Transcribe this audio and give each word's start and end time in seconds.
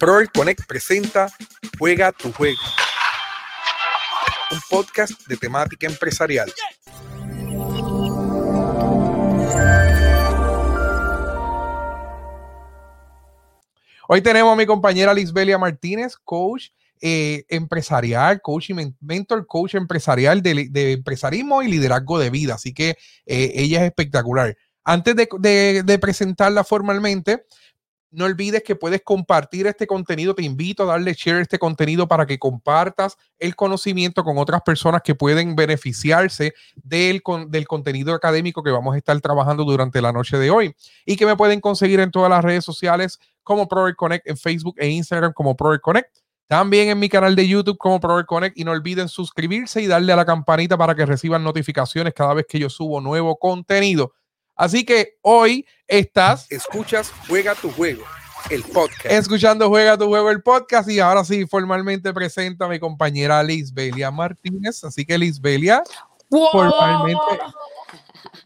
Proel 0.00 0.30
Connect 0.32 0.64
presenta 0.66 1.30
Juega 1.78 2.10
tu 2.10 2.32
juego, 2.32 2.58
un 4.50 4.58
podcast 4.70 5.12
de 5.28 5.36
temática 5.36 5.86
empresarial. 5.86 6.50
Hoy 14.08 14.22
tenemos 14.22 14.54
a 14.54 14.56
mi 14.56 14.64
compañera 14.64 15.12
Lisbelia 15.12 15.58
Martínez, 15.58 16.16
coach 16.16 16.68
eh, 17.02 17.44
empresarial, 17.50 18.40
coach 18.40 18.70
y 18.70 18.94
mentor, 19.02 19.46
coach 19.46 19.74
empresarial 19.74 20.40
de, 20.40 20.92
empresarismo 20.92 21.62
y 21.62 21.68
liderazgo 21.68 22.18
de 22.18 22.30
vida. 22.30 22.54
Así 22.54 22.72
que 22.72 22.96
eh, 23.26 23.52
ella 23.54 23.80
es 23.80 23.90
espectacular. 23.90 24.56
Antes 24.82 25.14
de 25.14 25.98
presentarla 26.00 26.64
formalmente, 26.64 27.44
no 28.10 28.24
olvides 28.24 28.62
que 28.62 28.76
puedes 28.76 29.02
compartir 29.02 29.66
este 29.66 29.86
contenido. 29.86 30.34
Te 30.34 30.42
invito 30.42 30.82
a 30.82 30.86
darle 30.86 31.14
share 31.14 31.38
a 31.38 31.42
este 31.42 31.58
contenido 31.58 32.08
para 32.08 32.26
que 32.26 32.38
compartas 32.38 33.16
el 33.38 33.54
conocimiento 33.56 34.24
con 34.24 34.38
otras 34.38 34.62
personas 34.62 35.02
que 35.02 35.14
pueden 35.14 35.54
beneficiarse 35.54 36.54
del, 36.74 37.22
del 37.48 37.68
contenido 37.68 38.14
académico 38.14 38.62
que 38.62 38.70
vamos 38.70 38.94
a 38.94 38.98
estar 38.98 39.20
trabajando 39.20 39.64
durante 39.64 40.02
la 40.02 40.12
noche 40.12 40.38
de 40.38 40.50
hoy 40.50 40.74
y 41.06 41.16
que 41.16 41.26
me 41.26 41.36
pueden 41.36 41.60
conseguir 41.60 42.00
en 42.00 42.10
todas 42.10 42.30
las 42.30 42.44
redes 42.44 42.64
sociales 42.64 43.18
como 43.42 43.68
Prover 43.68 43.96
Connect, 43.96 44.28
en 44.28 44.36
Facebook 44.36 44.74
e 44.78 44.88
Instagram 44.88 45.32
como 45.32 45.56
Prover 45.56 45.80
Connect. 45.80 46.16
También 46.46 46.88
en 46.88 46.98
mi 46.98 47.08
canal 47.08 47.36
de 47.36 47.46
YouTube 47.46 47.78
como 47.78 48.00
Prover 48.00 48.26
Connect 48.26 48.58
y 48.58 48.64
no 48.64 48.72
olviden 48.72 49.08
suscribirse 49.08 49.80
y 49.82 49.86
darle 49.86 50.12
a 50.12 50.16
la 50.16 50.24
campanita 50.24 50.76
para 50.76 50.96
que 50.96 51.06
reciban 51.06 51.44
notificaciones 51.44 52.12
cada 52.12 52.34
vez 52.34 52.46
que 52.48 52.58
yo 52.58 52.68
subo 52.68 53.00
nuevo 53.00 53.36
contenido. 53.36 54.12
Así 54.60 54.84
que 54.84 55.16
hoy 55.22 55.66
estás. 55.88 56.46
Escuchas 56.52 57.10
Juega 57.26 57.54
tu 57.54 57.70
Juego, 57.70 58.04
el 58.50 58.62
podcast. 58.62 59.06
Escuchando 59.06 59.70
Juega 59.70 59.96
tu 59.96 60.06
Juego, 60.06 60.30
el 60.30 60.42
podcast. 60.42 60.86
Y 60.90 61.00
ahora 61.00 61.24
sí, 61.24 61.46
formalmente 61.46 62.12
presento 62.12 62.66
a 62.66 62.68
mi 62.68 62.78
compañera 62.78 63.42
Lisbelia 63.42 64.10
Martínez. 64.10 64.84
Así 64.84 65.06
que 65.06 65.16
Lisbelia, 65.16 65.82
formalmente 66.52 67.18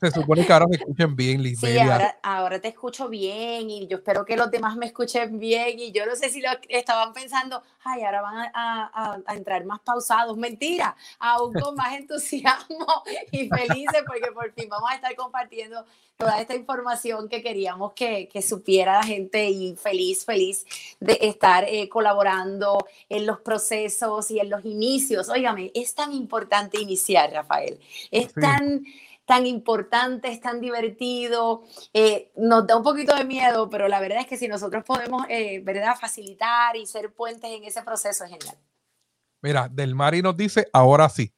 se 0.00 0.10
supone 0.10 0.46
que 0.46 0.52
ahora 0.52 0.66
me 0.66 0.76
escuchen 0.76 1.16
bien, 1.16 1.42
Lisbelia. 1.42 1.84
Sí, 1.84 1.90
ahora, 1.90 2.18
ahora, 2.22 2.60
te 2.60 2.68
escucho 2.68 3.08
bien 3.08 3.70
y 3.70 3.86
yo 3.86 3.98
espero 3.98 4.24
que 4.24 4.36
los 4.36 4.50
demás 4.50 4.76
me 4.76 4.86
escuchen 4.86 5.38
bien 5.38 5.78
y 5.78 5.92
yo 5.92 6.06
no 6.06 6.16
sé 6.16 6.28
si 6.30 6.40
lo 6.40 6.48
estaban 6.68 7.12
pensando, 7.12 7.62
ay, 7.82 8.02
ahora 8.02 8.22
van 8.22 8.36
a, 8.36 8.50
a, 8.54 9.18
a 9.26 9.34
entrar 9.34 9.64
más 9.64 9.80
pausados. 9.80 10.36
Mentira, 10.36 10.96
aún 11.18 11.52
con 11.54 11.74
más 11.74 11.94
entusiasmo 11.98 12.86
y 13.30 13.48
felices 13.48 14.02
porque 14.06 14.32
por 14.32 14.52
fin 14.52 14.68
vamos 14.68 14.90
a 14.90 14.94
estar 14.94 15.14
compartiendo 15.16 15.84
toda 16.16 16.40
esta 16.40 16.54
información 16.54 17.28
que 17.28 17.42
queríamos 17.42 17.92
que, 17.92 18.28
que 18.28 18.42
supiera 18.42 18.94
la 18.94 19.02
gente 19.02 19.48
y 19.48 19.74
feliz, 19.76 20.24
feliz 20.24 20.64
de 21.00 21.18
estar 21.22 21.64
eh, 21.64 21.88
colaborando 21.88 22.86
en 23.08 23.26
los 23.26 23.40
procesos 23.40 24.30
y 24.30 24.38
en 24.38 24.50
los 24.50 24.64
inicios. 24.64 25.28
Óigame, 25.28 25.72
es 25.74 25.94
tan 25.94 26.12
importante 26.12 26.80
iniciar, 26.80 27.32
Rafael. 27.32 27.80
Es 28.10 28.32
tan 28.32 28.84
tan 29.26 29.46
importante, 29.46 30.28
es 30.28 30.40
tan 30.40 30.60
divertido, 30.60 31.62
eh, 31.92 32.30
nos 32.36 32.66
da 32.66 32.76
un 32.76 32.82
poquito 32.82 33.14
de 33.14 33.24
miedo, 33.24 33.70
pero 33.70 33.88
la 33.88 34.00
verdad 34.00 34.20
es 34.20 34.26
que 34.26 34.36
si 34.36 34.48
nosotros 34.48 34.84
podemos, 34.84 35.24
eh, 35.28 35.60
¿verdad?, 35.60 35.96
facilitar 35.98 36.76
y 36.76 36.86
ser 36.86 37.12
puentes 37.12 37.50
en 37.50 37.64
ese 37.64 37.82
proceso 37.82 38.24
es 38.24 38.30
genial. 38.30 38.56
Mira, 39.40 39.68
Del 39.70 39.94
Mari 39.94 40.22
nos 40.22 40.36
dice, 40.36 40.68
ahora 40.72 41.08
sí. 41.08 41.32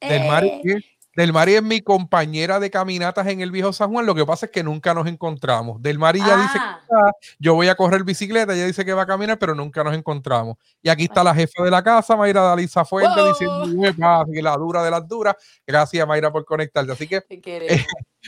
Del 0.00 0.26
Mari, 0.26 0.48
eh. 0.48 0.84
Del 1.14 1.32
Mari 1.32 1.54
es 1.54 1.62
mi 1.62 1.82
compañera 1.82 2.58
de 2.58 2.70
caminatas 2.70 3.26
en 3.26 3.42
el 3.42 3.50
viejo 3.50 3.72
San 3.72 3.90
Juan. 3.90 4.06
Lo 4.06 4.14
que 4.14 4.24
pasa 4.24 4.46
es 4.46 4.52
que 4.52 4.62
nunca 4.62 4.94
nos 4.94 5.06
encontramos. 5.06 5.82
Del 5.82 5.98
Mari 5.98 6.20
ya 6.20 6.36
dice 6.40 6.54
que 6.54 6.94
ah. 6.94 7.12
yo 7.38 7.54
voy 7.54 7.68
a 7.68 7.74
correr 7.74 8.02
bicicleta, 8.02 8.54
ella 8.54 8.64
dice 8.64 8.84
que 8.84 8.94
va 8.94 9.02
a 9.02 9.06
caminar, 9.06 9.38
pero 9.38 9.54
nunca 9.54 9.84
nos 9.84 9.94
encontramos. 9.94 10.56
Y 10.82 10.88
aquí 10.88 11.04
está 11.04 11.22
la 11.22 11.34
jefa 11.34 11.62
de 11.62 11.70
la 11.70 11.82
casa, 11.82 12.16
Mayra 12.16 12.40
Dalisa 12.40 12.84
Fuente, 12.86 13.22
diciendo 13.26 14.24
que 14.32 14.42
la 14.42 14.56
dura 14.56 14.82
de 14.82 14.90
las 14.90 15.06
duras. 15.06 15.36
Gracias, 15.66 16.06
Mayra, 16.06 16.32
por 16.32 16.46
conectarte. 16.46 16.92
Así 16.92 17.06
que, 17.06 17.22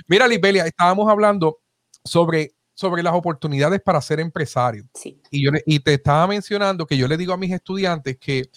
mira, 0.06 0.28
Lisbelia, 0.28 0.66
estábamos 0.66 1.10
hablando 1.10 1.60
sobre, 2.04 2.52
sobre 2.74 3.02
las 3.02 3.14
oportunidades 3.14 3.80
para 3.80 4.00
ser 4.02 4.20
empresario. 4.20 4.84
Y, 5.30 5.44
yo, 5.44 5.52
y 5.64 5.80
te 5.80 5.94
estaba 5.94 6.26
mencionando 6.26 6.86
que 6.86 6.98
yo 6.98 7.08
le 7.08 7.16
digo 7.16 7.32
a 7.32 7.38
mis 7.38 7.52
estudiantes 7.52 8.18
que 8.18 8.50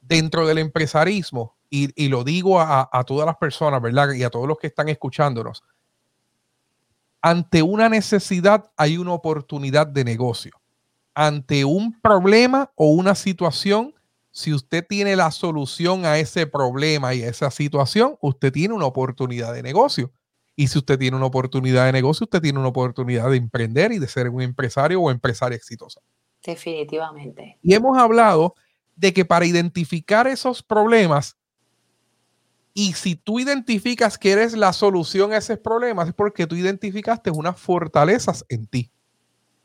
dentro 0.00 0.46
del 0.46 0.58
empresarismo, 0.58 1.55
y, 1.70 2.08
lo 2.08 2.24
digo 2.24 2.60
a, 2.60 3.04
todas 3.06 3.26
las 3.26 3.36
personas, 3.36 3.80
¿verdad? 3.82 4.12
Y 4.12 4.22
a 4.22 4.30
todos 4.30 4.46
los 4.46 4.58
que 4.58 4.68
están 4.68 4.88
escuchándonos. 4.88 5.62
Ante 7.20 7.62
una 7.62 7.88
necesidad 7.88 8.70
hay 8.76 8.98
una 8.98 9.12
oportunidad 9.12 9.86
de 9.86 10.04
negocio. 10.04 10.52
Ante 11.14 11.64
un 11.64 11.98
problema 12.00 12.70
o 12.74 12.90
una 12.90 13.14
situación, 13.14 13.94
si 14.30 14.52
usted 14.52 14.86
tiene 14.86 15.16
la 15.16 15.30
solución 15.30 16.04
a 16.04 16.18
ese 16.18 16.46
problema 16.46 17.14
y 17.14 17.22
a 17.22 17.28
esa 17.28 17.50
situación, 17.50 18.16
usted 18.20 18.52
tiene 18.52 18.74
una 18.74 18.86
oportunidad 18.86 19.54
de 19.54 19.62
negocio. 19.62 20.12
Y 20.54 20.68
si 20.68 20.78
usted 20.78 20.98
tiene 20.98 21.16
una 21.16 21.26
oportunidad 21.26 21.86
de 21.86 21.92
negocio, 21.92 22.24
usted 22.24 22.40
tiene 22.40 22.58
una 22.58 22.68
oportunidad 22.68 23.30
de 23.30 23.36
emprender 23.36 23.92
y 23.92 23.98
de 23.98 24.08
ser 24.08 24.28
un 24.28 24.42
empresario 24.42 25.00
o 25.00 25.10
empresaria 25.10 25.56
exitosa. 25.56 26.00
Definitivamente. 26.44 27.58
Y 27.62 27.74
hemos 27.74 27.98
hablado 27.98 28.54
de 28.94 29.12
que 29.12 29.24
para 29.24 29.44
identificar 29.44 30.26
esos 30.26 30.62
problemas 30.62 31.36
y 32.78 32.92
si 32.92 33.14
tú 33.14 33.40
identificas 33.40 34.18
que 34.18 34.32
eres 34.32 34.52
la 34.52 34.70
solución 34.74 35.32
a 35.32 35.38
esos 35.38 35.58
problemas, 35.58 36.08
es 36.08 36.14
porque 36.14 36.46
tú 36.46 36.56
identificaste 36.56 37.30
unas 37.30 37.58
fortalezas 37.58 38.44
en 38.50 38.66
ti. 38.66 38.90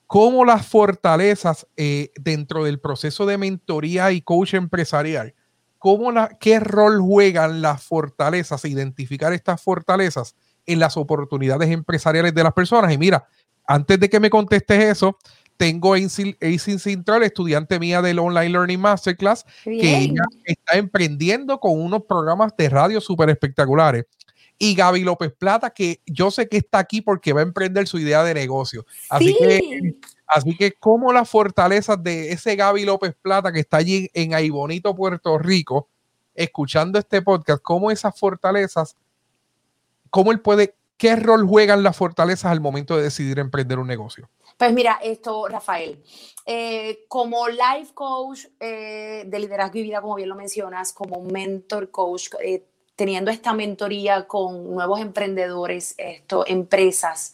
¿Cómo 0.07 0.45
las 0.45 0.65
fortalezas 0.65 1.67
eh, 1.75 2.11
dentro 2.15 2.63
del 2.63 2.79
proceso 2.79 3.25
de 3.25 3.37
mentoría 3.37 4.13
y 4.13 4.21
coach 4.21 4.53
empresarial? 4.53 5.35
¿Cómo 5.77 6.13
la, 6.13 6.29
¿Qué 6.39 6.61
rol 6.61 7.01
juegan 7.01 7.61
las 7.61 7.83
fortalezas? 7.83 8.63
Identificar 8.63 9.33
estas 9.33 9.61
fortalezas 9.61 10.33
en 10.65 10.79
las 10.79 10.95
oportunidades 10.95 11.69
empresariales 11.69 12.33
de 12.33 12.43
las 12.43 12.53
personas. 12.53 12.93
Y 12.93 12.97
mira, 12.97 13.27
antes 13.67 13.99
de 13.99 14.09
que 14.09 14.21
me 14.21 14.29
contestes 14.29 14.85
eso, 14.85 15.17
tengo 15.61 15.93
a 15.93 15.97
Aisin 15.97 16.79
Cintrol, 16.79 17.21
estudiante 17.21 17.77
mía 17.79 18.01
del 18.01 18.17
Online 18.17 18.49
Learning 18.49 18.79
Masterclass, 18.79 19.45
que 19.63 19.95
ella 19.95 20.23
está 20.43 20.75
emprendiendo 20.75 21.59
con 21.59 21.79
unos 21.79 22.01
programas 22.05 22.57
de 22.57 22.67
radio 22.67 22.99
súper 22.99 23.29
espectaculares. 23.29 24.05
Y 24.57 24.73
Gaby 24.73 25.03
López 25.03 25.31
Plata, 25.37 25.69
que 25.69 26.01
yo 26.07 26.31
sé 26.31 26.49
que 26.49 26.57
está 26.57 26.79
aquí 26.79 27.01
porque 27.01 27.31
va 27.31 27.41
a 27.41 27.43
emprender 27.43 27.87
su 27.87 27.99
idea 27.99 28.23
de 28.23 28.33
negocio. 28.33 28.87
Así 29.07 29.35
que, 29.37 29.97
así 30.25 30.57
que 30.57 30.71
como 30.71 31.13
las 31.13 31.29
fortalezas 31.29 32.01
de 32.01 32.31
ese 32.31 32.55
Gaby 32.55 32.83
López 32.83 33.13
Plata 33.21 33.51
que 33.51 33.59
está 33.59 33.77
allí 33.77 34.09
en 34.15 34.33
Aibonito, 34.33 34.95
Puerto 34.95 35.37
Rico, 35.37 35.89
escuchando 36.33 36.97
este 36.97 37.21
podcast, 37.21 37.61
cómo 37.61 37.91
esas 37.91 38.19
fortalezas, 38.19 38.95
cómo 40.09 40.31
él 40.31 40.39
puede, 40.39 40.73
qué 40.97 41.15
rol 41.15 41.45
juegan 41.45 41.83
las 41.83 41.95
fortalezas 41.95 42.51
al 42.51 42.61
momento 42.61 42.97
de 42.97 43.03
decidir 43.03 43.37
emprender 43.37 43.77
un 43.77 43.85
negocio. 43.85 44.27
Pues 44.61 44.73
mira, 44.73 44.99
esto, 45.01 45.47
Rafael, 45.47 46.03
eh, 46.45 47.05
como 47.07 47.47
life 47.47 47.95
coach 47.95 48.45
eh, 48.59 49.23
de 49.25 49.39
liderazgo 49.39 49.79
y 49.79 49.81
vida, 49.81 50.01
como 50.01 50.13
bien 50.13 50.29
lo 50.29 50.35
mencionas, 50.35 50.93
como 50.93 51.19
mentor 51.23 51.89
coach, 51.89 52.27
eh, 52.43 52.63
teniendo 52.95 53.31
esta 53.31 53.53
mentoría 53.53 54.27
con 54.27 54.71
nuevos 54.71 54.99
emprendedores, 54.99 55.95
esto, 55.97 56.45
empresas 56.45 57.33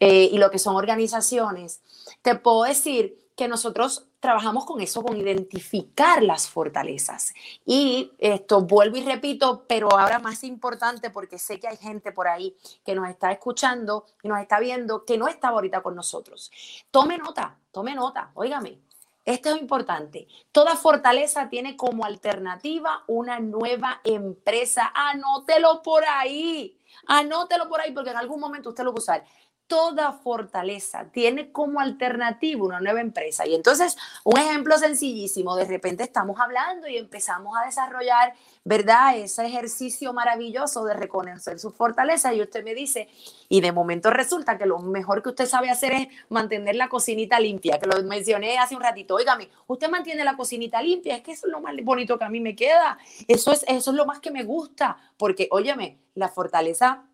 y 0.00 0.38
lo 0.38 0.50
que 0.50 0.58
son 0.58 0.76
organizaciones, 0.76 1.82
te 2.22 2.34
puedo 2.34 2.62
decir 2.62 3.18
que 3.36 3.46
nosotros 3.46 4.06
trabajamos 4.24 4.64
con 4.64 4.80
eso, 4.80 5.02
con 5.02 5.18
identificar 5.18 6.22
las 6.22 6.48
fortalezas. 6.48 7.34
Y 7.66 8.10
esto 8.16 8.62
vuelvo 8.62 8.96
y 8.96 9.02
repito, 9.02 9.66
pero 9.68 9.92
ahora 9.92 10.18
más 10.18 10.44
importante 10.44 11.10
porque 11.10 11.38
sé 11.38 11.60
que 11.60 11.68
hay 11.68 11.76
gente 11.76 12.10
por 12.10 12.26
ahí 12.26 12.56
que 12.86 12.94
nos 12.94 13.06
está 13.10 13.30
escuchando 13.32 14.06
y 14.22 14.28
nos 14.28 14.40
está 14.40 14.60
viendo 14.60 15.04
que 15.04 15.18
no 15.18 15.28
está 15.28 15.48
ahorita 15.48 15.82
con 15.82 15.94
nosotros. 15.94 16.50
Tome 16.90 17.18
nota, 17.18 17.58
tome 17.70 17.94
nota, 17.94 18.30
óigame. 18.32 18.78
Esto 19.26 19.50
es 19.54 19.60
importante. 19.60 20.26
Toda 20.52 20.74
fortaleza 20.74 21.50
tiene 21.50 21.76
como 21.76 22.06
alternativa 22.06 23.04
una 23.06 23.40
nueva 23.40 24.00
empresa. 24.04 24.90
Anótelo 24.94 25.82
por 25.82 26.02
ahí. 26.02 26.78
Anótelo 27.06 27.68
por 27.68 27.82
ahí 27.82 27.92
porque 27.92 28.10
en 28.10 28.16
algún 28.16 28.40
momento 28.40 28.70
usted 28.70 28.84
lo 28.84 28.92
va 28.92 28.96
a 28.96 29.00
usar 29.00 29.24
toda 29.66 30.12
fortaleza 30.12 31.06
tiene 31.10 31.50
como 31.50 31.80
alternativa 31.80 32.64
una 32.64 32.80
nueva 32.80 33.00
empresa. 33.00 33.46
Y 33.46 33.54
entonces, 33.54 33.96
un 34.22 34.38
ejemplo 34.38 34.76
sencillísimo, 34.78 35.56
de 35.56 35.64
repente 35.64 36.02
estamos 36.02 36.38
hablando 36.38 36.86
y 36.86 36.96
empezamos 36.96 37.56
a 37.56 37.64
desarrollar, 37.64 38.34
¿verdad? 38.64 39.16
Ese 39.16 39.46
ejercicio 39.46 40.12
maravilloso 40.12 40.84
de 40.84 40.94
reconocer 40.94 41.58
su 41.58 41.70
fortaleza 41.70 42.34
y 42.34 42.42
usted 42.42 42.62
me 42.62 42.74
dice, 42.74 43.08
y 43.48 43.60
de 43.62 43.72
momento 43.72 44.10
resulta 44.10 44.58
que 44.58 44.66
lo 44.66 44.78
mejor 44.80 45.22
que 45.22 45.30
usted 45.30 45.46
sabe 45.46 45.70
hacer 45.70 45.92
es 45.92 46.08
mantener 46.28 46.76
la 46.76 46.88
cocinita 46.88 47.40
limpia, 47.40 47.78
que 47.78 47.86
lo 47.86 48.02
mencioné 48.02 48.58
hace 48.58 48.76
un 48.76 48.82
ratito. 48.82 49.14
Óigame, 49.14 49.48
usted 49.66 49.88
mantiene 49.88 50.24
la 50.24 50.36
cocinita 50.36 50.82
limpia, 50.82 51.16
es 51.16 51.22
que 51.22 51.32
eso 51.32 51.46
es 51.46 51.52
lo 51.52 51.60
más 51.60 51.74
bonito 51.82 52.18
que 52.18 52.24
a 52.24 52.28
mí 52.28 52.40
me 52.40 52.54
queda, 52.54 52.98
eso 53.28 53.52
es, 53.52 53.64
eso 53.66 53.90
es 53.90 53.96
lo 53.96 54.06
más 54.06 54.20
que 54.20 54.30
me 54.30 54.44
gusta, 54.44 54.98
porque, 55.16 55.48
óyeme, 55.50 55.98
la 56.14 56.28
fortaleza 56.28 57.04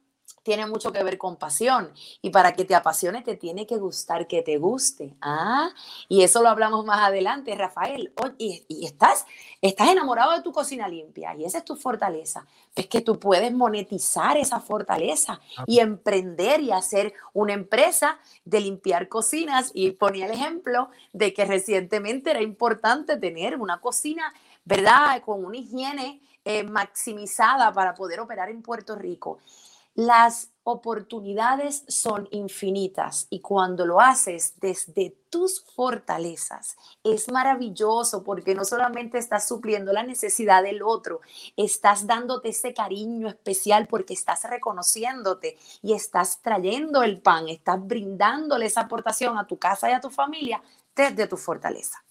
tiene 0.42 0.66
mucho 0.66 0.92
que 0.92 1.02
ver 1.02 1.18
con 1.18 1.36
pasión. 1.36 1.92
Y 2.22 2.30
para 2.30 2.52
que 2.52 2.64
te 2.64 2.74
apasione, 2.74 3.22
te 3.22 3.36
tiene 3.36 3.66
que 3.66 3.76
gustar 3.76 4.26
que 4.26 4.42
te 4.42 4.58
guste. 4.58 5.14
Ah, 5.20 5.70
y 6.08 6.22
eso 6.22 6.42
lo 6.42 6.48
hablamos 6.48 6.84
más 6.84 7.00
adelante, 7.00 7.54
Rafael. 7.54 8.12
y, 8.38 8.64
y, 8.68 8.86
estás, 8.86 9.26
estás 9.60 9.88
enamorado 9.88 10.32
de 10.32 10.42
tu 10.42 10.52
cocina 10.52 10.88
limpia 10.88 11.34
y 11.34 11.44
esa 11.44 11.58
es 11.58 11.64
tu 11.64 11.76
fortaleza. 11.76 12.46
Es 12.74 12.86
que 12.86 13.00
tú 13.00 13.18
puedes 13.18 13.52
monetizar 13.52 14.36
esa 14.36 14.60
fortaleza 14.60 15.40
ah, 15.58 15.64
y 15.66 15.80
emprender 15.80 16.60
y 16.60 16.72
hacer 16.72 17.12
una 17.32 17.52
empresa 17.52 18.18
de 18.44 18.60
limpiar 18.60 19.08
cocinas. 19.08 19.70
Y 19.74 19.92
ponía 19.92 20.26
el 20.26 20.32
ejemplo 20.32 20.90
de 21.12 21.34
que 21.34 21.44
recientemente 21.44 22.30
era 22.30 22.42
importante 22.42 23.16
tener 23.16 23.56
una 23.58 23.80
cocina, 23.80 24.32
¿verdad? 24.64 25.22
Con 25.22 25.44
una 25.44 25.58
higiene 25.58 26.20
eh, 26.44 26.64
maximizada 26.64 27.70
para 27.72 27.94
poder 27.94 28.20
operar 28.20 28.48
en 28.48 28.62
Puerto 28.62 28.96
Rico. 28.96 29.40
Las 30.00 30.48
oportunidades 30.62 31.84
son 31.86 32.26
infinitas 32.30 33.26
y 33.28 33.42
cuando 33.42 33.84
lo 33.84 34.00
haces 34.00 34.54
desde 34.58 35.14
tus 35.28 35.62
fortalezas 35.76 36.78
es 37.04 37.30
maravilloso 37.30 38.24
porque 38.24 38.54
no 38.54 38.64
solamente 38.64 39.18
estás 39.18 39.46
supliendo 39.46 39.92
la 39.92 40.02
necesidad 40.02 40.62
del 40.62 40.82
otro, 40.82 41.20
estás 41.54 42.06
dándote 42.06 42.48
ese 42.48 42.72
cariño 42.72 43.28
especial 43.28 43.88
porque 43.88 44.14
estás 44.14 44.44
reconociéndote 44.44 45.58
y 45.82 45.92
estás 45.92 46.40
trayendo 46.40 47.02
el 47.02 47.20
pan, 47.20 47.50
estás 47.50 47.86
brindándole 47.86 48.64
esa 48.64 48.80
aportación 48.80 49.36
a 49.36 49.46
tu 49.46 49.58
casa 49.58 49.90
y 49.90 49.92
a 49.92 50.00
tu 50.00 50.08
familia 50.08 50.62
desde 50.96 51.26
tu 51.26 51.36
fortaleza. 51.36 52.02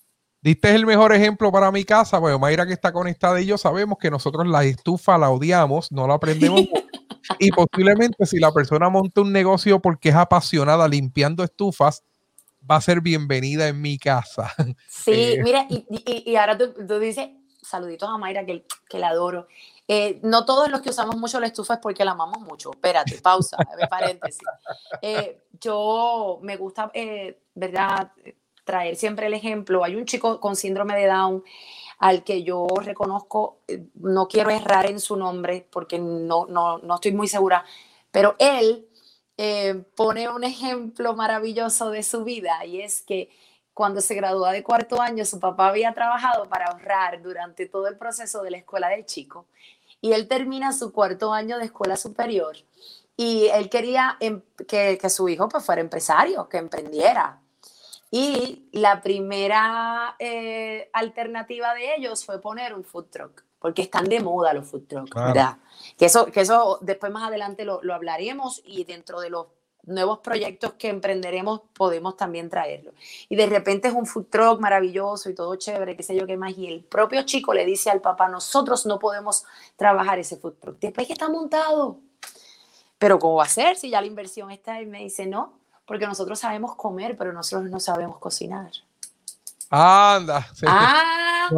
Diste 0.42 0.76
el 0.76 0.86
mejor 0.86 1.12
ejemplo 1.12 1.52
para 1.52 1.72
mi 1.72 1.84
casa. 1.84 2.20
Bueno, 2.20 2.38
Mayra 2.38 2.68
que 2.68 2.74
está 2.74 2.94
conectada 2.94 3.42
y 3.42 3.48
yo 3.48 3.58
sabemos 3.58 3.98
que 3.98 4.12
nosotros 4.12 4.46
la 4.46 4.64
estufa 4.64 5.18
la 5.18 5.32
odiamos, 5.32 5.92
no 5.92 6.08
la 6.08 6.14
aprendemos. 6.14 6.62
y 7.38 7.52
posiblemente 7.52 8.26
si 8.26 8.40
la 8.40 8.52
persona 8.52 8.90
monta 8.90 9.22
un 9.22 9.32
negocio 9.32 9.80
porque 9.80 10.10
es 10.10 10.16
apasionada 10.16 10.88
limpiando 10.88 11.44
estufas, 11.44 12.04
va 12.70 12.78
a 12.78 12.82
ser 12.82 13.02
bienvenida 13.02 13.68
en 13.68 13.82
mi 13.82 13.98
casa. 13.98 14.54
Sí, 14.90 15.12
eh, 15.14 15.42
mira, 15.44 15.66
y, 15.70 16.36
ahora 16.36 16.58
tú, 16.58 17.00
dices, 17.00 17.30
saluditos 17.62 18.10
a 18.10 18.18
Mayra 18.18 18.46
que, 18.46 18.66
que 18.90 19.00
la 19.00 19.10
adoro. 19.10 19.48
Eh, 19.88 20.20
no 20.24 20.46
todos 20.46 20.70
los 20.70 20.82
que 20.82 20.90
usamos 20.90 21.16
mucho 21.18 21.40
la 21.40 21.48
estufa 21.48 21.76
es 21.76 21.80
porque 21.80 22.06
la 22.06 22.12
amamos 22.12 22.42
mucho. 22.42 22.72
Espérate, 22.72 23.20
pausa, 23.22 23.58
paréntesis. 23.90 24.48
Eh, 25.02 25.42
yo 25.60 26.40
me 26.44 26.58
gusta, 26.58 26.92
¿verdad? 27.56 28.12
traer 28.70 28.96
siempre 28.96 29.26
el 29.26 29.34
ejemplo. 29.34 29.84
Hay 29.84 29.96
un 29.96 30.06
chico 30.06 30.40
con 30.40 30.56
síndrome 30.56 30.96
de 30.96 31.08
Down 31.08 31.44
al 32.00 32.24
que 32.24 32.44
yo 32.44 32.68
reconozco, 32.82 33.60
eh, 33.68 33.86
no 33.96 34.28
quiero 34.28 34.50
errar 34.50 34.90
en 34.90 35.00
su 35.00 35.18
nombre 35.18 35.68
porque 35.70 36.00
no, 36.00 36.46
no, 36.48 36.80
no 36.80 36.96
estoy 36.96 37.12
muy 37.12 37.28
segura, 37.28 37.66
pero 38.10 38.36
él 38.40 38.88
eh, 39.38 39.84
pone 39.96 40.30
un 40.30 40.44
ejemplo 40.44 41.14
maravilloso 41.14 41.92
de 41.92 42.04
su 42.04 42.24
vida 42.24 42.66
y 42.66 42.82
es 42.82 43.02
que 43.02 43.30
cuando 43.74 44.02
se 44.02 44.16
gradúa 44.16 44.52
de 44.52 44.64
cuarto 44.64 45.02
año, 45.02 45.24
su 45.24 45.40
papá 45.40 45.68
había 45.70 45.94
trabajado 45.94 46.50
para 46.50 46.68
ahorrar 46.68 47.22
durante 47.22 47.66
todo 47.66 47.88
el 47.88 47.98
proceso 47.98 48.44
de 48.44 48.52
la 48.52 48.58
escuela 48.58 48.90
del 48.90 49.06
chico 49.06 49.46
y 50.02 50.14
él 50.14 50.28
termina 50.28 50.74
su 50.74 50.92
cuarto 50.92 51.34
año 51.34 51.58
de 51.58 51.66
escuela 51.66 51.98
superior 51.98 52.58
y 53.18 53.48
él 53.48 53.70
quería 53.70 54.16
em, 54.22 54.42
que, 54.68 54.98
que 54.98 55.10
su 55.10 55.28
hijo 55.28 55.50
pues, 55.50 55.66
fuera 55.66 55.82
empresario, 55.82 56.48
que 56.48 56.58
emprendiera, 56.58 57.42
y 58.12 58.70
la 58.72 59.02
primera 59.02 60.16
eh, 60.20 60.90
alternativa 60.94 61.74
de 61.74 61.96
ellos 61.96 62.26
fue 62.26 62.42
poner 62.42 62.74
un 62.74 62.84
food 62.84 63.06
truck, 63.06 63.44
porque 63.60 63.84
están 63.84 64.06
de 64.06 64.20
moda 64.20 64.54
los 64.54 64.68
food 64.68 64.88
trucks, 64.88 65.14
¿verdad? 65.14 65.58
Que 65.98 66.06
eso, 66.06 66.26
que 66.28 66.42
eso 66.42 66.80
después 66.82 67.12
más 67.12 67.28
adelante 67.28 67.66
lo, 67.66 67.82
lo 67.84 67.94
hablaremos 67.94 68.62
y 68.66 68.84
dentro 68.84 69.20
de 69.20 69.30
los 69.30 69.48
nuevos 69.84 70.20
proyectos 70.20 70.74
que 70.74 70.90
emprenderemos 70.90 71.62
podemos 71.74 72.16
también 72.16 72.50
traerlo. 72.50 72.94
Y 73.28 73.36
de 73.36 73.46
repente 73.46 73.88
es 73.88 73.94
un 73.94 74.06
food 74.06 74.26
truck 74.30 74.60
maravilloso 74.60 75.30
y 75.30 75.36
todo 75.36 75.56
chévere, 75.56 75.96
qué 75.96 76.04
sé 76.04 76.16
yo 76.16 76.26
qué 76.26 76.38
más. 76.38 76.58
Y 76.58 76.68
el 76.68 76.84
propio 76.84 77.24
chico 77.24 77.54
le 77.54 77.66
dice 77.66 77.90
al 77.90 78.02
papá, 78.02 78.30
nosotros 78.30 78.86
no 78.86 79.00
podemos 79.00 79.46
trabajar 79.76 80.20
ese 80.20 80.38
food 80.38 80.56
truck. 80.60 80.80
Después 80.80 81.08
que 81.08 81.14
está 81.14 81.30
montado. 81.30 82.00
Pero 82.98 83.18
¿cómo 83.18 83.36
va 83.36 83.46
a 83.46 83.50
ser 83.50 83.78
si 83.78 83.90
ya 83.90 84.02
la 84.02 84.08
inversión 84.08 84.52
está? 84.52 84.82
Y 84.82 84.86
me 84.86 85.00
dice, 85.00 85.26
no, 85.26 85.59
porque 85.90 86.06
nosotros 86.06 86.38
sabemos 86.38 86.76
comer, 86.76 87.18
pero 87.18 87.34
nosotros 87.34 87.68
no 87.68 87.80
sabemos 87.80 88.20
cocinar. 88.20 88.70
Anda. 89.72 90.48
Ah. 90.68 91.50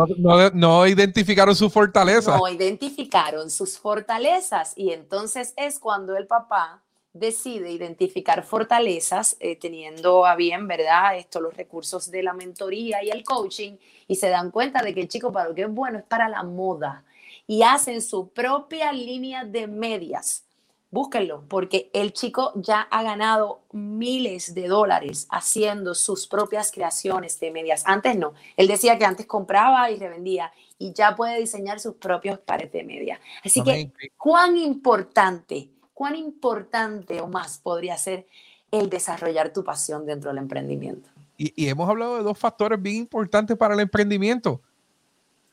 no, 0.54 0.88
identificaron 0.88 1.54
sus 1.54 1.72
fortalezas. 1.74 2.40
No 2.40 2.48
identificaron 2.48 3.52
sus 3.52 3.78
fortalezas. 3.78 4.72
Y 4.78 4.94
entonces 4.94 5.54
es 5.58 5.80
cuando 5.80 6.16
el 6.16 6.28
papá 6.28 6.82
decide 7.12 7.72
identificar 7.72 8.46
fortalezas, 8.46 9.36
eh, 9.42 9.58
teniendo 9.58 10.26
a 10.26 10.38
bien, 10.38 10.66
¿verdad? 10.66 11.18
Esto, 11.18 11.42
los 11.42 11.54
recursos 11.58 12.10
de 12.10 12.24
la 12.24 12.32
mentoría 12.32 13.04
y 13.04 13.10
el 13.10 13.26
coaching, 13.26 13.74
y 14.08 14.16
se 14.16 14.30
dan 14.30 14.50
cuenta 14.50 14.82
de 14.82 14.94
que 14.94 15.02
el 15.02 15.10
chico 15.10 15.34
para 15.34 15.50
lo 15.50 15.56
que 15.56 15.64
es 15.64 15.70
bueno 15.70 16.00
es 16.00 16.06
para 16.06 16.30
la 16.30 16.44
moda. 16.44 17.04
Y 17.48 17.64
hacen 17.64 18.02
su 18.02 18.30
propia 18.30 18.94
línea 18.94 19.44
de 19.44 19.68
medias 19.68 20.46
búsquenlo, 20.92 21.46
porque 21.48 21.90
el 21.94 22.12
chico 22.12 22.52
ya 22.56 22.82
ha 22.82 23.02
ganado 23.02 23.62
miles 23.72 24.54
de 24.54 24.68
dólares 24.68 25.26
haciendo 25.32 25.96
sus 25.96 26.28
propias 26.28 26.72
creaciones 26.72 27.40
de 27.40 27.50
medias. 27.50 27.84
Antes 27.86 28.18
no, 28.18 28.34
él 28.58 28.68
decía 28.68 28.98
que 28.98 29.06
antes 29.06 29.26
compraba 29.26 29.90
y 29.90 29.98
revendía 29.98 30.52
y 30.78 30.94
ya 30.94 31.16
puede 31.16 31.40
diseñar 31.40 31.80
sus 31.80 31.96
propios 31.96 32.40
pares 32.40 32.72
de 32.74 32.84
medias. 32.84 33.20
Así 33.44 33.64
que, 33.64 33.92
¿cuán 34.18 34.58
importante, 34.58 35.70
cuán 35.94 36.16
importante 36.16 37.22
o 37.22 37.28
más 37.28 37.58
podría 37.58 37.98
ser 37.98 38.28
el 38.70 38.90
desarrollar 38.90 39.54
tu 39.54 39.64
pasión 39.64 40.06
dentro 40.06 40.30
del 40.30 40.40
emprendimiento? 40.40 41.10
Y, 41.38 41.54
y 41.56 41.70
hemos 41.70 41.90
hablado 41.90 42.18
de 42.18 42.24
dos 42.24 42.38
factores 42.38 42.82
bien 42.82 42.98
importantes 42.98 43.56
para 43.56 43.74
el 43.74 43.80
emprendimiento, 43.80 44.62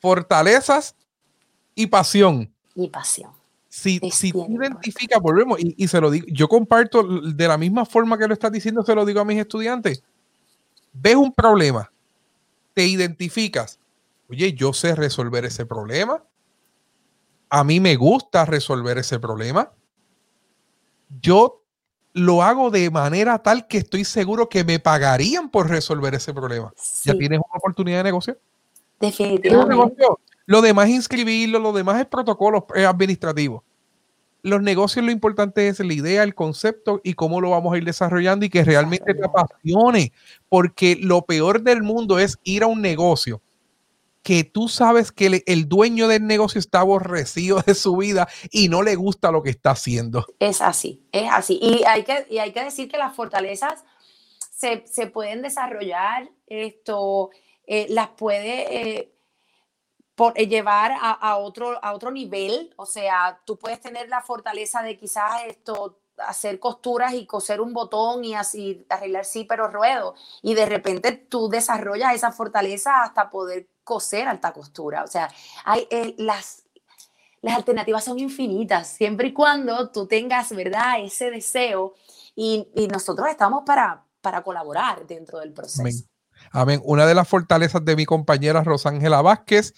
fortalezas 0.01 0.97
y 1.77 1.87
pasión. 1.87 2.53
Y 2.75 2.89
pasión. 2.89 3.38
Si, 3.79 4.01
si 4.11 4.33
tú 4.33 4.45
identificas, 4.49 5.23
volvemos, 5.23 5.61
y, 5.61 5.73
y, 5.77 5.87
se 5.87 6.01
lo 6.01 6.11
digo, 6.11 6.27
yo 6.31 6.49
comparto 6.49 7.05
de 7.05 7.47
la 7.47 7.57
misma 7.57 7.87
forma 7.87 8.19
que 8.19 8.27
lo 8.27 8.35
estás 8.35 8.51
diciendo, 8.51 8.83
se 8.83 8.93
lo 8.93 9.07
digo 9.07 9.21
a 9.21 9.25
mis 9.25 9.39
estudiantes. 9.39 10.03
Ves 10.93 11.15
un 11.15 11.33
problema, 11.33 11.89
te 12.75 12.85
identificas, 12.87 13.79
oye, 14.29 14.53
yo 14.53 14.73
sé 14.73 14.97
resolver 14.97 15.45
ese 15.45 15.65
problema, 15.65 16.25
a 17.51 17.63
mí 17.63 17.79
me 17.79 17.95
gusta 17.95 18.45
resolver 18.45 18.99
ese 18.99 19.21
problema, 19.21 19.71
yo 21.21 21.63
lo 22.15 22.43
hago 22.43 22.73
de 22.73 22.91
manera 22.91 23.39
tal 23.39 23.69
que 23.69 23.79
estoy 23.79 24.05
seguro 24.05 24.49
que 24.49 24.65
me 24.65 24.81
pagarían 24.81 25.51
por 25.51 25.69
resolver 25.69 26.17
ese 26.17 26.35
problema. 26.35 26.73
Ya 27.05 27.15
tienes 27.15 27.39
una 27.39 27.59
oportunidad 27.59 27.99
de 27.99 28.05
negocio. 28.05 28.39
Definitivamente. 28.99 30.05
Lo 30.47 30.63
demás 30.63 30.89
es 30.89 30.97
inscribirlo, 30.97 31.61
lo 31.61 31.73
demás 31.73 32.01
es 32.01 32.07
protocolos 32.07 32.65
administrativos. 32.75 33.63
Los 34.43 34.63
negocios 34.63 35.05
lo 35.05 35.11
importante 35.11 35.69
es 35.69 35.81
la 35.81 35.93
idea, 35.93 36.23
el 36.23 36.35
concepto 36.35 37.01
y 37.03 37.15
cómo 37.15 37.41
lo 37.41 37.51
vamos 37.51 37.75
a 37.75 37.79
ir 37.79 37.85
desarrollando 37.85 38.47
y 38.47 38.51
que 38.51 38.65
realmente 38.65 39.15
te 39.15 39.25
apasione, 39.25 40.13
porque 40.49 40.97
lo 41.01 41.23
peor 41.23 41.63
del 41.63 41.83
mundo 41.83 42.19
es 42.19 42.39
ir 42.45 42.63
a 42.63 42.67
un 42.67 42.81
negocio 42.81 43.43
que 44.23 44.45
tú 44.45 44.69
sabes 44.69 45.11
que 45.11 45.43
el, 45.47 45.69
dueño 45.69 46.07
del 46.07 46.27
negocio 46.27 46.59
está 46.59 46.81
aborrecido 46.81 47.63
de 47.67 47.75
su 47.75 47.97
vida 47.97 48.29
y 48.51 48.69
no 48.69 48.83
le 48.83 48.95
gusta 48.95 49.31
lo 49.31 49.43
que 49.43 49.49
está 49.49 49.71
haciendo. 49.71 50.27
Es 50.39 50.61
así, 50.61 51.03
es 51.13 51.31
así. 51.33 51.59
Y 51.63 51.85
hay 51.85 52.03
que, 52.05 52.27
y 52.29 52.37
hay 52.39 52.53
que 52.53 52.63
decir 52.63 52.91
que 52.91 52.99
las 52.99 53.17
fortalezas 53.17 53.85
se, 54.51 55.07
pueden 55.07 55.41
desarrollar, 55.41 56.29
esto 56.47 57.31
eh, 57.67 57.87
las 57.89 58.09
puede... 58.09 58.99
Eh, 58.99 59.15
por, 60.19 60.33
eh, 60.35 60.49
llevar 60.49 60.91
a, 61.01 61.37
otro, 61.37 61.79
a 61.81 61.95
otro 61.95 62.11
nivel. 62.11 62.75
O 62.77 62.87
sea, 62.87 63.41
tú 63.45 63.57
puedes 63.57 63.81
tener 63.81 64.09
la 64.09 64.21
fortaleza 64.21 64.83
de 64.83 64.99
quizás 64.99 65.45
esto 65.47 66.01
hacer 66.17 66.59
costuras 66.59 67.15
y 67.15 67.25
coser 67.25 67.61
un 67.61 67.73
botón 67.73 68.25
y 68.25 68.35
así 68.35 68.85
arreglar 68.89 69.25
sí, 69.25 69.45
pero 69.45 69.69
ruedo. 69.69 70.17
Y 70.43 70.55
de 70.55 70.67
repente 70.67 71.13
tú 71.13 71.49
desarrollas 71.49 72.17
esa 72.17 72.33
fortaleza 72.33 73.05
hasta 73.05 73.31
poder 73.31 73.69
coser 73.85 74.27
alta 74.27 74.53
costura. 74.53 75.05
O 75.05 75.07
sea, 75.07 75.31
hay 75.65 75.87
eh, 75.89 76.17
las, 76.19 76.65
las 77.41 77.55
alternativas 77.55 78.03
son 78.03 78.19
infinitas, 78.19 78.89
siempre 78.89 79.29
y 79.29 79.33
cuando 79.33 79.91
tú 79.91 80.09
tengas, 80.09 80.51
¿verdad?, 80.51 80.99
ese 80.99 81.31
deseo 81.31 81.95
y, 82.35 82.67
nosotros 82.91 83.29
estamos 83.29 83.63
para, 83.65 84.05
para 84.21 84.43
colaborar 84.43 85.07
dentro 85.07 85.39
del 85.39 85.53
proceso. 85.53 85.83
Amén. 85.83 85.95
Amén. 86.51 86.81
Una 86.85 87.07
de 87.07 87.15
las 87.15 87.29
fortalezas 87.29 87.85
de 87.85 87.95
mi 87.95 88.05
compañera 88.05 88.65
Rosángela 88.65 89.23
Vázquez 89.23 89.75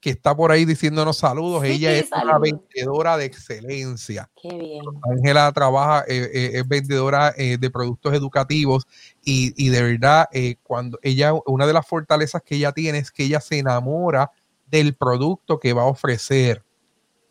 que 0.00 0.10
está 0.10 0.36
por 0.36 0.52
ahí 0.52 0.64
diciéndonos 0.64 1.18
saludos. 1.18 1.64
Ella 1.64 1.92
es 1.92 2.08
una 2.12 2.38
vendedora 2.38 3.16
de 3.16 3.24
excelencia. 3.24 4.30
Qué 4.40 4.48
bien. 4.48 4.84
Ángela 5.10 5.50
trabaja, 5.52 6.04
eh, 6.08 6.30
eh, 6.32 6.50
es 6.54 6.68
vendedora 6.68 7.34
eh, 7.36 7.58
de 7.58 7.70
productos 7.70 8.14
educativos 8.14 8.86
y, 9.24 9.52
y 9.56 9.70
de 9.70 9.82
verdad, 9.82 10.26
cuando 10.62 10.98
ella, 11.02 11.32
una 11.46 11.66
de 11.66 11.72
las 11.72 11.86
fortalezas 11.86 12.42
que 12.42 12.56
ella 12.56 12.72
tiene 12.72 12.98
es 12.98 13.10
que 13.10 13.24
ella 13.24 13.40
se 13.40 13.58
enamora 13.58 14.30
del 14.66 14.94
producto 14.94 15.58
que 15.58 15.72
va 15.72 15.82
a 15.82 15.86
ofrecer. 15.86 16.62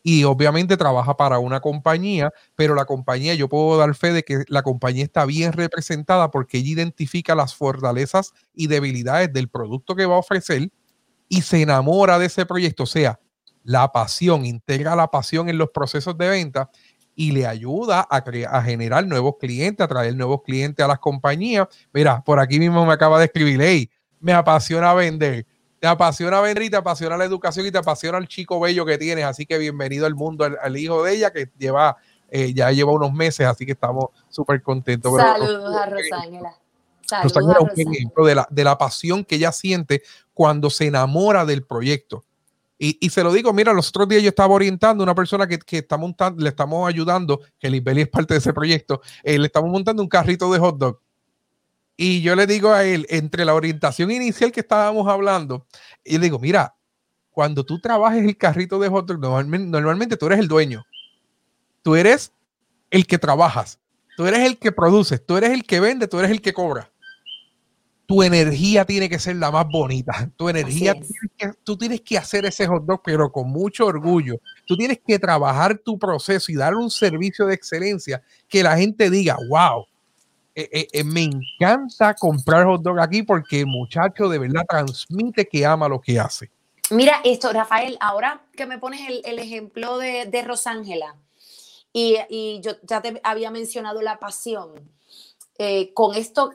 y 0.08 0.24
obviamente 0.24 0.78
trabaja 0.78 1.18
para 1.18 1.40
una 1.40 1.62
compañía, 1.62 2.32
pero 2.56 2.76
la 2.76 2.86
compañía, 2.86 3.34
yo 3.34 3.50
puedo 3.50 3.78
dar 3.78 3.96
fe 3.96 4.14
de 4.14 4.24
que 4.24 4.44
la 4.50 4.62
compañía 4.62 5.04
está 5.04 5.26
bien 5.26 5.52
representada 5.52 6.30
porque 6.30 6.60
ella 6.60 6.70
identifica 6.70 7.34
las 7.34 7.56
fortalezas 7.56 8.34
y 8.54 8.68
debilidades 8.68 9.34
del 9.34 9.50
producto 9.50 9.96
que 9.96 10.06
va 10.06 10.16
a 10.16 10.20
ofrecer 10.20 10.70
y 11.28 11.42
se 11.42 11.62
enamora 11.62 12.20
de 12.20 12.28
ese 12.28 12.46
proyecto, 12.46 12.84
o 12.84 12.88
sea, 12.88 13.20
la 13.64 13.92
pasión, 13.92 14.46
integra 14.46 14.96
la 14.96 15.08
pasión 15.08 15.50
en 15.50 15.58
los 15.58 15.70
procesos 15.72 16.18
de 16.18 16.30
venta 16.30 16.70
y 17.16 17.32
le 17.32 17.48
ayuda 17.48 18.08
a, 18.10 18.18
a 18.18 18.62
generar 18.62 19.08
nuevos 19.08 19.36
clientes, 19.40 19.84
a 19.84 19.88
traer 19.88 20.16
nuevos 20.16 20.44
clientes 20.44 20.84
a 20.84 20.88
las 20.88 21.00
compañías. 21.00 21.68
Mira, 21.94 22.24
por 22.24 22.40
aquí 22.40 22.60
mismo 22.60 22.86
me 22.86 22.94
acaba 22.94 23.18
de 23.18 23.26
escribir, 23.26 23.60
hey, 23.62 23.90
me 24.20 24.34
apasiona 24.34 24.94
vender 24.94 25.46
te 25.86 25.88
apasiona 25.88 26.42
vender 26.42 26.64
y 26.64 26.70
te 26.72 26.78
apasiona 26.78 27.16
la 27.16 27.26
educación 27.26 27.66
y 27.66 27.72
te 27.72 27.78
apasiona 27.78 28.18
el 28.18 28.28
chico 28.28 28.60
bello 28.60 28.86
que 28.86 28.98
tienes. 28.98 29.26
Así 29.26 29.46
que 29.46 29.58
bienvenido 29.60 30.08
al 30.08 30.16
mundo, 30.16 30.44
al, 30.44 30.78
hijo 30.78 31.04
de 31.04 31.14
ella 31.14 31.32
que 31.32 31.52
lleva, 31.60 31.98
eh, 32.30 32.54
ya 32.56 32.72
lleva 32.72 32.92
unos 32.92 33.14
meses, 33.14 33.46
así 33.46 33.68
que 33.68 33.74
estamos 33.74 34.06
súper 34.30 34.64
contentos. 34.64 35.16
Saludos 35.16 35.76
a 35.76 35.86
Rosángela. 35.90 36.58
Es 37.24 37.36
un 37.36 37.94
ejemplo 37.94 38.26
de 38.26 38.36
la, 38.36 38.48
de 38.50 38.64
la 38.64 38.78
pasión 38.78 39.24
que 39.24 39.36
ella 39.36 39.52
siente 39.52 40.04
cuando 40.34 40.70
se 40.70 40.88
enamora 40.88 41.46
del 41.46 41.64
proyecto. 41.64 42.24
Y, 42.78 42.98
y, 43.00 43.10
se 43.10 43.24
lo 43.24 43.32
digo, 43.32 43.54
mira, 43.54 43.72
los 43.72 43.88
otros 43.90 44.10
días 44.10 44.22
yo 44.22 44.30
estaba 44.30 44.54
orientando 44.54 45.02
a 45.02 45.06
una 45.06 45.16
persona 45.16 45.48
que, 45.48 45.58
que 45.60 45.78
está 45.78 45.96
montando, 45.96 46.44
le 46.44 46.50
estamos 46.50 46.88
ayudando, 46.88 47.40
que 47.58 47.70
Lisbeli 47.70 48.02
es 48.02 48.10
parte 48.10 48.34
de 48.34 48.40
ese 48.40 48.52
proyecto, 48.52 49.02
eh, 49.24 49.40
le 49.40 49.46
estamos 49.46 49.72
montando 49.72 50.04
un 50.04 50.10
carrito 50.10 50.52
de 50.52 50.60
hot 50.60 50.78
dog 50.78 51.00
y 51.98 52.22
yo 52.22 52.36
le 52.36 52.46
digo 52.46 52.72
a 52.72 52.84
él, 52.84 53.06
entre 53.10 53.46
la 53.46 53.54
orientación 53.54 54.12
inicial 54.12 54.52
que 54.52 54.60
estábamos 54.60 55.08
hablando, 55.08 55.66
y 56.04 56.18
le 56.18 56.26
digo, 56.26 56.40
mira, 56.40 56.76
cuando 57.32 57.66
tú 57.66 57.80
trabajes 57.80 58.24
el 58.24 58.38
carrito 58.38 58.80
de 58.80 58.90
hot 58.90 59.08
dog, 59.08 59.20
normalmente, 59.20 59.70
normalmente 59.70 60.18
tú 60.18 60.26
eres 60.26 60.40
el 60.40 60.48
dueño. 60.48 60.86
Tú 61.82 61.96
eres 61.96 62.34
el 62.90 63.06
que 63.08 63.18
trabajas. 63.18 63.80
Tú 64.18 64.26
eres 64.26 64.40
el 64.40 64.58
que 64.58 64.72
produces. 64.72 65.26
Tú 65.26 65.38
eres 65.38 65.52
el 65.52 65.64
que 65.64 65.80
vende. 65.80 66.08
Tú 66.08 66.20
eres 66.20 66.32
el 66.32 66.42
que 66.42 66.54
cobra. 66.54 66.90
Tu 68.06 68.22
energía 68.22 68.86
tiene 68.86 69.10
que 69.10 69.18
ser 69.18 69.36
la 69.38 69.50
más 69.50 69.68
bonita. 69.68 70.30
Tu 70.38 70.50
energía, 70.50 70.96
tú 71.64 71.76
tienes 71.76 72.02
que 72.02 72.18
hacer 72.18 72.46
ese 72.46 72.68
hot 72.68 72.86
dog, 72.86 73.02
pero 73.04 73.32
con 73.32 73.50
mucho 73.50 73.88
orgullo. 73.88 74.40
Tú 74.68 74.78
tienes 74.78 75.00
que 75.06 75.18
trabajar 75.18 75.78
tu 75.80 75.98
proceso 75.98 76.52
y 76.52 76.56
dar 76.56 76.76
un 76.76 76.92
servicio 76.92 77.48
de 77.48 77.56
excelencia 77.56 78.22
que 78.48 78.62
la 78.62 78.78
gente 78.78 79.10
diga, 79.10 79.38
wow, 79.50 79.86
eh, 80.58 80.70
eh, 80.72 80.88
eh, 80.94 81.04
me 81.04 81.24
encanta 81.24 82.14
comprar 82.14 82.66
hot 82.66 82.82
dog 82.82 82.98
aquí 83.02 83.24
porque 83.24 83.60
el 83.60 83.68
muchacho 83.68 84.30
de 84.30 84.40
verdad 84.40 84.66
transmite 84.70 85.46
que 85.46 85.66
ama 85.66 85.90
lo 85.90 86.00
que 86.00 86.18
hace. 86.18 86.50
Mira 86.92 87.20
esto, 87.26 87.52
Rafael, 87.52 87.98
ahora 88.00 88.42
que 88.56 88.66
me 88.66 88.78
pones 88.78 89.02
el, 89.26 89.40
ejemplo 89.40 89.98
de, 89.98 90.28
de 90.28 90.42
Rosángela, 90.44 91.16
y, 91.92 92.18
y, 92.30 92.62
yo 92.62 92.74
ya 92.84 93.02
te 93.02 93.20
había 93.24 93.52
mencionado 93.52 94.02
la 94.02 94.20
pasión, 94.20 94.74
con 95.94 96.16
esto 96.16 96.52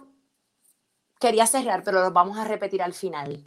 quería 1.20 1.46
cerrar, 1.46 1.84
pero 1.84 2.02
lo 2.02 2.10
vamos 2.10 2.38
a 2.38 2.44
repetir 2.44 2.82
al 2.82 2.94
final. 2.94 3.46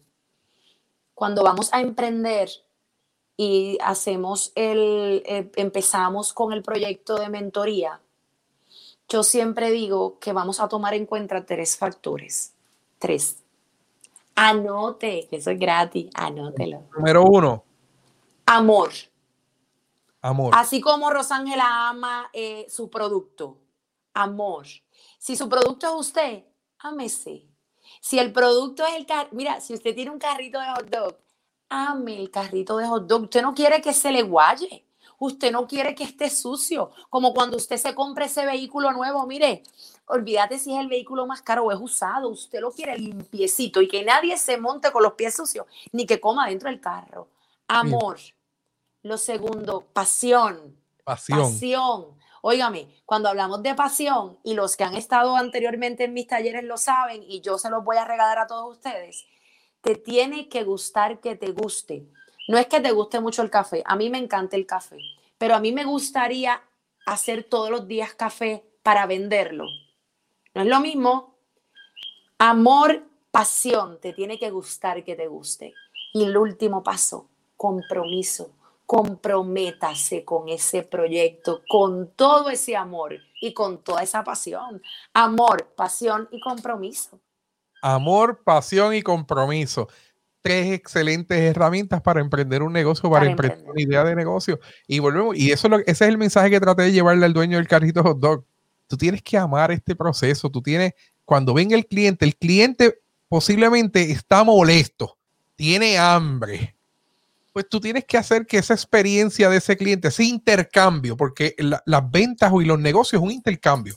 Cuando 1.13 1.44
vamos 1.44 1.74
a 1.74 1.82
emprender 1.82 2.50
y 3.36 3.77
hacemos 3.82 4.53
el, 4.56 5.24
empezamos 5.56 6.34
con 6.34 6.53
el 6.53 6.63
proyecto 6.63 7.15
de 7.15 7.30
mentoría, 7.30 8.00
yo 9.10 9.24
siempre 9.24 9.72
digo 9.72 10.20
que 10.20 10.32
vamos 10.32 10.60
a 10.60 10.70
tomar 10.70 10.94
en 10.94 11.06
cuenta 11.06 11.46
tres 11.46 11.75
factores. 11.77 12.53
Tres. 13.00 13.44
Anote, 14.36 15.27
que 15.30 15.38
eso 15.38 15.51
es 15.51 15.60
gratis, 15.60 16.10
anótelo. 16.13 16.84
Número 16.96 17.24
uno. 17.24 17.63
Amor. 18.46 18.92
Amor. 20.22 20.53
Así 20.56 20.80
como 20.80 21.10
Rosángela 21.10 21.89
ama 21.89 22.30
eh, 22.34 22.65
su 22.70 22.89
producto. 22.89 23.58
Amor. 24.13 24.65
Si 25.18 25.36
su 25.36 25.50
producto 25.50 25.88
es 25.88 26.08
usted, 26.08 26.44
ámese. 26.80 27.52
Si 28.03 28.19
el 28.19 28.33
producto 28.33 28.86
es 28.86 28.95
el 28.95 29.05
carro, 29.05 29.29
mira, 29.31 29.62
si 29.62 29.74
usted 29.74 29.95
tiene 29.95 30.12
un 30.12 30.19
carrito 30.19 30.60
de 30.60 30.65
hot 30.67 30.89
dog, 30.89 31.15
ame 31.69 32.19
el 32.19 32.29
carrito 32.29 32.75
de 32.75 32.86
hot 32.86 33.07
dog. 33.07 33.24
Usted 33.24 33.41
no 33.41 33.53
quiere 33.53 33.81
que 33.81 33.93
se 33.93 34.12
le 34.12 34.24
guaye. 34.24 34.83
Usted 35.19 35.53
no 35.53 35.65
quiere 35.65 35.95
que 35.95 36.03
esté 36.03 36.29
sucio, 36.29 36.91
como 37.10 37.33
cuando 37.33 37.55
usted 37.55 37.77
se 37.77 37.95
compre 37.95 38.25
ese 38.25 38.45
vehículo 38.45 38.91
nuevo, 38.91 39.25
mire, 39.25 39.63
olvídate 40.07 40.60
si 40.60 40.74
es 40.74 40.81
el 40.81 40.89
vehículo 40.89 41.25
más 41.25 41.41
caro 41.41 41.63
o 41.63 41.72
es 41.72 41.79
usado, 41.79 42.27
usted 42.27 42.60
lo 42.60 42.74
quiere 42.74 42.98
limpiecito 42.98 43.81
y 43.81 43.88
que 43.88 44.03
nadie 44.03 44.38
se 44.38 44.57
monte 44.57 44.91
con 44.91 45.01
los 45.01 45.13
pies 45.13 45.33
sucios, 45.33 45.65
ni 45.93 46.05
que 46.05 46.19
coma 46.19 46.50
dentro 46.50 46.69
del 46.69 46.81
carro. 46.81 47.29
Amor. 47.69 48.19
Lo 49.03 49.17
segundo, 49.17 49.86
pasión. 49.93 50.75
Pasión. 51.05 51.39
Pasión. 51.39 52.23
Óigame, 52.45 52.89
cuando 53.05 53.29
hablamos 53.29 53.63
de 53.63 53.73
pasión, 53.73 54.38
y 54.43 54.53
los 54.53 54.75
que 54.75 54.83
han 54.83 54.95
estado 54.95 55.38
anteriormente 55.38 56.03
en 56.03 56.13
mis 56.13 56.27
talleres 56.27 56.65
lo 56.65 56.75
saben, 56.75 57.23
y 57.25 57.39
yo 57.39 57.57
se 57.57 57.69
los 57.69 57.85
voy 57.85 57.95
a 57.95 58.03
regalar 58.03 58.38
a 58.38 58.47
todos 58.47 58.69
ustedes, 58.69 59.25
te 59.79 59.95
tiene 59.95 60.50
que 60.50 60.65
gustar 60.65 61.21
que 61.21 61.38
te 61.38 61.51
guste. 61.53 62.05
No 62.50 62.57
es 62.57 62.67
que 62.67 62.81
te 62.81 62.91
guste 62.91 63.21
mucho 63.21 63.43
el 63.43 63.50
café, 63.50 63.81
a 63.85 63.95
mí 63.95 64.09
me 64.09 64.17
encanta 64.17 64.57
el 64.57 64.65
café, 64.65 64.97
pero 65.38 65.55
a 65.55 65.62
mí 65.62 65.71
me 65.71 65.85
gustaría 65.85 66.62
hacer 67.05 67.45
todos 67.45 67.69
los 67.69 67.88
días 67.88 68.13
café 68.13 68.65
para 68.83 69.05
venderlo. 69.05 69.63
No 70.53 70.63
es 70.63 70.67
lo 70.67 70.81
mismo. 70.81 71.38
Amor, 72.39 73.03
pasión, 73.31 74.01
te 74.01 74.12
tiene 74.12 74.38
que 74.38 74.51
gustar 74.51 75.05
que 75.05 75.15
te 75.15 75.27
guste. 75.27 75.73
Y 76.12 76.25
el 76.25 76.35
último 76.35 76.83
paso, 76.83 77.29
compromiso. 77.55 78.51
Comprométase 78.85 80.23
con 80.25 80.49
ese 80.49 80.83
proyecto, 80.83 81.61
con 81.67 82.11
todo 82.15 82.49
ese 82.49 82.75
amor 82.75 83.15
y 83.41 83.53
con 83.53 83.83
toda 83.83 84.03
esa 84.03 84.23
pasión. 84.23 84.81
Amor, 85.13 85.73
pasión 85.75 86.27
y 86.31 86.39
compromiso. 86.39 87.19
Amor, 87.81 88.43
pasión 88.43 88.93
y 88.93 89.01
compromiso 89.01 89.87
tres 90.43 90.73
excelentes 90.73 91.39
herramientas 91.39 92.01
para 92.01 92.19
emprender 92.19 92.61
un 92.61 92.73
negocio, 92.73 93.09
para, 93.09 93.25
emprender, 93.25 93.63
una 93.65 93.81
idea 93.81 94.03
de 94.03 94.13
negocio. 94.13 94.59
Y 94.85 94.99
volvemos, 94.99 95.35
y 95.37 95.51
eso 95.51 95.67
ese 95.73 95.83
es 95.89 96.01
el 96.01 96.17
mensaje 96.17 96.49
que 96.51 96.59
traté 96.59 96.83
de 96.83 96.91
llevarle 96.91 97.25
al 97.25 97.33
dueño 97.33 97.57
del 97.57 97.67
carrito 97.67 98.03
hot 98.03 98.19
dog. 98.19 98.45
Tú 98.87 98.97
tienes 98.97 99.23
que 99.23 99.37
amar 99.37 99.71
este 99.71 99.95
proceso. 99.95 100.51
Tú 100.51 100.61
tienes, 100.61 100.93
cuando 101.23 101.53
venga 101.53 101.75
el 101.75 101.87
cliente, 101.87 102.25
el 102.25 102.35
cliente 102.35 102.99
posiblemente 103.29 104.11
está 104.11 104.43
molesto, 104.43 105.17
tiene 105.55 105.97
hambre. 105.97 106.75
Pues 107.53 107.69
tú 107.69 107.79
tienes 107.79 108.03
que 108.05 108.17
hacer 108.17 108.45
que 108.45 108.57
esa 108.57 108.74
experiencia 108.74 109.50
de 109.50 109.57
ese 109.57 109.77
cliente, 109.77 110.10
ese 110.10 110.25
intercambio, 110.25 111.15
porque 111.15 111.55
las 111.57 112.12
ventas 112.12 112.51
y 112.60 112.65
los 112.65 112.79
negocios 112.79 113.22
es 113.22 113.25
un 113.25 113.31
intercambio. 113.31 113.95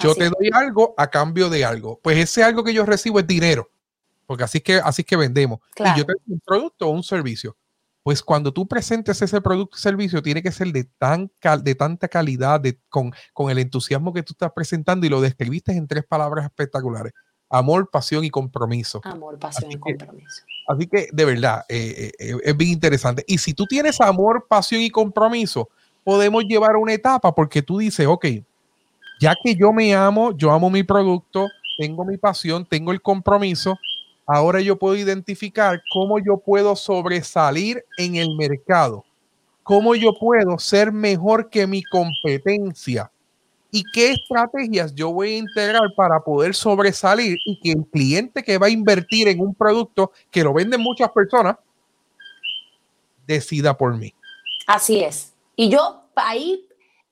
Yo 0.00 0.14
te 0.14 0.30
doy 0.30 0.48
algo 0.52 0.94
a 0.96 1.08
cambio 1.08 1.50
de 1.50 1.64
algo. 1.64 1.98
Pues 2.00 2.16
ese 2.18 2.44
algo 2.44 2.62
que 2.62 2.72
yo 2.72 2.86
recibo 2.86 3.18
es 3.18 3.26
dinero 3.26 3.68
porque 4.28 4.44
así 4.44 4.58
es 4.58 4.64
que, 4.64 4.74
así 4.74 5.04
que 5.04 5.16
vendemos. 5.16 5.60
Y 5.78 5.98
yo 5.98 6.04
tengo 6.04 6.20
un 6.26 6.40
producto 6.40 6.86
o 6.86 6.90
un 6.90 7.02
servicio. 7.02 7.56
Pues 8.02 8.22
cuando 8.22 8.52
tú 8.52 8.68
presentes 8.68 9.22
ese 9.22 9.40
producto 9.40 9.76
o 9.76 9.80
servicio, 9.80 10.22
tiene 10.22 10.42
que 10.42 10.52
ser 10.52 10.70
de, 10.70 10.84
tan 10.84 11.32
de 11.62 11.74
tanta 11.74 12.08
calidad, 12.08 12.60
de, 12.60 12.78
con, 12.90 13.10
con 13.32 13.50
el 13.50 13.58
entusiasmo 13.58 14.12
que 14.12 14.22
tú 14.22 14.34
estás 14.34 14.52
presentando 14.54 15.06
y 15.06 15.08
lo 15.08 15.22
describiste 15.22 15.72
en 15.72 15.88
tres 15.88 16.04
palabras 16.04 16.44
espectaculares. 16.44 17.14
Amor, 17.50 17.88
pasión 17.90 18.24
y 18.24 18.30
compromiso. 18.30 19.00
Amor, 19.04 19.38
pasión 19.38 19.72
y 19.72 19.78
compromiso. 19.78 20.42
Así 20.66 20.86
que, 20.86 21.08
de 21.10 21.24
verdad, 21.24 21.64
eh, 21.68 22.12
eh, 22.18 22.36
es 22.44 22.56
bien 22.56 22.72
interesante. 22.72 23.24
Y 23.26 23.38
si 23.38 23.54
tú 23.54 23.64
tienes 23.64 24.00
amor, 24.00 24.46
pasión 24.46 24.82
y 24.82 24.90
compromiso, 24.90 25.68
podemos 26.04 26.44
llevar 26.44 26.76
una 26.76 26.92
etapa 26.92 27.34
porque 27.34 27.62
tú 27.62 27.78
dices, 27.78 28.06
ok, 28.06 28.26
ya 29.20 29.34
que 29.42 29.54
yo 29.54 29.72
me 29.72 29.94
amo, 29.94 30.36
yo 30.36 30.50
amo 30.50 30.68
mi 30.68 30.82
producto, 30.82 31.48
tengo 31.78 32.04
mi 32.04 32.18
pasión, 32.18 32.66
tengo 32.66 32.92
el 32.92 33.00
compromiso, 33.00 33.78
ahora 34.26 34.60
yo 34.60 34.78
puedo 34.78 34.96
identificar 34.96 35.80
cómo 35.92 36.18
yo 36.18 36.36
puedo 36.36 36.76
sobresalir 36.76 37.84
en 37.96 38.16
el 38.16 38.36
mercado, 38.36 39.04
cómo 39.62 39.94
yo 39.94 40.12
puedo 40.18 40.58
ser 40.58 40.92
mejor 40.92 41.48
que 41.48 41.66
mi 41.66 41.82
competencia 41.82 43.10
y 43.70 43.84
qué 43.92 44.12
estrategias 44.12 44.94
yo 44.94 45.12
voy 45.12 45.34
a 45.34 45.38
integrar 45.38 45.94
para 45.96 46.20
poder 46.20 46.54
sobresalir 46.54 47.38
y 47.44 47.60
que 47.60 47.72
el 47.72 47.86
cliente 47.86 48.42
que 48.42 48.58
va 48.58 48.66
a 48.66 48.70
invertir 48.70 49.28
en 49.28 49.40
un 49.40 49.54
producto 49.54 50.12
que 50.30 50.42
lo 50.42 50.54
venden 50.54 50.80
muchas 50.80 51.10
personas 51.10 51.56
decida 53.26 53.76
por 53.76 53.94
mí. 53.96 54.14
Así 54.66 55.00
es. 55.00 55.34
Y 55.54 55.68
yo 55.68 56.02
ahí 56.14 56.66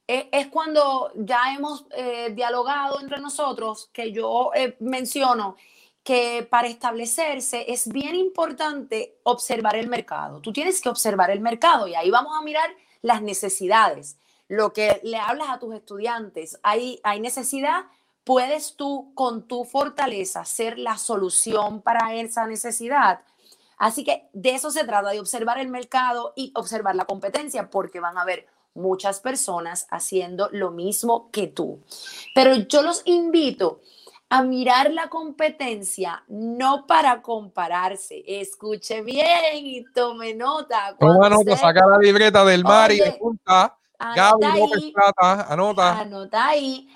eh, 0.09 0.29
es 0.33 0.47
cuando 0.49 1.13
ya 1.15 1.55
hemos 1.55 1.85
eh, 1.91 2.31
dialogado 2.35 3.01
entre 3.01 3.19
nosotros 3.19 3.91
que 3.93 4.13
yo 4.13 4.51
eh, 4.55 4.77
menciono 4.81 5.57
que 6.03 6.47
para 6.49 6.69
establecerse 6.69 7.65
es 7.71 7.89
bien 7.89 8.15
importante 8.15 9.17
observar 9.25 9.77
el 9.77 9.89
mercado. 9.89 10.41
Tú 10.41 10.53
tienes 10.53 10.81
que 10.81 10.89
observar 10.89 11.31
el 11.31 11.41
mercado 11.41 11.89
y 11.89 11.97
ahí 11.97 12.11
vamos 12.11 12.33
a 12.39 12.45
mirar 12.45 12.71
las 13.03 13.23
necesidades. 13.23 14.17
Lo 14.49 14.73
que 14.73 15.01
le 15.03 15.17
hablas 15.17 15.49
a 15.51 15.59
tus 15.59 15.75
estudiantes, 15.75 16.59
hay, 16.63 17.01
hay 17.03 17.21
necesidad, 17.21 17.87
puedes 18.25 18.75
tú 18.75 19.13
con 19.15 19.47
tu 19.49 19.65
fortaleza 19.65 20.45
ser 20.45 20.79
la 20.79 20.99
solución 20.99 21.83
para 21.83 22.15
esa 22.15 22.47
necesidad. 22.47 23.21
Así 23.79 24.05
que 24.05 24.29
de 24.33 24.55
eso 24.55 24.71
se 24.71 24.85
trata, 24.85 25.11
de 25.11 25.21
observar 25.21 25.59
el 25.59 25.69
mercado 25.69 26.33
y 26.37 26.53
observar 26.55 26.97
la 26.97 27.05
competencia, 27.05 27.71
porque 27.71 28.01
van 28.01 28.17
a 28.19 28.23
haber 28.23 28.47
muchas 28.75 29.21
personas 29.21 29.87
haciendo 29.91 30.49
lo 30.53 30.71
mismo 30.71 31.31
que 31.31 31.47
tú. 31.47 31.81
Pero 32.35 32.55
yo 32.55 32.83
los 32.83 33.03
invito 33.05 33.81
a 34.29 34.43
mirar 34.43 34.93
la 34.93 35.09
competencia 35.09 36.25
no 36.29 36.87
para 36.87 37.23
compararse. 37.23 38.25
Escuche 38.27 39.03
bien 39.03 39.55
y 39.55 39.85
tome 39.93 40.35
nota. 40.35 40.97
Toma 40.99 41.29
nota, 41.29 41.57
saca 41.57 41.87
la 41.87 41.99
libreta 41.99 42.45
del 42.45 42.65
mar 42.65 42.93
y 42.93 43.01
apunta. 43.03 43.77
Gaby 43.99 44.45
ahí, 44.45 44.93
anota. 45.49 46.01
Anota 46.01 46.47
ahí 46.49 46.89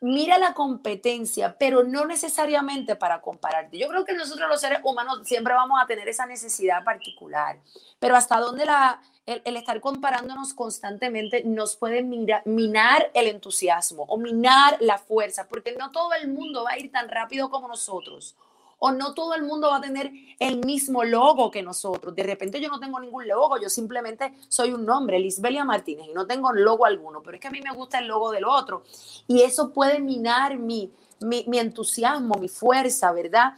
mira 0.00 0.38
la 0.38 0.54
competencia, 0.54 1.56
pero 1.58 1.82
no 1.84 2.04
necesariamente 2.04 2.96
para 2.96 3.20
compararte. 3.20 3.78
Yo 3.78 3.88
creo 3.88 4.04
que 4.04 4.14
nosotros 4.14 4.48
los 4.48 4.60
seres 4.60 4.80
humanos 4.84 5.20
siempre 5.24 5.54
vamos 5.54 5.80
a 5.82 5.86
tener 5.86 6.08
esa 6.08 6.26
necesidad 6.26 6.84
particular, 6.84 7.58
pero 7.98 8.16
hasta 8.16 8.38
dónde 8.38 8.64
la, 8.64 9.00
el, 9.26 9.56
estar 9.56 9.80
comparándonos 9.80 10.54
constantemente 10.54 11.42
nos 11.44 11.76
puede 11.76 12.02
minar 12.02 13.10
el 13.14 13.26
entusiasmo 13.26 14.04
o 14.04 14.16
minar 14.16 14.76
la 14.80 14.98
fuerza, 14.98 15.48
porque 15.48 15.72
no 15.72 15.90
todo 15.90 16.12
el 16.14 16.28
mundo 16.28 16.64
va 16.64 16.72
a 16.72 16.78
ir 16.78 16.92
tan 16.92 17.08
rápido 17.08 17.50
como 17.50 17.68
nosotros 17.68 18.36
o 18.78 18.92
no 18.92 19.14
todo 19.14 19.34
el 19.34 19.42
mundo 19.42 19.68
va 19.68 19.78
a 19.78 19.80
tener 19.80 20.12
el 20.38 20.64
mismo 20.64 21.04
logo 21.04 21.50
que 21.50 21.62
nosotros. 21.62 22.14
De 22.14 22.22
repente 22.22 22.60
yo 22.60 22.68
no 22.68 22.78
tengo 22.78 23.00
ningún 23.00 23.26
logo, 23.26 23.58
yo 23.60 23.68
simplemente 23.68 24.34
soy 24.48 24.72
un 24.72 24.86
nombre, 24.86 25.18
Lisbelia 25.18 25.64
Martínez, 25.64 26.06
y 26.08 26.12
no 26.12 26.26
tengo 26.26 26.52
logo 26.52 26.86
alguno, 26.86 27.22
pero 27.22 27.36
es 27.36 27.40
que 27.40 27.48
a 27.48 27.50
mí 27.50 27.60
me 27.60 27.74
gusta 27.74 27.98
el 27.98 28.06
logo 28.06 28.30
del 28.30 28.44
otro. 28.44 28.84
Y 29.26 29.42
eso 29.42 29.72
puede 29.72 30.00
minar 30.00 30.58
mi, 30.58 30.92
mi, 31.20 31.58
entusiasmo, 31.58 32.36
mi 32.36 32.48
fuerza, 32.48 33.12
¿verdad? 33.12 33.54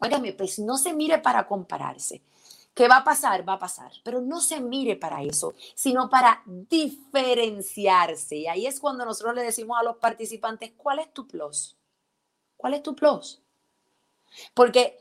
Óigame, 0.00 0.32
pues 0.32 0.58
no 0.58 0.78
se 0.78 0.92
mire 0.92 1.18
para 1.18 1.46
compararse. 1.46 2.22
¿Qué 2.74 2.88
va 2.88 2.98
a 2.98 3.04
pasar? 3.04 3.48
Va 3.48 3.54
a 3.54 3.58
pasar. 3.58 3.90
Pero 4.04 4.20
no 4.20 4.40
se 4.40 4.60
mire 4.60 4.96
para 4.96 5.22
eso, 5.22 5.54
sino 5.74 6.10
para 6.10 6.42
diferenciarse. 6.44 8.36
Y 8.36 8.46
ahí 8.46 8.66
es 8.66 8.80
cuando 8.80 9.06
nosotros 9.06 9.34
le 9.34 9.42
decimos 9.42 9.78
a 9.80 9.82
los 9.82 9.96
participantes, 9.96 10.72
¿cuál 10.76 10.98
es 10.98 11.10
tu 11.12 11.26
plus? 11.26 11.74
¿Cuál 12.58 12.74
es 12.74 12.82
tu 12.82 12.94
plus? 12.94 13.40
Porque 14.54 14.98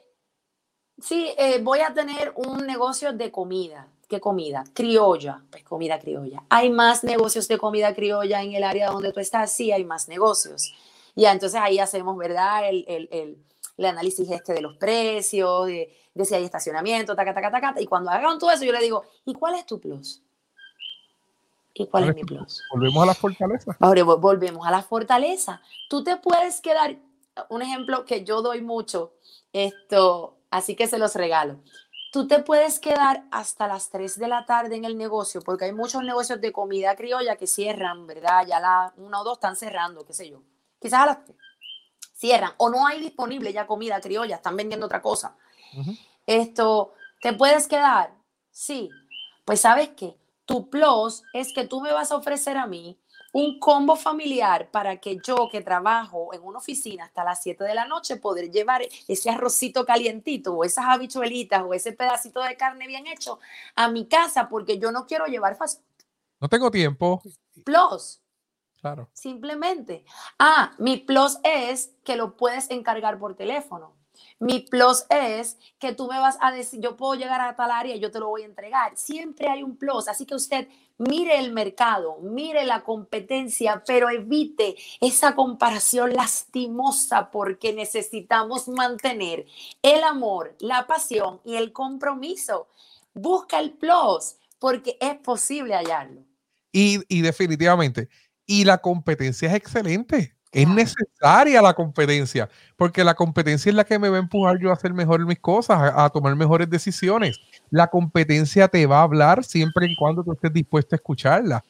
sí, 1.01 1.29
eh, 1.37 1.59
voy 1.61 1.79
a 1.79 1.93
tener 1.93 2.33
un 2.35 2.65
negocio 2.65 3.13
de 3.13 3.31
comida. 3.31 3.87
¿Qué 4.07 4.19
comida? 4.19 4.63
Criolla, 4.73 5.41
pues 5.49 5.63
comida 5.63 5.99
criolla. 5.99 6.43
¿Hay 6.49 6.69
más 6.69 7.03
negocios 7.03 7.47
de 7.47 7.57
comida 7.57 7.95
criolla 7.95 8.43
en 8.43 8.53
el 8.53 8.63
área 8.63 8.91
donde 8.91 9.11
tú 9.11 9.19
estás? 9.19 9.51
Sí, 9.51 9.71
hay 9.71 9.83
más 9.83 10.07
negocios. 10.07 10.73
Ya, 11.15 11.31
entonces 11.31 11.59
ahí 11.59 11.79
hacemos, 11.79 12.15
¿verdad? 12.17 12.69
El, 12.69 12.85
el, 12.87 13.09
el, 13.11 13.37
el 13.77 13.85
análisis 13.85 14.29
este 14.29 14.53
de 14.53 14.61
los 14.61 14.77
precios, 14.77 15.65
de, 15.65 15.91
de, 16.13 16.25
si 16.25 16.35
hay 16.35 16.43
estacionamiento, 16.43 17.15
taca, 17.15 17.33
taca, 17.33 17.49
taca. 17.49 17.75
Y 17.81 17.87
cuando 17.87 18.11
hagan 18.11 18.37
todo 18.37 18.51
eso, 18.51 18.63
yo 18.63 18.71
le 18.71 18.79
digo, 18.79 19.05
¿y 19.25 19.33
cuál 19.33 19.55
es 19.55 19.65
tu 19.65 19.79
plus? 19.79 20.21
¿Y 21.73 21.87
cuál 21.87 22.09
es 22.09 22.15
mi 22.15 22.23
plus? 22.23 22.61
Volvemos 22.71 23.03
a 23.03 23.05
la 23.07 23.13
fortaleza. 23.15 23.75
Ahora 23.79 24.03
volvemos 24.03 24.65
a 24.67 24.71
la 24.71 24.81
fortaleza. 24.81 25.61
Tú 25.89 26.03
te 26.03 26.15
puedes 26.17 26.61
quedar, 26.61 26.95
un 27.49 27.61
ejemplo 27.61 28.05
que 28.05 28.23
yo 28.23 28.41
doy 28.41 28.61
mucho, 28.61 29.13
esto, 29.55 30.37
así 30.51 30.75
que 30.75 30.87
se 30.87 30.97
los 30.97 31.15
regalo. 31.15 31.61
Tú 32.11 32.27
te 32.27 32.39
puedes 32.39 32.79
quedar 32.79 33.23
hasta 33.31 33.67
las 33.67 33.89
3 33.89 34.19
de 34.19 34.27
la 34.27 34.45
tarde 34.45 34.75
en 34.75 34.83
el 34.83 34.97
negocio, 34.97 35.41
porque 35.41 35.65
hay 35.65 35.71
muchos 35.71 36.03
negocios 36.03 36.41
de 36.41 36.51
comida 36.51 36.95
criolla 36.95 37.37
que 37.37 37.47
cierran, 37.47 38.05
¿verdad? 38.05 38.45
Ya 38.45 38.59
la 38.59 38.93
una 38.97 39.21
o 39.21 39.23
dos 39.23 39.37
están 39.37 39.55
cerrando, 39.55 40.05
qué 40.05 40.13
sé 40.13 40.29
yo. 40.29 40.41
Quizás 40.79 41.01
a 41.01 41.05
las 41.05 41.25
3 41.25 41.37
cierran, 42.13 42.51
o 42.57 42.69
no 42.69 42.85
hay 42.85 42.99
disponible 42.99 43.51
ya 43.53 43.67
comida 43.67 43.99
criolla, 44.01 44.35
están 44.35 44.55
vendiendo 44.55 44.85
otra 44.85 45.01
cosa. 45.01 45.37
Esto, 46.25 46.93
¿te 47.21 47.33
puedes 47.33 47.67
quedar? 47.67 48.13
Sí. 48.51 48.89
Pues 49.45 49.61
sabes 49.61 49.89
qué, 49.95 50.17
tu 50.45 50.69
plus 50.69 51.23
es 51.33 51.53
que 51.53 51.65
tú 51.65 51.81
me 51.81 51.91
vas 51.93 52.11
a 52.11 52.17
ofrecer 52.17 52.57
a 52.57 52.67
mí 52.67 52.97
un 53.37 53.59
combo 53.59 53.97
familiar 53.97 54.71
para 54.71 54.95
que 54.95 55.17
yo 55.17 55.49
que 55.51 55.59
trabajo 55.59 56.33
en 56.33 56.41
una 56.41 56.59
oficina 56.59 57.03
hasta 57.03 57.25
las 57.25 57.43
7 57.43 57.65
de 57.65 57.75
la 57.75 57.85
noche 57.85 58.15
poder 58.15 58.49
llevar 58.49 58.81
ese 59.09 59.29
arrocito 59.29 59.85
calientito 59.85 60.53
o 60.53 60.63
esas 60.63 60.85
habichuelitas 60.85 61.61
o 61.61 61.73
ese 61.73 61.91
pedacito 61.91 62.41
de 62.41 62.55
carne 62.55 62.87
bien 62.87 63.07
hecho 63.07 63.39
a 63.75 63.89
mi 63.89 64.07
casa 64.07 64.47
porque 64.47 64.79
yo 64.79 64.93
no 64.93 65.05
quiero 65.05 65.25
llevar 65.25 65.57
fast 65.57 65.81
No 66.39 66.47
tengo 66.47 66.71
tiempo. 66.71 67.21
Plus. 67.65 68.21
Claro. 68.79 69.09
Simplemente. 69.11 70.05
Ah, 70.39 70.71
mi 70.77 70.95
plus 70.95 71.37
es 71.43 71.91
que 72.05 72.15
lo 72.15 72.37
puedes 72.37 72.71
encargar 72.71 73.19
por 73.19 73.35
teléfono. 73.35 73.94
Mi 74.39 74.59
plus 74.59 75.05
es 75.09 75.57
que 75.79 75.93
tú 75.93 76.07
me 76.07 76.19
vas 76.19 76.37
a 76.41 76.51
decir, 76.51 76.81
yo 76.81 76.97
puedo 76.97 77.15
llegar 77.15 77.39
a 77.39 77.55
tal 77.55 77.71
área 77.71 77.95
y 77.95 77.99
yo 77.99 78.11
te 78.11 78.19
lo 78.19 78.27
voy 78.27 78.41
a 78.41 78.45
entregar. 78.45 78.91
Siempre 78.97 79.47
hay 79.47 79.63
un 79.63 79.77
plus. 79.77 80.07
Así 80.09 80.25
que 80.25 80.35
usted 80.35 80.67
mire 80.97 81.39
el 81.39 81.53
mercado, 81.53 82.17
mire 82.21 82.65
la 82.65 82.83
competencia, 82.83 83.81
pero 83.87 84.09
evite 84.09 84.75
esa 84.99 85.35
comparación 85.35 86.13
lastimosa 86.13 87.31
porque 87.31 87.73
necesitamos 87.73 88.67
mantener 88.67 89.45
el 89.81 90.03
amor, 90.03 90.55
la 90.59 90.85
pasión 90.85 91.39
y 91.45 91.55
el 91.55 91.71
compromiso. 91.71 92.67
Busca 93.13 93.59
el 93.59 93.71
plus 93.71 94.35
porque 94.59 94.97
es 94.99 95.15
posible 95.15 95.75
hallarlo. 95.75 96.21
Y, 96.73 96.99
y 97.07 97.21
definitivamente, 97.21 98.09
y 98.45 98.65
la 98.65 98.79
competencia 98.79 99.47
es 99.47 99.55
excelente. 99.55 100.34
Es 100.55 100.69
necesaria 100.69 101.61
la 101.61 101.73
competencia, 101.73 102.49
porque 102.77 103.03
la 103.03 103.13
competencia 103.13 103.69
es 103.69 103.75
la 103.75 103.83
que 103.83 103.99
me 103.99 104.07
va 104.07 104.15
a 104.15 104.19
empujar 104.19 104.57
yo 104.57 104.69
a 104.69 104.73
hacer 104.73 104.93
mejor 104.93 105.25
mis 105.25 105.39
cosas, 105.39 105.91
a, 105.93 106.09
tomar 106.09 106.33
mejores 106.37 106.69
decisiones. 106.69 107.37
La 107.69 107.87
competencia 107.87 108.69
te 108.69 108.85
va 108.85 108.99
a 108.99 109.03
hablar 109.03 109.43
siempre 109.43 109.85
y 109.85 109.97
cuando 109.97 110.23
tú 110.23 110.31
estés 110.31 110.53
dispuesto 110.53 110.95
a 110.95 110.97
escucharla. 110.97 111.63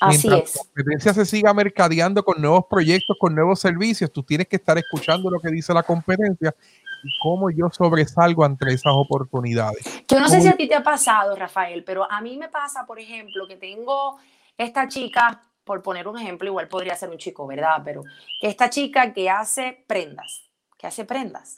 Así 0.00 0.26
Mientras 0.26 0.56
la 0.56 0.62
competencia 0.62 1.14
se 1.14 1.24
siga 1.24 1.54
mercadeando 1.54 2.24
con 2.24 2.42
nuevos 2.42 2.64
proyectos, 2.68 3.16
con 3.20 3.32
nuevos 3.32 3.60
servicios, 3.60 4.12
tú 4.12 4.24
tienes 4.24 4.48
que 4.48 4.56
estar 4.56 4.76
escuchando 4.76 5.30
lo 5.30 5.38
que 5.38 5.48
dice 5.48 5.72
la 5.72 5.84
competencia 5.84 6.52
y 7.04 7.10
cómo 7.22 7.48
yo 7.48 7.70
sobresalgo 7.70 8.44
entre 8.44 8.72
esas 8.72 8.92
oportunidades. 8.92 9.84
Yo 10.08 10.18
no 10.18 10.28
sé 10.28 10.40
si 10.40 10.48
a 10.48 10.56
ti 10.56 10.66
te 10.68 10.74
ha 10.74 10.82
pasado, 10.82 11.36
Rafael, 11.36 11.84
pero 11.84 12.10
a 12.10 12.20
mí 12.20 12.36
me 12.36 12.48
pasa, 12.48 12.86
por 12.86 12.98
ejemplo, 12.98 13.46
que 13.46 13.54
tengo 13.54 14.18
esta 14.58 14.88
chica 14.88 15.42
por 15.64 15.82
poner 15.82 16.08
un 16.08 16.18
ejemplo, 16.18 16.48
igual 16.48 16.68
podría 16.68 16.94
ser 16.96 17.10
un 17.10 17.18
chico, 17.18 17.46
¿verdad? 17.46 17.82
Pero 17.84 18.02
que 18.40 18.48
esta 18.48 18.70
chica 18.70 19.12
que 19.12 19.30
hace 19.30 19.84
prendas, 19.86 20.50
que 20.78 20.86
hace 20.86 21.04
prendas, 21.04 21.56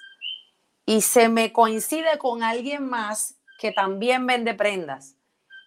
y 0.86 1.00
se 1.00 1.28
me 1.28 1.52
coincide 1.52 2.18
con 2.18 2.42
alguien 2.42 2.88
más 2.88 3.38
que 3.58 3.72
también 3.72 4.26
vende 4.26 4.54
prendas. 4.54 5.16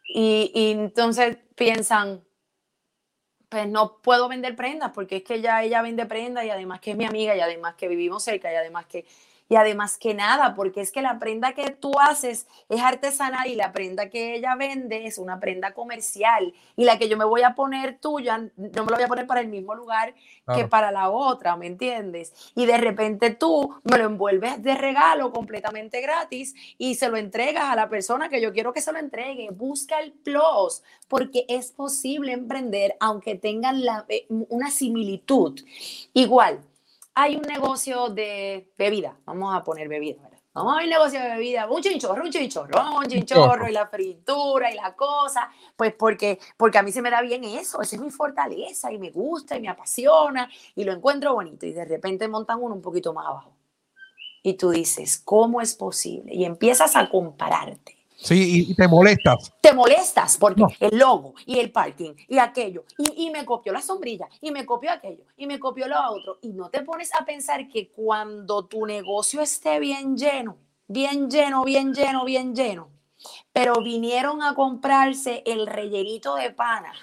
Y, 0.08 0.52
y 0.54 0.72
entonces 0.72 1.38
piensan, 1.56 2.24
pues 3.50 3.68
no 3.68 3.98
puedo 4.02 4.28
vender 4.28 4.56
prendas 4.56 4.92
porque 4.94 5.18
es 5.18 5.24
que 5.24 5.42
ya 5.42 5.64
ella 5.64 5.82
vende 5.82 6.06
prendas 6.06 6.46
y 6.46 6.50
además 6.50 6.80
que 6.80 6.92
es 6.92 6.98
mi 6.98 7.06
amiga 7.06 7.36
y 7.36 7.40
además 7.40 7.76
que 7.76 7.88
vivimos 7.88 8.24
cerca 8.24 8.52
y 8.52 8.56
además 8.56 8.86
que 8.86 9.06
y 9.50 9.56
además 9.56 9.98
que 9.98 10.14
nada, 10.14 10.56
porque 10.56 10.82
es 10.82 10.92
que 10.92 11.02
la 11.02 11.20
prenda 11.20 11.54
que 11.54 11.72
tú 11.72 11.92
haces 12.00 12.48
es 12.70 12.82
artesanal 12.82 13.48
y 13.48 13.56
la 13.56 13.72
prenda 13.72 14.10
que 14.10 14.36
ella 14.36 14.56
vende 14.56 15.06
es 15.06 15.18
una 15.18 15.40
prenda 15.40 15.74
comercial 15.74 16.54
y 16.76 16.84
la 16.84 16.98
que 16.98 17.10
yo 17.10 17.18
me 17.18 17.26
voy 17.26 17.44
a 17.44 17.56
poner 17.56 17.98
tuya, 18.00 18.38
no 18.38 18.86
me 18.86 18.92
la 18.92 18.98
voy 18.98 19.04
a 19.04 19.08
poner 19.08 19.28
para 19.28 19.42
el 19.42 19.48
mismo 19.48 19.76
lugar 19.76 20.14
que 20.56 20.66
para 20.66 20.92
la 20.92 21.10
otra, 21.10 21.58
¿me 21.58 21.68
entiendes? 21.68 22.34
Y 22.56 22.66
de 22.66 22.78
repente 22.78 23.32
tú 23.32 23.76
me 23.84 23.98
lo 23.98 24.06
envuelves 24.06 24.62
de 24.64 24.76
regalo 24.76 25.32
completamente 25.32 26.02
gratis 26.02 26.56
y 26.78 26.96
se 26.96 27.10
lo 27.10 27.18
entregas 27.18 27.66
a 27.66 27.76
la 27.76 27.90
persona 27.90 28.30
que 28.30 28.42
yo 28.42 28.54
quiero 28.54 28.72
que 28.72 28.82
se 28.82 28.94
lo 28.94 29.00
entregue. 29.00 29.50
Busca 29.52 30.00
el 30.00 30.14
plus, 30.14 30.84
porque 31.08 31.46
es 31.50 31.72
posible 31.72 32.32
emprender 32.32 32.96
aunque 33.00 33.36
tengan 33.36 33.84
la, 33.84 34.06
eh, 34.08 34.26
una 34.30 34.72
similitud. 34.72 35.60
Igual, 36.14 36.62
hay 37.20 37.36
un 37.36 37.42
negocio 37.42 38.10
de 38.10 38.72
bebida, 38.78 39.18
vamos 39.26 39.56
a 39.56 39.64
poner 39.64 39.88
bebida, 39.88 40.22
¿verdad? 40.22 40.38
Vamos 40.54 40.78
a 40.78 40.84
un 40.84 40.90
negocio 40.90 41.20
de 41.20 41.30
bebida, 41.30 41.68
un 41.68 41.82
chinchorro, 41.82 42.24
un 42.24 42.30
chinchorro, 42.30 42.96
un 42.96 43.08
chinchorro 43.08 43.68
y 43.68 43.72
la 43.72 43.88
fritura 43.88 44.72
y 44.72 44.76
la 44.76 44.96
cosa, 44.96 45.50
pues 45.76 45.96
porque, 45.96 46.38
porque 46.58 46.78
a 46.78 46.84
mí 46.84 46.92
se 46.92 47.02
me 47.02 47.10
da 47.10 47.24
bien 47.24 47.44
eso, 47.44 47.82
esa 47.82 47.96
es 47.96 48.02
mi 48.04 48.12
fortaleza 48.12 48.92
y 48.92 49.00
me 49.00 49.10
gusta 49.10 49.58
y 49.58 49.62
me 49.62 49.70
apasiona 49.70 50.48
y 50.76 50.84
lo 50.84 50.94
encuentro 50.94 51.34
bonito 51.34 51.66
y 51.66 51.74
de 51.74 51.86
repente 51.86 52.28
montan 52.28 52.62
uno 52.62 52.76
un 52.76 52.84
poquito 52.84 53.14
más 53.14 53.26
abajo. 53.26 53.52
Y 54.44 54.54
tú 54.54 54.70
dices, 54.70 55.18
¿cómo 55.18 55.60
es 55.60 55.74
posible? 55.74 56.36
Y 56.36 56.46
empiezas 56.46 56.96
a 56.96 57.10
compararte. 57.10 57.97
Sí, 58.20 58.66
y 58.70 58.76
te 58.76 58.88
molestas. 58.88 59.54
Te 59.62 59.74
molestas 59.74 60.38
porque 60.38 60.64
el 60.80 60.98
logo 60.98 61.36
y 61.46 61.60
el 61.60 61.72
parking 61.72 62.14
y 62.28 62.40
aquello, 62.40 62.84
y, 62.98 63.30
me 63.30 63.46
copió 63.46 63.72
la 63.72 63.82
sombrilla, 63.82 64.28
y 64.42 64.52
me 64.52 64.66
copió 64.66 64.92
aquello, 64.92 65.24
y 65.38 65.46
me 65.46 65.60
copió 65.60 65.88
lo 65.88 65.96
otro, 66.12 66.40
y 66.42 66.50
no 66.50 66.70
te 66.70 66.82
pones 66.82 67.14
a 67.14 67.26
pensar 67.26 67.68
que 67.68 67.90
cuando 67.90 68.66
tu 68.66 68.88
negocio 68.88 69.42
esté 69.42 69.80
bien 69.80 70.18
lleno, 70.18 70.58
bien 70.88 71.30
lleno, 71.30 71.64
bien 71.64 71.94
lleno, 71.94 72.26
bien 72.26 72.56
lleno, 72.56 72.90
pero 73.54 73.82
vinieron 73.84 74.42
a 74.42 74.56
comprarse 74.56 75.44
el 75.46 75.68
rellenito 75.68 76.36
de 76.36 76.50
pana 76.50 76.94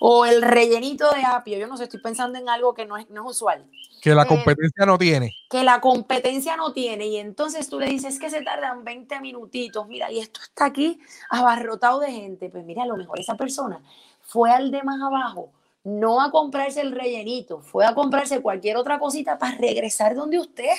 o 0.00 0.24
el 0.24 0.40
rellenito 0.40 1.10
de 1.10 1.22
apio, 1.22 1.58
yo 1.58 1.66
no 1.66 1.76
sé, 1.76 1.84
estoy 1.84 2.00
pensando 2.00 2.38
en 2.38 2.48
algo 2.48 2.72
que 2.72 2.86
no 2.86 2.96
es, 2.96 3.10
no 3.10 3.22
es 3.22 3.36
usual, 3.36 3.68
Que 4.00 4.14
la 4.14 4.26
competencia 4.26 4.86
no 4.86 4.96
tiene. 4.96 5.34
Que 5.50 5.62
la 5.62 5.80
competencia 5.80 6.56
no 6.56 6.72
tiene. 6.72 7.06
Y 7.06 7.16
entonces 7.18 7.68
tú 7.68 7.78
le 7.78 7.86
dices 7.86 8.18
que 8.18 8.30
se 8.30 8.42
tardan 8.42 8.82
20 8.84 9.20
minutitos. 9.20 9.86
Mira, 9.86 10.10
y 10.10 10.18
esto 10.18 10.40
está 10.42 10.66
aquí 10.66 11.00
abarrotado 11.28 12.00
de 12.00 12.10
gente. 12.10 12.48
Pues 12.48 12.64
mira, 12.64 12.84
a 12.84 12.86
lo 12.86 12.96
mejor 12.96 13.20
esa 13.20 13.36
persona 13.36 13.82
fue 14.30 14.50
al 14.52 14.70
de 14.70 14.82
más 14.84 15.00
abajo, 15.02 15.52
no 15.82 16.20
a 16.22 16.30
comprarse 16.30 16.80
el 16.80 16.92
rellenito, 16.92 17.60
fue 17.62 17.84
a 17.84 17.94
comprarse 17.94 18.40
cualquier 18.40 18.76
otra 18.76 19.00
cosita 19.00 19.38
para 19.38 19.56
regresar 19.56 20.14
donde 20.14 20.38
usted. 20.38 20.72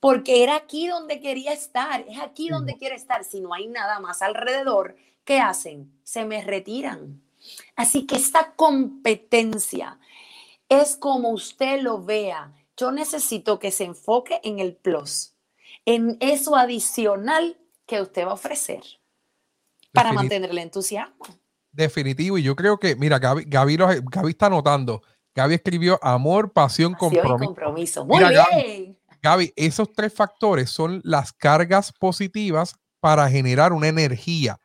Porque 0.00 0.42
era 0.42 0.56
aquí 0.56 0.86
donde 0.86 1.20
quería 1.20 1.52
estar, 1.52 2.04
es 2.08 2.18
aquí 2.18 2.48
donde 2.48 2.76
quiere 2.76 2.94
estar. 2.94 3.24
Si 3.24 3.40
no 3.40 3.52
hay 3.54 3.66
nada 3.68 4.00
más 4.00 4.22
alrededor, 4.22 4.96
¿qué 5.24 5.38
hacen? 5.38 5.92
Se 6.02 6.24
me 6.24 6.42
retiran. 6.42 7.22
Así 7.76 8.06
que 8.06 8.16
esta 8.16 8.52
competencia 8.52 9.98
es 10.68 10.96
como 10.96 11.30
usted 11.30 11.80
lo 11.80 12.02
vea. 12.04 12.52
Yo 12.76 12.90
necesito 12.90 13.58
que 13.58 13.70
se 13.70 13.84
enfoque 13.84 14.40
en 14.42 14.58
el 14.58 14.74
plus, 14.74 15.34
en 15.84 16.16
eso 16.20 16.56
adicional 16.56 17.56
que 17.86 18.00
usted 18.00 18.26
va 18.26 18.30
a 18.30 18.34
ofrecer 18.34 18.82
para 19.92 20.12
mantener 20.12 20.50
el 20.50 20.58
entusiasmo. 20.58 21.24
Definitivo, 21.70 22.38
y 22.38 22.42
yo 22.42 22.56
creo 22.56 22.78
que, 22.78 22.96
mira, 22.96 23.18
Gaby, 23.18 23.44
Gaby, 23.46 24.30
está 24.30 24.46
anotando. 24.46 25.02
Gaby 25.34 25.54
escribió 25.54 25.98
amor, 26.02 26.52
pasión, 26.52 26.94
compromiso. 26.94 28.04
Muy 28.04 28.24
bien. 28.24 28.98
Gaby, 29.22 29.52
esos 29.56 29.92
tres 29.92 30.12
factores 30.12 30.70
son 30.70 31.00
las 31.04 31.32
cargas 31.32 31.92
positivas 31.92 32.76
para 33.00 33.28
generar 33.28 33.72
una 33.72 33.88
energía 33.88 34.58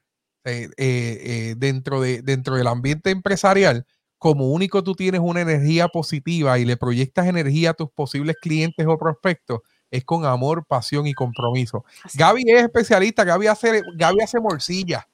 eh, 0.43 0.69
eh, 0.77 1.19
eh, 1.21 1.55
dentro, 1.57 2.01
de, 2.01 2.21
dentro 2.21 2.55
del 2.55 2.67
ambiente 2.67 3.09
empresarial 3.09 3.85
como 4.19 4.49
único 4.49 4.83
tú 4.83 4.93
tienes 4.93 5.21
una 5.21 5.41
energía 5.41 5.87
positiva 5.87 6.59
y 6.59 6.65
le 6.65 6.77
proyectas 6.77 7.27
energía 7.27 7.71
a 7.71 7.73
tus 7.73 7.89
posibles 7.89 8.35
clientes 8.39 8.85
o 8.87 8.97
prospectos, 8.97 9.61
es 9.89 10.05
con 10.05 10.25
amor, 10.25 10.65
pasión 10.67 11.07
y 11.07 11.13
compromiso. 11.13 11.83
Gaby 12.13 12.43
es 12.45 12.63
especialista, 12.63 13.23
Gaby 13.23 13.47
hace, 13.47 13.81
Gaby 13.95 14.21
hace 14.21 14.39
morcilla 14.39 15.08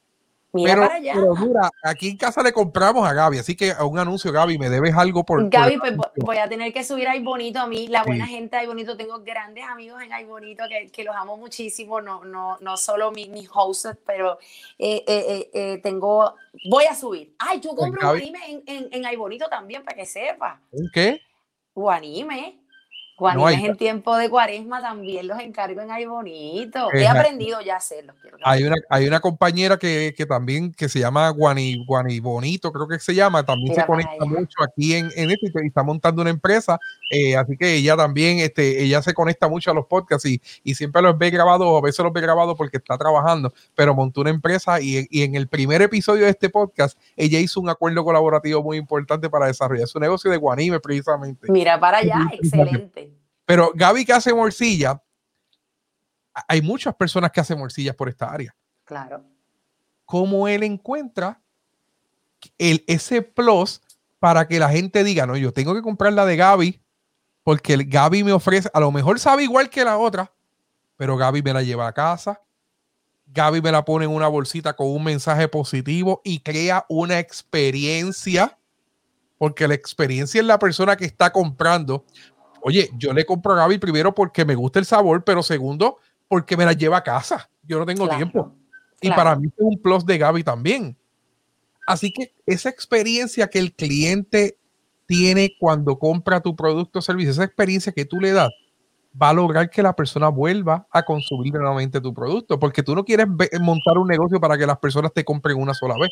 pero, 0.63 1.35
mira, 1.35 1.69
aquí 1.83 2.09
en 2.09 2.17
casa 2.17 2.41
le 2.41 2.53
compramos 2.53 3.07
a 3.07 3.13
Gaby, 3.13 3.39
así 3.39 3.55
que 3.55 3.71
a 3.71 3.83
un 3.85 3.99
anuncio, 3.99 4.31
Gaby, 4.31 4.57
me 4.57 4.69
debes 4.69 4.95
algo 4.95 5.23
por. 5.23 5.49
Gaby, 5.49 5.77
pues 5.77 5.93
voy 6.17 6.37
a 6.37 6.47
tener 6.47 6.71
que 6.71 6.83
subir 6.83 7.07
ahí 7.07 7.21
bonito 7.21 7.59
a 7.59 7.67
mí, 7.67 7.87
la 7.87 8.03
buena 8.03 8.27
gente 8.27 8.55
ahí 8.55 8.67
bonito. 8.67 8.95
Tengo 8.95 9.19
grandes 9.19 9.63
amigos 9.65 10.01
en 10.01 10.27
bonito 10.27 10.63
que, 10.69 10.89
que, 10.91 11.03
los 11.03 11.15
amo 11.15 11.37
muchísimo, 11.37 12.01
no, 12.01 12.23
no, 12.23 12.57
no 12.61 12.77
solo 12.77 13.11
mis 13.11 13.29
mi 13.29 13.47
hosts, 13.51 13.97
pero 14.05 14.37
eh, 14.77 15.03
eh, 15.07 15.49
eh, 15.53 15.79
tengo. 15.81 16.35
Voy 16.69 16.85
a 16.85 16.95
subir. 16.95 17.35
Ay, 17.39 17.59
yo 17.59 17.71
pues, 17.75 17.91
compro 17.91 18.11
un 18.11 18.17
anime 18.17 18.39
en, 18.65 18.87
en, 18.91 19.05
en 19.05 19.19
bonito 19.19 19.47
también, 19.49 19.83
para 19.83 19.97
que 19.97 20.05
sepa. 20.05 20.59
¿En 20.71 20.89
qué? 20.93 21.21
Guanime. 21.73 22.64
Cuando 23.15 23.47
es 23.47 23.63
en 23.63 23.77
tiempo 23.77 24.17
de 24.17 24.29
cuaresma 24.29 24.81
también 24.81 25.27
los 25.27 25.39
encargo 25.39 25.79
en 25.79 25.89
Ay 25.89 26.05
Bonito. 26.05 26.89
He 26.93 27.07
aprendido 27.07 27.61
ya 27.61 27.75
a 27.75 27.77
hacerlo. 27.77 28.13
hay, 28.43 28.63
una, 28.63 28.75
hay 28.89 29.07
una 29.07 29.21
compañera 29.21 29.77
que, 29.77 30.13
que, 30.17 30.25
también 30.25 30.73
que 30.73 30.89
se 30.89 30.99
llama 30.99 31.29
Guani, 31.29 31.85
Guani 31.85 32.19
Bonito, 32.19 32.73
creo 32.73 32.87
que 32.87 32.99
se 32.99 33.15
llama, 33.15 33.45
también 33.45 33.73
se 33.73 33.85
conecta 33.85 34.25
mucho 34.25 34.61
aquí 34.61 34.95
en, 34.95 35.09
en 35.15 35.31
esto 35.31 35.47
y 35.63 35.67
está 35.67 35.81
montando 35.81 36.21
una 36.21 36.31
empresa. 36.31 36.77
Eh, 37.09 37.37
así 37.37 37.55
que 37.55 37.75
ella 37.75 37.95
también, 37.95 38.39
este, 38.39 38.83
ella 38.83 39.01
se 39.01 39.13
conecta 39.13 39.47
mucho 39.47 39.71
a 39.71 39.73
los 39.73 39.85
podcasts 39.85 40.25
y, 40.25 40.41
y 40.63 40.75
siempre 40.75 41.01
los 41.01 41.17
ve 41.17 41.29
grabados, 41.29 41.67
a 41.77 41.81
veces 41.81 42.03
los 42.03 42.11
ve 42.11 42.19
grabados 42.19 42.55
porque 42.57 42.77
está 42.77 42.97
trabajando, 42.97 43.53
pero 43.75 43.95
montó 43.95 44.21
una 44.21 44.31
empresa 44.31 44.81
y, 44.81 45.07
y 45.09 45.23
en 45.23 45.35
el 45.35 45.47
primer 45.47 45.81
episodio 45.81 46.25
de 46.25 46.31
este 46.31 46.49
podcast, 46.49 46.97
ella 47.15 47.39
hizo 47.39 47.61
un 47.61 47.69
acuerdo 47.69 48.03
colaborativo 48.03 48.61
muy 48.61 48.75
importante 48.75 49.29
para 49.29 49.47
desarrollar 49.47 49.87
su 49.87 49.99
negocio 49.99 50.29
de 50.31 50.37
Guanime 50.37 50.79
precisamente. 50.81 51.49
Mira 51.49 51.79
para 51.79 51.99
allá, 51.99 52.27
excelente. 52.33 53.04
Pero 53.45 53.71
Gaby 53.75 54.05
que 54.05 54.13
hace 54.13 54.33
morcilla, 54.33 55.01
hay 56.47 56.61
muchas 56.61 56.95
personas 56.95 57.31
que 57.31 57.39
hacen 57.39 57.57
morcillas 57.57 57.95
por 57.95 58.09
esta 58.09 58.31
área. 58.31 58.55
Claro. 58.83 59.23
¿Cómo 60.05 60.47
él 60.47 60.63
encuentra 60.63 61.41
el, 62.57 62.83
ese 62.87 63.21
plus 63.21 63.81
para 64.19 64.47
que 64.47 64.59
la 64.59 64.69
gente 64.69 65.03
diga, 65.03 65.25
no, 65.25 65.37
yo 65.37 65.53
tengo 65.53 65.73
que 65.73 65.81
comprar 65.81 66.13
la 66.13 66.25
de 66.25 66.35
Gaby 66.35 66.81
porque 67.45 67.73
el 67.73 67.85
Gaby 67.85 68.23
me 68.23 68.31
ofrece, 68.31 68.71
a 68.73 68.79
lo 68.79 68.91
mejor 68.91 69.19
sabe 69.19 69.43
igual 69.43 69.69
que 69.69 69.85
la 69.85 69.99
otra, 69.99 70.33
pero 70.97 71.15
Gaby 71.15 71.43
me 71.43 71.53
la 71.53 71.61
lleva 71.61 71.87
a 71.87 71.93
casa. 71.93 72.41
Gaby 73.27 73.61
me 73.61 73.71
la 73.71 73.85
pone 73.85 74.05
en 74.05 74.11
una 74.11 74.27
bolsita 74.27 74.75
con 74.75 74.87
un 74.87 75.03
mensaje 75.03 75.47
positivo 75.47 76.21
y 76.23 76.39
crea 76.39 76.87
una 76.89 77.19
experiencia, 77.19 78.57
porque 79.37 79.67
la 79.67 79.75
experiencia 79.75 80.41
es 80.41 80.47
la 80.47 80.57
persona 80.57 80.95
que 80.95 81.05
está 81.05 81.31
comprando 81.31 82.03
oye, 82.65 82.89
yo 82.97 83.13
le 83.13 83.27
compro 83.27 83.53
a 83.53 83.57
Gaby 83.57 83.77
primero 83.77 84.15
porque 84.15 84.43
me 84.43 84.55
gusta 84.55 84.79
el 84.79 84.85
sabor, 84.85 85.23
pero 85.23 85.43
segundo, 85.43 85.99
porque 86.27 86.57
me 86.57 86.65
la 86.65 86.73
lleva 86.73 86.97
a 86.97 87.03
casa. 87.03 87.47
Yo 87.61 87.77
no 87.77 87.85
tengo 87.85 88.09
tiempo. 88.09 88.55
Y 89.01 89.09
para 89.11 89.35
mí 89.35 89.49
es 89.49 89.53
un 89.57 89.79
plus 89.79 90.03
de 90.03 90.17
Gaby 90.17 90.43
también. 90.43 90.97
Así 91.85 92.11
que 92.11 92.33
esa 92.47 92.69
experiencia 92.69 93.47
que 93.49 93.59
el 93.59 93.75
cliente 93.75 94.57
tiene 95.05 95.55
cuando 95.59 95.99
compra 95.99 96.41
tu 96.41 96.55
producto 96.55 96.97
o 96.97 97.01
servicio, 97.03 97.33
esa 97.33 97.43
experiencia 97.43 97.91
que 97.91 98.05
tú 98.05 98.19
le 98.19 98.31
das, 98.31 98.49
va 99.21 99.29
a 99.29 99.33
lograr 99.33 99.69
que 99.69 99.83
la 99.83 99.95
persona 99.95 100.29
vuelva 100.29 100.87
a 100.89 101.03
consumir 101.03 101.53
nuevamente 101.53 102.01
tu 102.01 102.15
producto, 102.15 102.57
porque 102.57 102.81
tú 102.81 102.95
no 102.95 103.05
quieres 103.05 103.27
montar 103.61 103.99
un 103.99 104.07
negocio 104.07 104.39
para 104.39 104.57
que 104.57 104.65
las 104.65 104.79
personas 104.79 105.13
te 105.13 105.23
compren 105.23 105.55
una 105.57 105.75
sola 105.75 105.93
vez 105.99 106.09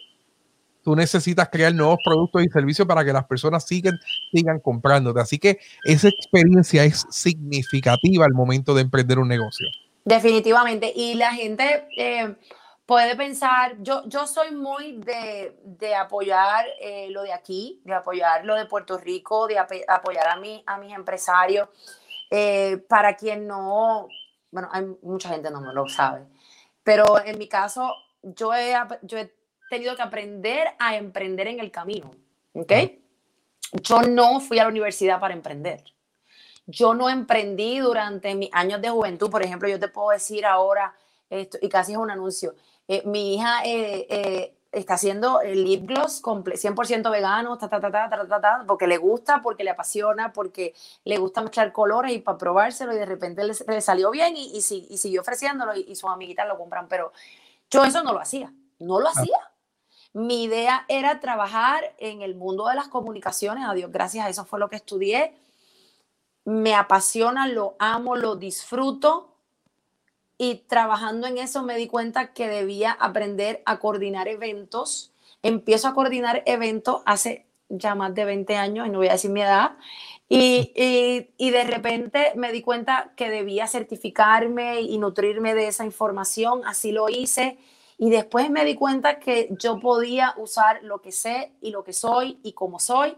tú 0.83 0.95
necesitas 0.95 1.49
crear 1.49 1.73
nuevos 1.73 1.99
productos 2.03 2.43
y 2.43 2.49
servicios 2.49 2.87
para 2.87 3.03
que 3.03 3.13
las 3.13 3.25
personas 3.25 3.65
sigan, 3.65 3.99
sigan 4.31 4.59
comprándote. 4.59 5.19
Así 5.21 5.39
que 5.39 5.59
esa 5.85 6.09
experiencia 6.09 6.83
es 6.83 7.05
significativa 7.09 8.25
al 8.25 8.33
momento 8.33 8.73
de 8.75 8.81
emprender 8.81 9.17
un 9.17 9.27
negocio. 9.27 9.67
Definitivamente. 10.03 10.91
Y 10.93 11.15
la 11.15 11.33
gente 11.33 11.87
eh, 11.97 12.35
puede 12.85 13.15
pensar, 13.15 13.77
yo, 13.79 14.03
yo 14.07 14.27
soy 14.27 14.51
muy 14.51 14.99
de, 14.99 15.95
apoyar 15.95 16.65
eh, 16.81 17.07
lo 17.09 17.23
de 17.23 17.33
aquí, 17.33 17.81
de 17.85 17.93
apoyar 17.93 18.45
lo 18.45 18.55
de 18.55 18.65
Puerto 18.65 18.97
Rico, 18.97 19.47
de 19.47 19.57
apoyar 19.57 20.27
a, 20.27 20.35
mí, 20.35 20.63
a 20.65 20.77
mis 20.77 20.93
empresarios. 20.93 21.69
Eh, 22.29 22.83
para 22.89 23.15
quien 23.15 23.47
no, 23.47 24.07
bueno, 24.51 24.67
hay 24.71 24.85
mucha 25.03 25.29
gente 25.29 25.51
no 25.51 25.61
me 25.61 25.71
lo 25.71 25.87
sabe, 25.87 26.25
pero 26.83 27.23
en 27.23 27.37
mi 27.37 27.47
caso, 27.47 27.93
yo 28.23 28.49
yo 29.03 29.17
he 29.19 29.31
tenido 29.73 29.95
que 29.95 30.03
aprender 30.03 30.67
a 30.77 30.95
emprender 30.95 31.47
en 31.47 31.59
el 31.59 31.71
camino. 31.71 32.11
¿Ok? 32.53 32.71
Yo 33.81 34.03
no 34.03 34.39
fui 34.39 34.59
a 34.59 34.63
la 34.63 34.69
universidad 34.69 35.19
para 35.19 35.33
emprender. 35.33 35.83
Yo 36.67 36.93
no 36.93 37.09
emprendí 37.09 37.79
durante 37.79 38.35
mis 38.35 38.49
años 38.53 38.81
de 38.81 38.89
juventud. 38.89 39.31
Por 39.31 39.41
ejemplo, 39.41 39.67
yo 39.67 39.79
te 39.79 39.87
puedo 39.87 40.11
decir 40.11 40.45
ahora, 40.45 40.93
esto, 41.29 41.57
y 41.59 41.69
casi 41.69 41.93
es 41.93 41.97
un 41.97 42.11
anuncio, 42.11 42.53
eh, 42.87 43.01
mi 43.05 43.33
hija 43.33 43.65
eh, 43.65 44.05
eh, 44.09 44.57
está 44.71 44.93
haciendo 44.93 45.41
el 45.41 45.63
lip 45.63 45.87
gloss 45.87 46.21
100% 46.21 47.09
vegano, 47.09 47.57
ta, 47.57 47.67
ta, 47.67 47.79
ta, 47.79 47.91
ta, 47.91 48.09
ta, 48.09 48.41
ta, 48.41 48.63
porque 48.67 48.85
le 48.85 48.97
gusta, 48.97 49.41
porque 49.41 49.63
le 49.63 49.71
apasiona, 49.71 50.31
porque 50.33 50.75
le 51.03 51.17
gusta 51.17 51.41
mezclar 51.41 51.71
colores 51.71 52.13
y 52.13 52.19
para 52.19 52.37
probárselo 52.37 52.93
y 52.93 52.97
de 52.97 53.05
repente 53.07 53.43
le, 53.43 53.81
salió 53.81 54.11
bien 54.11 54.37
y, 54.37 54.55
y, 54.55 54.61
siguió 54.61 55.21
ofreciéndolo 55.21 55.75
y, 55.75 55.85
y, 55.87 55.95
sus 55.95 56.09
amiguitas 56.11 56.47
lo 56.47 56.57
compran. 56.59 56.87
Pero 56.87 57.11
yo 57.71 57.83
eso 57.83 58.03
no 58.03 58.13
lo 58.13 58.19
hacía, 58.19 58.53
no 58.77 58.99
lo 58.99 59.09
hacía. 59.09 59.52
Mi 60.13 60.43
idea 60.43 60.85
era 60.87 61.19
trabajar 61.19 61.95
en 61.97 62.21
el 62.21 62.35
mundo 62.35 62.67
de 62.67 62.75
las 62.75 62.87
comunicaciones, 62.87 63.65
a 63.67 63.73
Dios 63.73 63.91
gracias, 63.91 64.29
eso 64.29 64.45
fue 64.45 64.59
lo 64.59 64.69
que 64.69 64.75
estudié. 64.75 65.33
Me 66.45 66.75
apasiona, 66.75 67.47
lo 67.47 67.75
amo, 67.79 68.15
lo 68.15 68.35
disfruto 68.35 69.33
y 70.37 70.55
trabajando 70.67 71.25
en 71.25 71.39
eso 71.39 71.63
me 71.63 71.77
di 71.77 71.87
cuenta 71.87 72.33
que 72.33 72.47
debía 72.47 72.91
aprender 72.91 73.63
a 73.65 73.79
coordinar 73.79 74.27
eventos. 74.27 75.11
Empiezo 75.41 75.87
a 75.87 75.95
coordinar 75.95 76.43
eventos 76.45 77.01
hace 77.05 77.47
ya 77.69 77.95
más 77.95 78.13
de 78.13 78.25
20 78.25 78.55
años, 78.55 78.87
y 78.87 78.91
no 78.91 78.99
voy 78.99 79.07
a 79.07 79.13
decir 79.13 79.31
mi 79.31 79.41
edad, 79.41 79.77
y, 80.29 80.71
y, 81.37 81.49
de 81.51 81.63
repente 81.63 82.33
me 82.35 82.51
di 82.51 82.61
cuenta 82.61 83.13
que 83.15 83.29
debía 83.29 83.67
certificarme 83.67 84.81
y 84.81 84.97
nutrirme 84.97 85.53
de 85.53 85.67
esa 85.67 85.85
información, 85.85 86.61
así 86.65 86.91
lo 86.91 87.09
hice 87.09 87.57
y 88.03 88.09
después 88.09 88.49
me 88.49 88.65
di 88.65 88.75
cuenta 88.75 89.17
que 89.17 89.47
yo 89.51 89.79
podía 89.79 90.33
usar 90.35 90.83
lo 90.83 91.01
que 91.01 91.13
sé 91.13 91.53
y 91.61 91.71
lo 91.71 91.85
que 91.85 91.93
soy 91.93 92.37
y 92.43 92.51
cómo 92.51 92.77
soy 92.77 93.15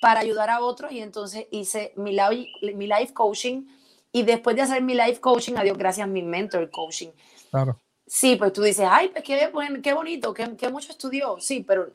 para 0.00 0.20
ayudar 0.20 0.50
a 0.50 0.60
otros. 0.60 0.92
Y 0.92 1.00
entonces 1.00 1.48
hice 1.50 1.92
mi 1.96 2.12
life, 2.12 2.48
mi 2.76 2.86
life 2.86 3.12
coaching. 3.12 3.66
Y 4.12 4.22
después 4.22 4.54
de 4.54 4.62
hacer 4.62 4.82
mi 4.82 4.94
life 4.94 5.18
coaching, 5.18 5.54
adiós, 5.56 5.76
gracias 5.76 6.06
mi 6.06 6.22
mentor 6.22 6.70
coaching. 6.70 7.08
Claro. 7.50 7.76
Sí, 8.06 8.36
pues 8.36 8.52
tú 8.52 8.62
dices, 8.62 8.86
ay, 8.88 9.08
pues 9.08 9.24
qué, 9.24 9.50
qué 9.82 9.94
bonito, 9.94 10.32
qué, 10.32 10.56
qué 10.56 10.68
mucho 10.68 10.92
estudió. 10.92 11.40
Sí, 11.40 11.64
pero 11.66 11.90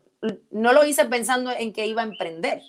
no 0.52 0.74
lo 0.74 0.84
hice 0.84 1.06
pensando 1.06 1.52
en 1.52 1.72
que 1.72 1.88
iba 1.88 2.02
a 2.02 2.06
emprender. 2.06 2.62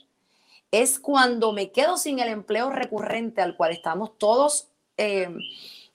Es 0.70 1.00
cuando 1.00 1.50
me 1.50 1.72
quedo 1.72 1.96
sin 1.96 2.20
el 2.20 2.28
empleo 2.28 2.70
recurrente 2.70 3.40
al 3.40 3.56
cual 3.56 3.72
estamos 3.72 4.16
todos 4.16 4.68
eh, 4.96 5.28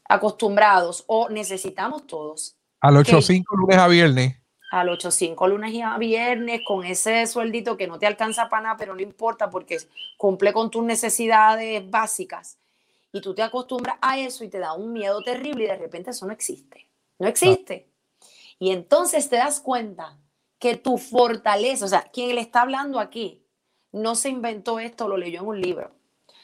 acostumbrados 0.09 1.05
o 1.07 1.29
necesitamos 1.29 2.05
todos 2.05 2.57
al 2.81 2.95
8-5 2.95 3.45
lunes 3.57 3.77
a 3.77 3.87
viernes. 3.87 4.35
al 4.71 4.87
8-5 4.87 5.49
lunes 5.49 5.73
y 5.73 5.81
a 5.81 5.97
viernes 5.97 6.61
con 6.65 6.85
ese 6.85 7.27
sueldito 7.27 7.77
que 7.77 7.87
no 7.87 7.99
te 7.99 8.07
alcanza 8.07 8.49
para 8.49 8.63
nada, 8.63 8.77
pero 8.77 8.95
no 8.95 9.01
importa 9.01 9.49
porque 9.49 9.77
cumple 10.17 10.53
con 10.53 10.71
tus 10.71 10.83
necesidades 10.83 11.89
básicas. 11.89 12.57
Y 13.11 13.19
tú 13.19 13.35
te 13.35 13.43
acostumbras 13.43 13.97
a 14.01 14.17
eso 14.17 14.43
y 14.43 14.49
te 14.49 14.59
da 14.59 14.73
un 14.73 14.93
miedo 14.93 15.21
terrible 15.21 15.65
y 15.65 15.67
de 15.67 15.75
repente 15.75 16.11
eso 16.11 16.25
no 16.25 16.31
existe. 16.31 16.87
No 17.19 17.27
existe. 17.27 17.89
Y 18.57 18.71
entonces 18.71 19.29
te 19.29 19.35
das 19.35 19.59
cuenta 19.59 20.17
que 20.57 20.77
tu 20.77 20.97
fortaleza, 20.97 21.85
o 21.85 21.87
sea, 21.89 22.03
quien 22.03 22.33
le 22.33 22.41
está 22.41 22.61
hablando 22.61 22.99
aquí, 22.99 23.43
no 23.91 24.15
se 24.15 24.29
inventó 24.29 24.79
esto, 24.79 25.07
lo 25.07 25.17
leyó 25.17 25.41
en 25.41 25.47
un 25.47 25.59
libro, 25.59 25.91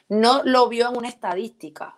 no 0.09 0.43
lo 0.43 0.67
vio 0.67 0.89
en 0.89 0.97
una 0.97 1.07
estadística. 1.07 1.95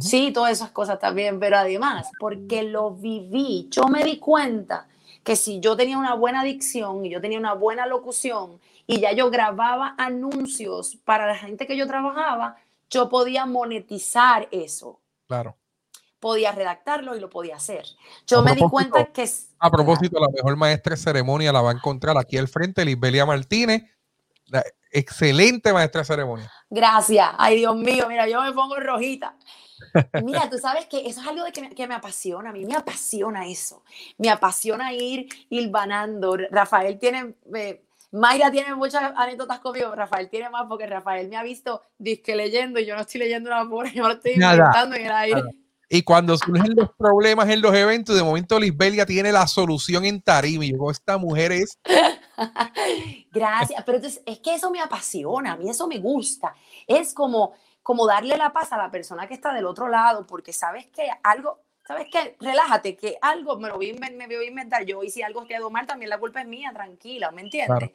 Sí, 0.00 0.32
todas 0.32 0.52
esas 0.52 0.70
cosas 0.70 0.98
también, 0.98 1.38
pero 1.38 1.58
además, 1.58 2.08
porque 2.18 2.64
lo 2.64 2.90
viví, 2.90 3.68
yo 3.70 3.84
me 3.84 4.02
di 4.02 4.18
cuenta 4.18 4.88
que 5.22 5.36
si 5.36 5.60
yo 5.60 5.76
tenía 5.76 5.98
una 5.98 6.14
buena 6.14 6.42
dicción 6.42 7.04
y 7.04 7.10
yo 7.10 7.20
tenía 7.20 7.38
una 7.38 7.52
buena 7.52 7.86
locución 7.86 8.60
y 8.86 9.00
ya 9.00 9.12
yo 9.12 9.30
grababa 9.30 9.94
anuncios 9.98 10.98
para 11.04 11.26
la 11.26 11.36
gente 11.36 11.66
que 11.66 11.76
yo 11.76 11.86
trabajaba, 11.86 12.56
yo 12.90 13.08
podía 13.08 13.46
monetizar 13.46 14.48
eso. 14.50 15.00
Claro. 15.26 15.56
Podía 16.20 16.52
redactarlo 16.52 17.16
y 17.16 17.20
lo 17.20 17.28
podía 17.28 17.56
hacer. 17.56 17.84
Yo 18.26 18.42
me 18.42 18.54
di 18.54 18.62
cuenta 18.62 19.04
que... 19.06 19.28
A 19.58 19.70
propósito, 19.70 20.18
la 20.18 20.28
mejor 20.28 20.56
maestra 20.56 20.96
de 20.96 21.02
ceremonia 21.02 21.52
la 21.52 21.60
va 21.60 21.70
a 21.70 21.74
encontrar 21.74 22.16
aquí 22.18 22.38
al 22.38 22.48
frente, 22.48 22.84
Lisbelia 22.84 23.26
Martínez. 23.26 23.84
excelente 24.90 25.72
maestra 25.72 26.00
de 26.00 26.04
ceremonia. 26.06 26.52
Gracias. 26.70 27.28
Ay, 27.38 27.58
Dios 27.58 27.76
mío, 27.76 28.06
mira, 28.08 28.28
yo 28.28 28.42
me 28.42 28.52
pongo 28.52 28.76
rojita. 28.76 29.36
Mira, 30.24 30.48
tú 30.50 30.58
sabes 30.58 30.86
que 30.86 31.06
eso 31.06 31.20
es 31.20 31.26
algo 31.26 31.44
de 31.44 31.52
que, 31.52 31.60
me, 31.60 31.74
que 31.74 31.86
me 31.86 31.94
apasiona, 31.94 32.50
a 32.50 32.52
mí 32.52 32.64
me 32.64 32.74
apasiona 32.74 33.46
eso, 33.46 33.82
me 34.18 34.30
apasiona 34.30 34.92
ir 34.92 35.28
hilvanando. 35.50 36.36
Rafael 36.50 36.98
tiene, 36.98 37.34
eh, 37.54 37.84
Mayra 38.12 38.50
tiene 38.50 38.74
muchas 38.74 39.12
anécdotas 39.16 39.60
conmigo, 39.60 39.94
Rafael 39.94 40.28
tiene 40.28 40.50
más 40.50 40.66
porque 40.68 40.86
Rafael 40.86 41.28
me 41.28 41.36
ha 41.36 41.42
visto 41.42 41.82
disque 41.98 42.34
leyendo 42.34 42.80
y 42.80 42.86
yo 42.86 42.94
no 42.94 43.02
estoy 43.02 43.20
leyendo 43.20 43.50
una 43.50 43.68
pura, 43.68 43.92
yo 43.92 44.06
lo 44.06 44.14
estoy 44.14 44.32
inventando 44.32 44.96
en 44.96 45.06
el 45.06 45.12
aire. 45.12 45.42
Y 45.88 46.02
cuando 46.02 46.36
surgen 46.36 46.74
los 46.74 46.90
problemas 46.96 47.48
en 47.48 47.60
los 47.60 47.72
eventos, 47.74 48.16
de 48.16 48.22
momento 48.22 48.58
Lisbelia 48.58 49.06
tiene 49.06 49.30
la 49.30 49.46
solución 49.46 50.04
en 50.04 50.20
tarima. 50.20 50.64
Y 50.64 50.72
yo, 50.72 50.90
esta 50.90 51.16
mujer 51.16 51.52
es. 51.52 51.78
Gracias, 53.32 53.82
pero 53.84 53.96
entonces 53.96 54.22
es 54.26 54.38
que 54.40 54.54
eso 54.54 54.70
me 54.70 54.80
apasiona, 54.80 55.52
a 55.52 55.56
mí 55.56 55.68
eso 55.68 55.86
me 55.86 55.98
gusta. 55.98 56.54
Es 56.86 57.14
como, 57.14 57.54
como 57.82 58.06
darle 58.06 58.36
la 58.36 58.52
paz 58.52 58.72
a 58.72 58.76
la 58.76 58.90
persona 58.90 59.26
que 59.26 59.34
está 59.34 59.52
del 59.52 59.66
otro 59.66 59.88
lado, 59.88 60.26
porque 60.26 60.52
sabes 60.52 60.86
que 60.86 61.08
algo, 61.22 61.60
sabes 61.86 62.08
que 62.10 62.36
relájate, 62.40 62.96
que 62.96 63.18
algo 63.20 63.58
me 63.58 63.68
lo 63.68 63.76
voy, 63.76 63.92
me 63.94 64.26
voy 64.26 64.36
a 64.36 64.48
inventar 64.48 64.84
yo 64.84 65.02
y 65.02 65.10
si 65.10 65.22
algo 65.22 65.46
quedó 65.46 65.70
mal, 65.70 65.86
también 65.86 66.10
la 66.10 66.18
culpa 66.18 66.40
es 66.40 66.46
mía, 66.46 66.70
tranquila, 66.72 67.30
¿me 67.30 67.42
entiendes? 67.42 67.90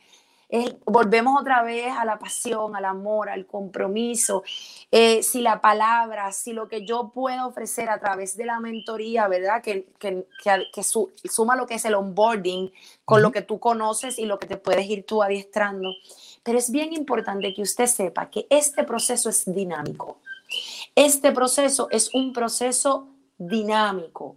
Volvemos 0.85 1.39
otra 1.39 1.63
vez 1.63 1.93
a 1.97 2.03
la 2.03 2.19
pasión, 2.19 2.75
al 2.75 2.85
amor, 2.85 3.29
al 3.29 3.45
compromiso. 3.45 4.43
Eh, 4.91 5.23
si 5.23 5.41
la 5.41 5.61
palabra, 5.61 6.31
si 6.33 6.51
lo 6.51 6.67
que 6.67 6.85
yo 6.85 7.11
puedo 7.13 7.47
ofrecer 7.47 7.89
a 7.89 7.99
través 7.99 8.35
de 8.35 8.45
la 8.45 8.59
mentoría, 8.59 9.27
¿verdad? 9.27 9.61
Que, 9.61 9.87
que, 9.97 10.25
que, 10.43 10.83
suma 10.83 11.55
lo 11.55 11.65
que 11.65 11.75
es 11.75 11.85
el 11.85 11.95
onboarding 11.95 12.71
con 13.05 13.21
lo 13.21 13.31
que 13.31 13.41
tú 13.41 13.59
conoces 13.59 14.19
y 14.19 14.25
lo 14.25 14.39
que 14.39 14.47
te 14.47 14.57
puedes 14.57 14.85
ir 14.87 15.05
tú 15.05 15.23
adiestrando. 15.23 15.89
Pero 16.43 16.57
es 16.57 16.71
bien 16.71 16.93
importante 16.93 17.53
que 17.53 17.61
usted 17.61 17.85
sepa 17.85 18.29
que 18.29 18.47
este 18.49 18.83
proceso 18.83 19.29
es 19.29 19.43
dinámico. 19.45 20.17
Este 20.95 21.31
proceso 21.31 21.87
es 21.91 22.13
un 22.13 22.33
proceso 22.33 23.07
dinámico. 23.37 24.35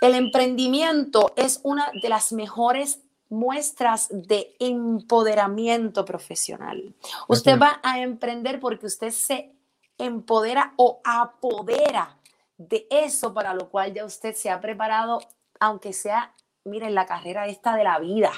El 0.00 0.14
emprendimiento 0.14 1.32
es 1.34 1.60
una 1.62 1.90
de 2.02 2.08
las 2.08 2.32
mejores 2.32 3.00
muestras 3.34 4.08
de 4.10 4.54
empoderamiento 4.58 6.04
profesional. 6.04 6.94
Usted 7.28 7.58
va 7.58 7.80
a 7.82 8.00
emprender 8.00 8.60
porque 8.60 8.86
usted 8.86 9.10
se 9.10 9.52
empodera 9.98 10.74
o 10.76 11.00
apodera 11.04 12.18
de 12.56 12.86
eso 12.90 13.34
para 13.34 13.54
lo 13.54 13.68
cual 13.68 13.92
ya 13.92 14.04
usted 14.04 14.34
se 14.34 14.50
ha 14.50 14.60
preparado, 14.60 15.20
aunque 15.60 15.92
sea, 15.92 16.34
miren, 16.64 16.94
la 16.94 17.06
carrera 17.06 17.46
esta 17.46 17.76
de 17.76 17.84
la 17.84 17.98
vida 17.98 18.32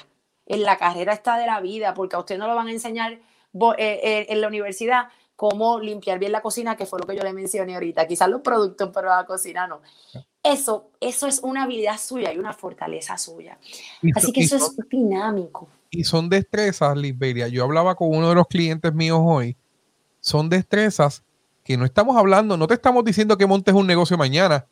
en 0.46 0.62
la 0.62 0.78
carrera 0.78 1.12
está 1.12 1.36
de 1.38 1.46
la 1.46 1.60
vida, 1.60 1.92
porque 1.92 2.16
a 2.16 2.20
usted 2.20 2.38
no 2.38 2.46
lo 2.46 2.54
van 2.54 2.68
a 2.68 2.72
enseñar 2.72 3.12
eh, 3.12 3.20
eh, 3.78 4.26
en 4.28 4.40
la 4.40 4.48
universidad 4.48 5.08
cómo 5.34 5.80
limpiar 5.80 6.18
bien 6.18 6.32
la 6.32 6.40
cocina, 6.40 6.76
que 6.76 6.86
fue 6.86 6.98
lo 6.98 7.06
que 7.06 7.16
yo 7.16 7.22
le 7.22 7.32
mencioné 7.32 7.74
ahorita. 7.74 8.06
Quizás 8.06 8.28
los 8.28 8.40
productos, 8.40 8.90
pero 8.94 9.08
la 9.08 9.26
cocina 9.26 9.66
no. 9.66 9.82
Eso, 10.46 10.90
eso 11.00 11.26
es 11.26 11.40
una 11.42 11.64
habilidad 11.64 11.98
suya 11.98 12.32
y 12.32 12.38
una 12.38 12.52
fortaleza 12.52 13.18
suya. 13.18 13.58
Así 14.14 14.32
que 14.32 14.42
eso 14.42 14.56
es 14.56 14.76
dinámico. 14.88 15.68
Y 15.90 16.04
son 16.04 16.28
destrezas, 16.28 16.96
Lisberia. 16.96 17.48
Yo 17.48 17.64
hablaba 17.64 17.94
con 17.94 18.08
uno 18.08 18.28
de 18.28 18.34
los 18.36 18.46
clientes 18.46 18.92
míos 18.94 19.18
hoy. 19.22 19.56
Son 20.20 20.48
destrezas 20.48 21.22
que 21.64 21.76
no 21.76 21.84
estamos 21.84 22.16
hablando, 22.16 22.56
no 22.56 22.66
te 22.68 22.74
estamos 22.74 23.04
diciendo 23.04 23.36
que 23.36 23.46
montes 23.46 23.74
un 23.74 23.86
negocio 23.86 24.16
mañana. 24.16 24.66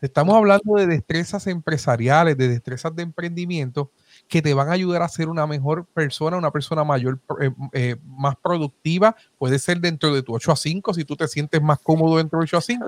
Estamos 0.00 0.34
hablando 0.34 0.74
de 0.74 0.86
destrezas 0.86 1.46
empresariales, 1.46 2.36
de 2.36 2.48
destrezas 2.48 2.94
de 2.96 3.02
emprendimiento 3.02 3.90
que 4.28 4.42
te 4.42 4.52
van 4.54 4.68
a 4.68 4.72
ayudar 4.72 5.02
a 5.02 5.08
ser 5.08 5.28
una 5.28 5.46
mejor 5.46 5.84
persona, 5.86 6.36
una 6.36 6.50
persona 6.50 6.84
mayor, 6.84 7.20
eh, 7.40 7.50
eh, 7.72 7.96
más 8.04 8.34
productiva. 8.36 9.14
Puede 9.38 9.58
ser 9.58 9.78
dentro 9.78 10.12
de 10.12 10.22
tu 10.22 10.34
8 10.34 10.52
a 10.52 10.56
5, 10.56 10.94
si 10.94 11.04
tú 11.04 11.16
te 11.16 11.28
sientes 11.28 11.62
más 11.62 11.78
cómodo 11.78 12.16
dentro 12.16 12.38
de 12.38 12.44
8 12.44 12.56
a 12.56 12.60
5. 12.62 12.86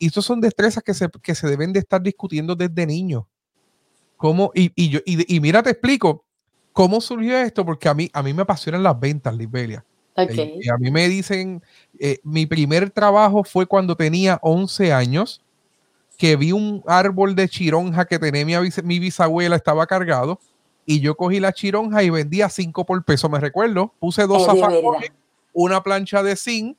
Y 0.00 0.06
estos 0.06 0.24
son 0.24 0.40
destrezas 0.40 0.82
que 0.82 0.94
se, 0.94 1.08
que 1.22 1.34
se 1.34 1.46
deben 1.46 1.74
de 1.74 1.78
estar 1.78 2.02
discutiendo 2.02 2.56
desde 2.56 2.86
niños. 2.86 3.24
¿Cómo? 4.16 4.50
Y, 4.54 4.72
y, 4.74 4.88
yo, 4.88 5.00
y, 5.04 5.40
mira, 5.40 5.62
te 5.62 5.70
explico 5.70 6.24
cómo 6.72 7.02
surgió 7.02 7.36
esto, 7.36 7.66
porque 7.66 7.86
a 7.86 7.94
mí, 7.94 8.10
a 8.14 8.22
mí 8.22 8.32
me 8.32 8.42
apasionan 8.42 8.82
las 8.82 8.98
ventas, 8.98 9.36
Lisbelia. 9.36 9.84
Y 10.16 10.68
a 10.70 10.78
mí 10.78 10.90
me 10.90 11.06
dicen, 11.06 11.62
eh, 11.98 12.18
mi 12.22 12.46
primer 12.46 12.90
trabajo 12.90 13.44
fue 13.44 13.66
cuando 13.66 13.94
tenía 13.94 14.38
11 14.42 14.90
años 14.92 15.42
que 16.16 16.36
vi 16.36 16.52
un 16.52 16.82
árbol 16.86 17.34
de 17.34 17.48
chironja 17.48 18.06
que 18.06 18.18
tenía 18.18 18.60
mi, 18.82 18.98
bisabuela, 18.98 19.56
estaba 19.56 19.86
cargado, 19.86 20.38
y 20.84 21.00
yo 21.00 21.14
cogí 21.14 21.40
la 21.40 21.52
chironja 21.52 22.02
y 22.02 22.10
vendía 22.10 22.48
cinco 22.48 22.86
por 22.86 23.04
peso, 23.04 23.28
me 23.28 23.38
recuerdo. 23.38 23.94
Puse 23.98 24.26
dos 24.26 24.44
zapatos, 24.44 24.82
una 25.52 25.82
plancha 25.82 26.22
de 26.22 26.36
zinc. 26.36 26.78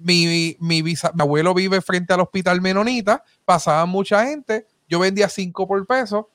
Mi, 0.00 0.56
mi, 0.60 0.94
abuelo 1.18 1.54
vive 1.54 1.80
frente 1.80 2.12
al 2.12 2.20
hospital 2.20 2.60
Menonita, 2.60 3.22
pasaba 3.44 3.84
mucha 3.86 4.24
gente, 4.24 4.66
yo 4.88 4.98
vendía 4.98 5.28
cinco 5.28 5.68
por 5.68 5.86
peso 5.86 6.30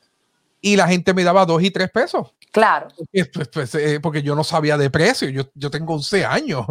y 0.62 0.76
la 0.76 0.88
gente 0.88 1.14
me 1.14 1.24
daba 1.24 1.46
dos 1.46 1.62
y 1.64 1.72
tres 1.72 1.90
pesos. 1.92 2.34
Claro. 2.52 2.88
Pues, 3.12 3.50
pues, 3.52 3.76
eh, 3.76 4.00
porque 4.00 4.22
yo 4.22 4.36
no 4.36 4.44
sabía 4.44 4.78
de 4.78 4.90
precio, 4.90 5.30
yo, 5.30 5.44
yo 5.54 5.70
tengo 5.70 5.94
11 5.94 6.26
años. 6.26 6.66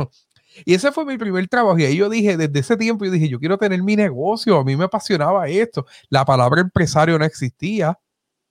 Y 0.65 0.75
ese 0.75 0.93
fue 0.93 1.05
mi 1.05 1.19
primer 1.19 1.49
trabajo. 1.49 1.79
Y 1.79 1.85
ahí 1.85 1.97
yo 1.97 2.09
dije, 2.09 2.37
desde 2.37 2.61
ese 2.61 2.77
tiempo, 2.77 3.05
yo 3.05 3.11
dije, 3.11 3.29
yo 3.29 3.41
quiero 3.41 3.59
tener 3.59 3.83
mi 3.83 3.97
negocio. 3.97 4.57
A 4.59 4.65
mí 4.65 4.77
me 4.77 4.85
apasionaba 4.85 5.49
esto. 5.49 5.87
La 6.09 6.25
palabra 6.25 6.61
empresario 6.61 7.19
no 7.19 7.25
existía. 7.25 7.99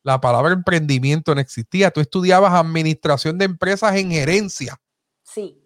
La 0.03 0.19
palabra 0.19 0.53
emprendimiento 0.53 1.33
no 1.33 1.39
existía. 1.39 1.91
Tú 1.91 2.01
estudiabas 2.01 2.53
administración 2.53 3.37
de 3.37 3.45
empresas 3.45 3.95
en 3.95 4.11
gerencia. 4.11 4.77
Sí. 5.23 5.62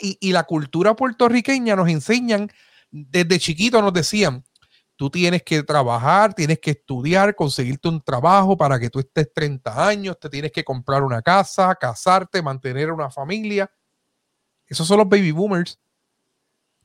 Y, 0.00 0.18
y 0.20 0.32
la 0.32 0.44
cultura 0.44 0.94
puertorriqueña 0.94 1.76
nos 1.76 1.88
enseñan, 1.88 2.50
desde 2.90 3.38
chiquito 3.38 3.80
nos 3.80 3.92
decían, 3.92 4.44
tú 5.00 5.08
tienes 5.08 5.42
que 5.42 5.62
trabajar, 5.62 6.34
tienes 6.34 6.58
que 6.58 6.72
estudiar, 6.72 7.34
conseguirte 7.34 7.88
un 7.88 8.02
trabajo 8.02 8.54
para 8.54 8.78
que 8.78 8.90
tú 8.90 8.98
estés 8.98 9.32
30 9.32 9.88
años, 9.88 10.20
te 10.20 10.28
tienes 10.28 10.52
que 10.52 10.62
comprar 10.62 11.02
una 11.02 11.22
casa, 11.22 11.74
casarte, 11.74 12.42
mantener 12.42 12.92
una 12.92 13.10
familia. 13.10 13.72
Esos 14.66 14.86
son 14.86 14.98
los 14.98 15.08
baby 15.08 15.32
boomers. 15.32 15.80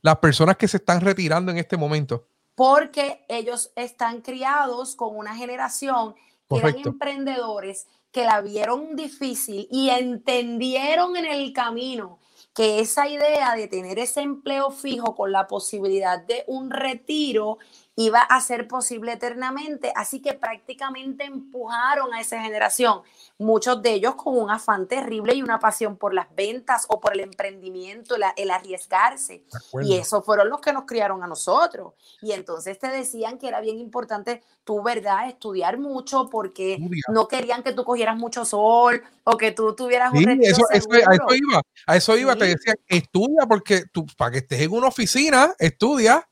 Las 0.00 0.16
personas 0.16 0.56
que 0.56 0.66
se 0.66 0.78
están 0.78 1.02
retirando 1.02 1.52
en 1.52 1.58
este 1.58 1.76
momento. 1.76 2.26
Porque 2.54 3.26
ellos 3.28 3.70
están 3.76 4.22
criados 4.22 4.96
con 4.96 5.14
una 5.14 5.36
generación 5.36 6.14
que 6.48 6.56
eran 6.56 6.76
emprendedores 6.78 7.86
que 8.12 8.24
la 8.24 8.40
vieron 8.40 8.96
difícil 8.96 9.68
y 9.70 9.90
entendieron 9.90 11.16
en 11.16 11.26
el 11.26 11.52
camino 11.52 12.18
que 12.54 12.80
esa 12.80 13.06
idea 13.06 13.54
de 13.54 13.68
tener 13.68 13.98
ese 13.98 14.22
empleo 14.22 14.70
fijo 14.70 15.14
con 15.14 15.30
la 15.30 15.46
posibilidad 15.46 16.18
de 16.24 16.44
un 16.46 16.70
retiro 16.70 17.58
iba 17.96 18.20
a 18.20 18.40
ser 18.42 18.68
posible 18.68 19.12
eternamente, 19.12 19.92
así 19.96 20.20
que 20.20 20.34
prácticamente 20.34 21.24
empujaron 21.24 22.12
a 22.12 22.20
esa 22.20 22.40
generación, 22.40 23.00
muchos 23.38 23.82
de 23.82 23.92
ellos 23.92 24.14
con 24.16 24.36
un 24.36 24.50
afán 24.50 24.86
terrible 24.86 25.34
y 25.34 25.42
una 25.42 25.58
pasión 25.58 25.96
por 25.96 26.12
las 26.12 26.26
ventas 26.34 26.84
o 26.88 27.00
por 27.00 27.14
el 27.14 27.20
emprendimiento, 27.20 28.14
el 28.36 28.50
arriesgarse. 28.50 29.44
Y 29.82 29.96
esos 29.96 30.24
fueron 30.24 30.50
los 30.50 30.60
que 30.60 30.72
nos 30.72 30.84
criaron 30.84 31.24
a 31.24 31.26
nosotros. 31.26 31.94
Y 32.20 32.32
entonces 32.32 32.78
te 32.78 32.88
decían 32.88 33.38
que 33.38 33.48
era 33.48 33.60
bien 33.60 33.78
importante 33.78 34.42
tu 34.64 34.82
¿verdad?, 34.82 35.28
estudiar 35.28 35.78
mucho 35.78 36.28
porque 36.28 36.78
no 37.08 37.28
querían 37.28 37.62
que 37.62 37.72
tú 37.72 37.84
cogieras 37.84 38.16
mucho 38.16 38.44
sol 38.44 39.02
o 39.24 39.36
que 39.36 39.52
tú 39.52 39.74
tuvieras 39.74 40.12
un 40.12 40.42
eso, 40.42 40.62
a 40.70 40.76
eso 40.76 41.34
iba, 41.34 41.62
a 41.86 41.96
eso 41.96 42.16
iba, 42.16 42.36
te 42.36 42.46
decían, 42.46 42.76
estudia 42.86 43.46
porque 43.48 43.84
tú, 43.92 44.04
para 44.16 44.32
que 44.32 44.38
estés 44.38 44.60
en 44.60 44.72
una 44.72 44.88
oficina, 44.88 45.54
estudia 45.58 46.28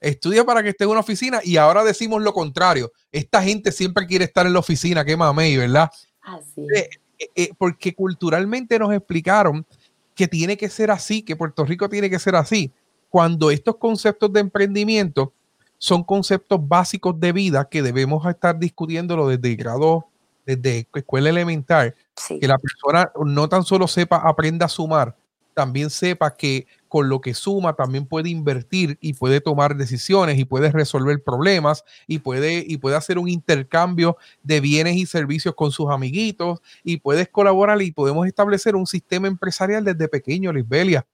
estudia 0.00 0.44
para 0.44 0.62
que 0.62 0.70
esté 0.70 0.84
en 0.84 0.90
una 0.90 1.00
oficina 1.00 1.40
y 1.42 1.56
ahora 1.56 1.84
decimos 1.84 2.22
lo 2.22 2.32
contrario. 2.32 2.92
Esta 3.12 3.42
gente 3.42 3.72
siempre 3.72 4.06
quiere 4.06 4.24
estar 4.24 4.46
en 4.46 4.52
la 4.52 4.58
oficina, 4.58 5.04
qué 5.04 5.16
mamey, 5.16 5.56
¿verdad? 5.56 5.90
Así. 6.22 6.62
Eh, 6.74 6.88
eh, 7.18 7.30
eh, 7.34 7.50
porque 7.58 7.94
culturalmente 7.94 8.78
nos 8.78 8.92
explicaron 8.92 9.66
que 10.14 10.28
tiene 10.28 10.56
que 10.56 10.68
ser 10.68 10.90
así, 10.90 11.22
que 11.22 11.36
Puerto 11.36 11.64
Rico 11.64 11.88
tiene 11.88 12.10
que 12.10 12.18
ser 12.18 12.36
así. 12.36 12.72
Cuando 13.08 13.50
estos 13.50 13.76
conceptos 13.76 14.32
de 14.32 14.40
emprendimiento 14.40 15.32
son 15.78 16.02
conceptos 16.02 16.60
básicos 16.66 17.18
de 17.18 17.32
vida 17.32 17.68
que 17.68 17.82
debemos 17.82 18.26
estar 18.26 18.58
discutiéndolo 18.58 19.28
desde 19.28 19.54
grado, 19.54 20.06
desde 20.44 20.88
escuela 20.94 21.28
elemental, 21.28 21.94
que 22.40 22.48
la 22.48 22.58
persona 22.58 23.12
no 23.24 23.48
tan 23.48 23.64
solo 23.64 23.86
sepa, 23.86 24.16
aprenda 24.16 24.66
a 24.66 24.68
sumar, 24.68 25.14
también 25.58 25.90
sepa 25.90 26.36
que 26.36 26.68
con 26.86 27.08
lo 27.08 27.20
que 27.20 27.34
suma 27.34 27.72
también 27.72 28.06
puede 28.06 28.30
invertir 28.30 28.96
y 29.00 29.14
puede 29.14 29.40
tomar 29.40 29.76
decisiones 29.76 30.38
y 30.38 30.44
puede 30.44 30.70
resolver 30.70 31.20
problemas 31.20 31.82
y 32.06 32.20
puede, 32.20 32.64
y 32.64 32.76
puede 32.76 32.94
hacer 32.94 33.18
un 33.18 33.28
intercambio 33.28 34.16
de 34.44 34.60
bienes 34.60 34.94
y 34.94 35.04
servicios 35.04 35.56
con 35.56 35.72
sus 35.72 35.90
amiguitos 35.90 36.60
y 36.84 36.98
puedes 36.98 37.28
colaborar 37.28 37.82
y 37.82 37.90
podemos 37.90 38.24
establecer 38.28 38.76
un 38.76 38.86
sistema 38.86 39.26
empresarial 39.26 39.82
desde 39.82 40.06
pequeño, 40.06 40.52
Lisbelia. 40.52 41.04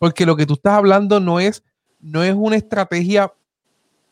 Porque 0.00 0.26
lo 0.26 0.34
que 0.34 0.46
tú 0.46 0.54
estás 0.54 0.72
hablando 0.72 1.20
no 1.20 1.38
es, 1.38 1.62
no 2.00 2.24
es 2.24 2.34
una 2.34 2.56
estrategia 2.56 3.32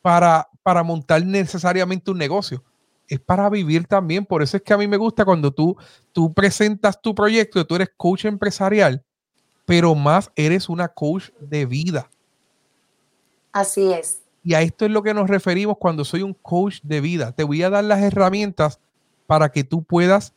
para, 0.03 0.49
para 0.63 0.85
montar 0.85 1.27
necesariamente 1.27 2.13
un 2.13 2.19
negocio. 2.19 2.63
Es 3.09 3.19
para 3.19 3.51
vivir 3.51 3.89
también. 3.89 4.25
Por 4.25 4.41
eso 4.41 4.57
es 4.57 4.63
que 4.63 4.73
a 4.73 4.79
mí 4.79 4.87
me 4.87 4.99
gusta 4.99 5.25
cuando 5.25 5.51
tú, 5.51 5.77
tú 6.13 6.33
presentas 6.33 7.03
tu 7.03 7.13
proyecto, 7.13 7.67
tú 7.67 7.75
eres 7.75 7.91
coach 7.97 8.27
empresarial 8.27 9.05
pero 9.65 9.95
más 9.95 10.31
eres 10.37 10.69
una 10.69 10.89
coach 10.89 11.31
de 11.41 11.67
vida. 11.67 12.11
Así 13.53 13.93
es. 13.93 14.21
Y 14.43 14.55
a 14.55 14.63
esto 14.63 14.85
es 14.85 14.91
lo 14.91 15.03
que 15.03 15.15
nos 15.15 15.29
referimos 15.29 15.79
cuando 15.79 16.05
soy 16.05 16.23
un 16.23 16.35
coach 16.35 16.81
de 16.83 17.01
vida. 17.01 17.33
Te 17.33 17.45
voy 17.45 17.63
a 17.63 17.71
dar 17.71 17.85
las 17.85 18.03
herramientas 18.03 18.79
para 19.27 19.51
que 19.51 19.65
tú 19.65 19.83
puedas 19.83 20.35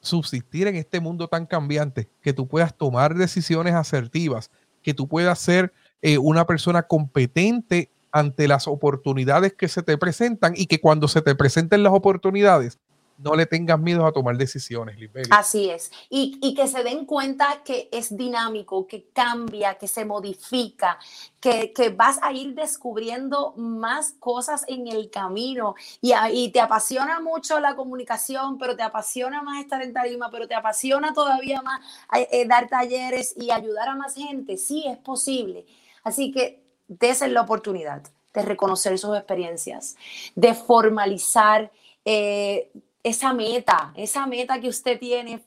subsistir 0.00 0.66
en 0.66 0.76
este 0.76 1.00
mundo 1.00 1.28
tan 1.28 1.46
cambiante, 1.46 2.08
que 2.20 2.32
tú 2.32 2.46
puedas 2.46 2.76
tomar 2.76 3.14
decisiones 3.14 3.74
asertivas, 3.74 4.50
que 4.82 4.94
tú 4.94 5.08
puedas 5.08 5.38
ser 5.38 5.72
eh, 6.02 6.18
una 6.18 6.46
persona 6.46 6.82
competente 6.82 7.90
ante 8.12 8.48
las 8.48 8.66
oportunidades 8.66 9.52
que 9.54 9.68
se 9.68 9.82
te 9.82 9.96
presentan 9.96 10.54
y 10.56 10.66
que 10.66 10.80
cuando 10.80 11.08
se 11.08 11.22
te 11.22 11.34
presenten 11.34 11.82
las 11.82 11.92
oportunidades, 11.92 12.78
no 13.22 13.34
le 13.34 13.46
tengas 13.46 13.78
miedo 13.78 14.06
a 14.06 14.12
tomar 14.12 14.36
decisiones, 14.36 14.96
Así 15.30 15.70
es. 15.70 15.90
Y, 16.08 16.54
que 16.54 16.66
se 16.66 16.82
den 16.82 17.04
cuenta 17.04 17.62
que 17.64 17.88
es 17.92 18.16
dinámico, 18.16 18.86
que 18.86 19.08
cambia, 19.12 19.74
que 19.74 19.86
se 19.88 20.04
modifica, 20.04 20.98
que, 21.40 21.72
vas 21.96 22.18
a 22.22 22.32
ir 22.32 22.54
descubriendo 22.54 23.54
más 23.56 24.12
cosas 24.12 24.64
en 24.68 24.88
el 24.88 25.10
camino. 25.10 25.74
Y, 26.00 26.12
y, 26.32 26.50
te 26.50 26.60
apasiona 26.60 27.20
mucho 27.20 27.60
la 27.60 27.76
comunicación, 27.76 28.58
pero 28.58 28.76
te 28.76 28.82
apasiona 28.82 29.42
más 29.42 29.60
estar 29.60 29.82
en 29.82 29.92
tarima, 29.92 30.30
pero 30.30 30.48
te 30.48 30.54
apasiona 30.54 31.12
todavía 31.12 31.62
más 31.62 31.80
eh, 32.16 32.28
eh, 32.32 32.46
dar 32.46 32.68
talleres 32.68 33.34
y 33.36 33.50
ayudar 33.50 33.88
a 33.88 33.94
más 33.94 34.14
gente. 34.14 34.56
Sí, 34.56 34.84
es 34.86 34.98
posible. 34.98 35.66
Así 36.02 36.32
que 36.32 36.62
desen 36.88 37.34
la 37.34 37.42
oportunidad 37.42 38.02
de 38.34 38.42
reconocer 38.42 38.98
sus 38.98 39.16
experiencias, 39.16 39.96
de 40.34 40.54
formalizar. 40.54 41.70
Eh, 42.04 42.70
esa 43.02 43.32
meta, 43.32 43.92
esa 43.96 44.26
meta 44.26 44.60
que 44.60 44.68
usted 44.68 44.98
tiene, 44.98 45.44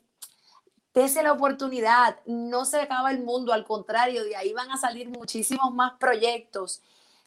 dése 0.94 1.24
la 1.24 1.34
oportunidad, 1.34 2.18
no 2.26 2.66
se 2.66 2.82
acaba 2.82 3.12
el 3.12 3.24
mundo, 3.24 3.54
al 3.54 3.66
contrario, 3.66 4.24
de 4.24 4.36
ahí 4.36 4.54
van 4.54 4.72
a 4.72 4.78
salir 4.78 5.10
muchísimos 5.10 5.74
más 5.74 5.94
proyectos. 6.00 6.82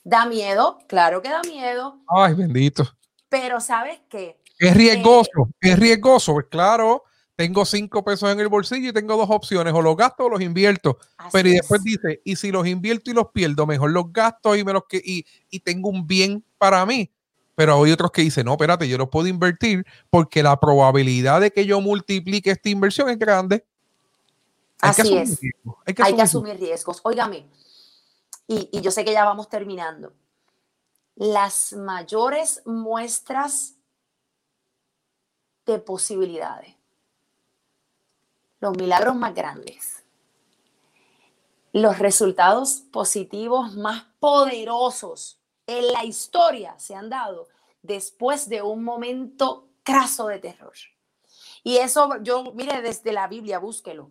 ¿Da 0.04 0.24
miedo? 0.24 0.78
Claro 0.86 1.20
que 1.20 1.28
da 1.28 1.42
miedo. 1.42 1.98
Ay, 2.06 2.34
bendito. 2.34 2.84
Pero 3.28 3.60
¿sabes 3.60 4.00
qué? 4.08 4.40
Es 4.58 4.74
riesgoso, 4.74 5.48
eh, 5.60 5.72
es 5.72 5.78
riesgoso, 5.78 6.32
pues 6.32 6.46
claro, 6.48 7.02
tengo 7.34 7.64
cinco 7.64 8.04
pesos 8.04 8.30
en 8.30 8.40
el 8.40 8.48
bolsillo 8.48 8.90
y 8.90 8.92
tengo 8.92 9.16
dos 9.16 9.28
opciones, 9.28 9.74
o 9.74 9.82
los 9.82 9.96
gasto 9.96 10.26
o 10.26 10.28
los 10.30 10.40
invierto. 10.40 10.96
Pero 11.32 11.48
y 11.48 11.52
después 11.52 11.82
dice, 11.82 12.22
y 12.24 12.36
si 12.36 12.52
los 12.52 12.66
invierto 12.66 13.10
y 13.10 13.14
los 13.14 13.30
pierdo, 13.32 13.66
mejor 13.66 13.90
los 13.90 14.12
gasto 14.12 14.54
y 14.56 14.64
me 14.64 14.72
los 14.72 14.84
que 14.88 15.02
y, 15.04 15.26
y 15.50 15.60
tengo 15.60 15.90
un 15.90 16.06
bien 16.06 16.44
para 16.56 16.86
mí 16.86 17.10
pero 17.56 17.82
hay 17.82 17.90
otros 17.90 18.12
que 18.12 18.20
dicen, 18.20 18.44
no, 18.44 18.52
espérate, 18.52 18.86
yo 18.86 18.98
no 18.98 19.08
puedo 19.08 19.26
invertir 19.26 19.84
porque 20.10 20.42
la 20.42 20.60
probabilidad 20.60 21.40
de 21.40 21.50
que 21.50 21.64
yo 21.64 21.80
multiplique 21.80 22.50
esta 22.50 22.68
inversión 22.68 23.08
es 23.08 23.18
grande. 23.18 23.66
Hay 24.82 24.90
Así 24.90 25.02
que 25.02 25.22
es. 25.22 25.40
Hay 25.86 26.14
que, 26.14 26.22
asumir, 26.22 26.58
riesgos. 26.58 27.00
Óigame, 27.02 27.46
y, 28.46 28.68
y 28.70 28.82
yo 28.82 28.90
sé 28.90 29.06
que 29.06 29.12
ya 29.12 29.24
vamos 29.24 29.48
terminando. 29.48 30.12
Las 31.14 31.72
mayores 31.72 32.60
muestras 32.66 33.74
de 35.64 35.78
posibilidades, 35.78 36.74
los 38.60 38.76
milagros 38.76 39.16
más 39.16 39.34
grandes, 39.34 40.04
los 41.72 41.98
resultados 41.98 42.82
positivos 42.92 43.74
más 43.76 44.04
poderosos 44.20 45.35
en 45.66 45.92
la 45.92 46.04
historia 46.04 46.78
se 46.78 46.94
han 46.94 47.08
dado 47.08 47.48
después 47.82 48.48
de 48.48 48.62
un 48.62 48.84
momento 48.84 49.68
craso 49.82 50.28
de 50.28 50.38
terror. 50.38 50.74
Y 51.62 51.78
eso, 51.78 52.22
yo, 52.22 52.52
mire, 52.54 52.80
desde 52.82 53.12
la 53.12 53.26
Biblia, 53.26 53.58
búsquelo. 53.58 54.10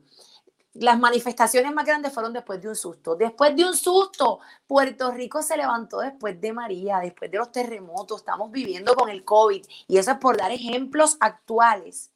Las 0.73 0.99
manifestaciones 0.99 1.73
más 1.73 1.85
grandes 1.85 2.13
fueron 2.13 2.33
después 2.33 2.61
de 2.61 2.67
un 2.67 2.75
susto. 2.75 3.15
Después 3.15 3.55
de 3.55 3.63
un 3.63 3.75
susto, 3.75 4.39
Puerto 4.67 5.11
Rico 5.11 5.41
se 5.41 5.55
levantó 5.55 5.99
después 5.99 6.39
de 6.41 6.51
María, 6.51 6.99
después 6.99 7.31
de 7.31 7.37
los 7.37 7.51
terremotos. 7.51 8.19
Estamos 8.19 8.51
viviendo 8.51 8.93
con 8.93 9.09
el 9.09 9.23
COVID. 9.23 9.65
Y 9.87 9.97
eso 9.97 10.11
es 10.11 10.17
por 10.17 10.35
dar 10.35 10.51
ejemplos 10.51 11.15
actuales. 11.21 12.11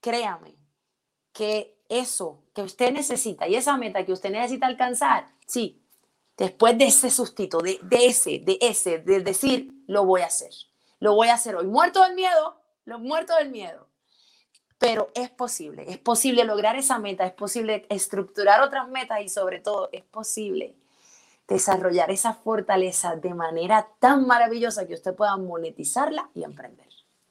Créame 0.00 0.56
que 1.32 1.76
eso 1.88 2.44
que 2.54 2.62
usted 2.62 2.92
necesita 2.92 3.48
y 3.48 3.56
esa 3.56 3.76
meta 3.76 4.04
que 4.04 4.12
usted 4.12 4.30
necesita 4.30 4.66
alcanzar, 4.66 5.26
sí, 5.46 5.85
después 6.36 6.76
de 6.78 6.86
ese 6.86 7.10
sustito, 7.10 7.58
de, 7.58 7.80
ese, 7.90 8.40
de 8.40 8.58
ese, 8.60 8.98
de 8.98 9.20
decir, 9.20 9.72
lo 9.86 10.04
voy 10.04 10.22
a 10.22 10.26
hacer. 10.26 10.50
Lo 11.00 11.14
voy 11.14 11.28
a 11.28 11.34
hacer 11.34 11.56
hoy. 11.56 11.66
Muerto 11.66 12.02
del 12.02 12.14
miedo, 12.14 12.60
lo 12.84 12.98
muerto 12.98 13.34
del 13.36 13.50
miedo. 13.50 13.88
Pero 14.78 15.10
es 15.14 15.30
posible, 15.30 15.86
es 15.88 15.98
posible 15.98 16.44
lograr 16.44 16.76
esa 16.76 16.98
meta, 16.98 17.26
es 17.26 17.32
posible 17.32 17.86
estructurar 17.88 18.60
otras 18.60 18.88
metas 18.88 19.20
y 19.22 19.28
sobre 19.30 19.60
todo 19.60 19.88
es 19.90 20.04
posible 20.04 20.76
desarrollar 21.48 22.10
esa 22.10 22.34
fortaleza 22.34 23.16
de 23.16 23.32
manera 23.32 23.88
tan 24.00 24.26
maravillosa 24.26 24.86
que 24.86 24.94
usted 24.94 25.14
pueda 25.14 25.36
monetizarla 25.36 26.28
y 26.34 26.44
emprender. 26.44 26.86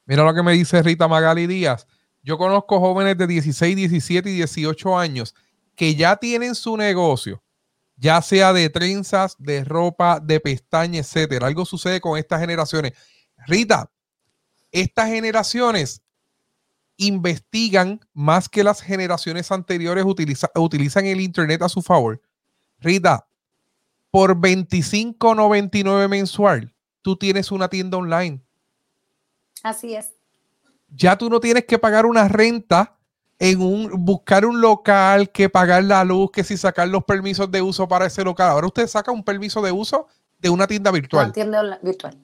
Mira 0.06 0.24
lo 0.24 0.34
que 0.34 0.42
me 0.42 0.52
dice 0.52 0.82
Rita 0.82 1.06
Magali 1.06 1.46
Díaz. 1.46 1.86
Yo 2.22 2.38
conozco 2.38 2.80
jóvenes 2.80 3.16
de 3.16 3.26
16, 3.28 3.76
17 3.76 4.30
y 4.30 4.34
18 4.34 4.98
años 4.98 5.34
que 5.76 5.94
ya 5.94 6.16
tienen 6.16 6.54
su 6.56 6.76
negocio, 6.76 7.42
ya 7.96 8.20
sea 8.22 8.52
de 8.52 8.68
trenzas, 8.68 9.36
de 9.38 9.64
ropa, 9.64 10.20
de 10.20 10.38
pestañas, 10.40 11.06
etcétera. 11.06 11.46
Algo 11.46 11.64
sucede 11.64 12.00
con 12.00 12.18
estas 12.18 12.40
generaciones. 12.40 12.92
Rita, 13.46 13.90
estas 14.70 15.08
generaciones 15.08 16.02
investigan 16.98 18.00
más 18.12 18.48
que 18.48 18.64
las 18.64 18.80
generaciones 18.80 19.50
anteriores 19.50 20.04
utilizan 20.06 21.06
el 21.06 21.20
internet 21.20 21.62
a 21.62 21.68
su 21.68 21.82
favor. 21.82 22.20
Rita, 22.78 23.28
por 24.10 24.36
25.99 24.36 26.08
mensual, 26.08 26.74
tú 27.02 27.16
tienes 27.16 27.50
una 27.50 27.68
tienda 27.68 27.98
online. 27.98 28.42
Así 29.62 29.94
es. 29.94 30.12
Ya 30.88 31.18
tú 31.18 31.28
no 31.28 31.40
tienes 31.40 31.64
que 31.64 31.78
pagar 31.78 32.06
una 32.06 32.28
renta 32.28 32.95
en 33.38 33.60
un 33.60 34.04
buscar 34.04 34.46
un 34.46 34.60
local, 34.60 35.30
que 35.30 35.48
pagar 35.48 35.84
la 35.84 36.04
luz, 36.04 36.30
que 36.32 36.44
si 36.44 36.56
sacar 36.56 36.88
los 36.88 37.04
permisos 37.04 37.50
de 37.50 37.62
uso 37.62 37.86
para 37.86 38.06
ese 38.06 38.24
local. 38.24 38.50
Ahora 38.50 38.66
usted 38.66 38.86
saca 38.86 39.12
un 39.12 39.22
permiso 39.22 39.60
de 39.62 39.72
uso 39.72 40.06
de 40.38 40.50
una 40.50 40.66
tienda 40.66 40.90
virtual. 40.90 41.26
Una 41.26 41.32
tienda 41.32 41.78
virtual. 41.82 42.16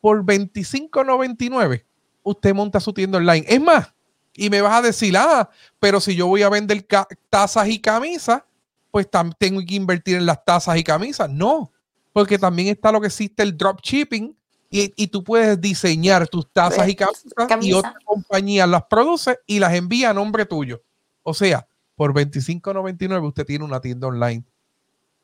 Por 0.00 0.24
25.99 0.24 1.84
usted 2.22 2.54
monta 2.54 2.80
su 2.80 2.92
tienda 2.92 3.18
online. 3.18 3.44
Es 3.48 3.60
más, 3.60 3.92
y 4.34 4.50
me 4.50 4.60
vas 4.60 4.74
a 4.74 4.82
decir, 4.82 5.16
ah, 5.16 5.48
pero 5.80 6.00
si 6.00 6.14
yo 6.14 6.26
voy 6.26 6.42
a 6.42 6.48
vender 6.48 6.86
tazas 7.28 7.68
y 7.68 7.80
camisas, 7.80 8.42
pues 8.90 9.08
tengo 9.38 9.60
que 9.66 9.74
invertir 9.74 10.16
en 10.16 10.26
las 10.26 10.44
tazas 10.44 10.76
y 10.76 10.84
camisas. 10.84 11.28
No, 11.28 11.72
porque 12.12 12.38
también 12.38 12.68
está 12.68 12.92
lo 12.92 13.00
que 13.00 13.08
existe 13.08 13.42
el 13.42 13.56
dropshipping, 13.56 14.36
y, 14.70 15.06
tú 15.06 15.24
puedes 15.24 15.60
diseñar 15.60 16.28
tus 16.28 16.50
tazas 16.52 16.88
y 16.88 16.94
camisas 16.94 17.24
y 17.62 17.72
otra 17.72 17.94
compañía 18.04 18.66
las 18.66 18.84
produce 18.84 19.38
y 19.46 19.58
las 19.58 19.72
envía 19.74 20.10
a 20.10 20.14
nombre 20.14 20.44
tuyo. 20.44 20.82
O 21.22 21.32
sea, 21.32 21.66
por 21.94 22.12
25.99 22.12 23.26
usted 23.26 23.46
tiene 23.46 23.64
una 23.64 23.80
tienda 23.80 24.08
online. 24.08 24.44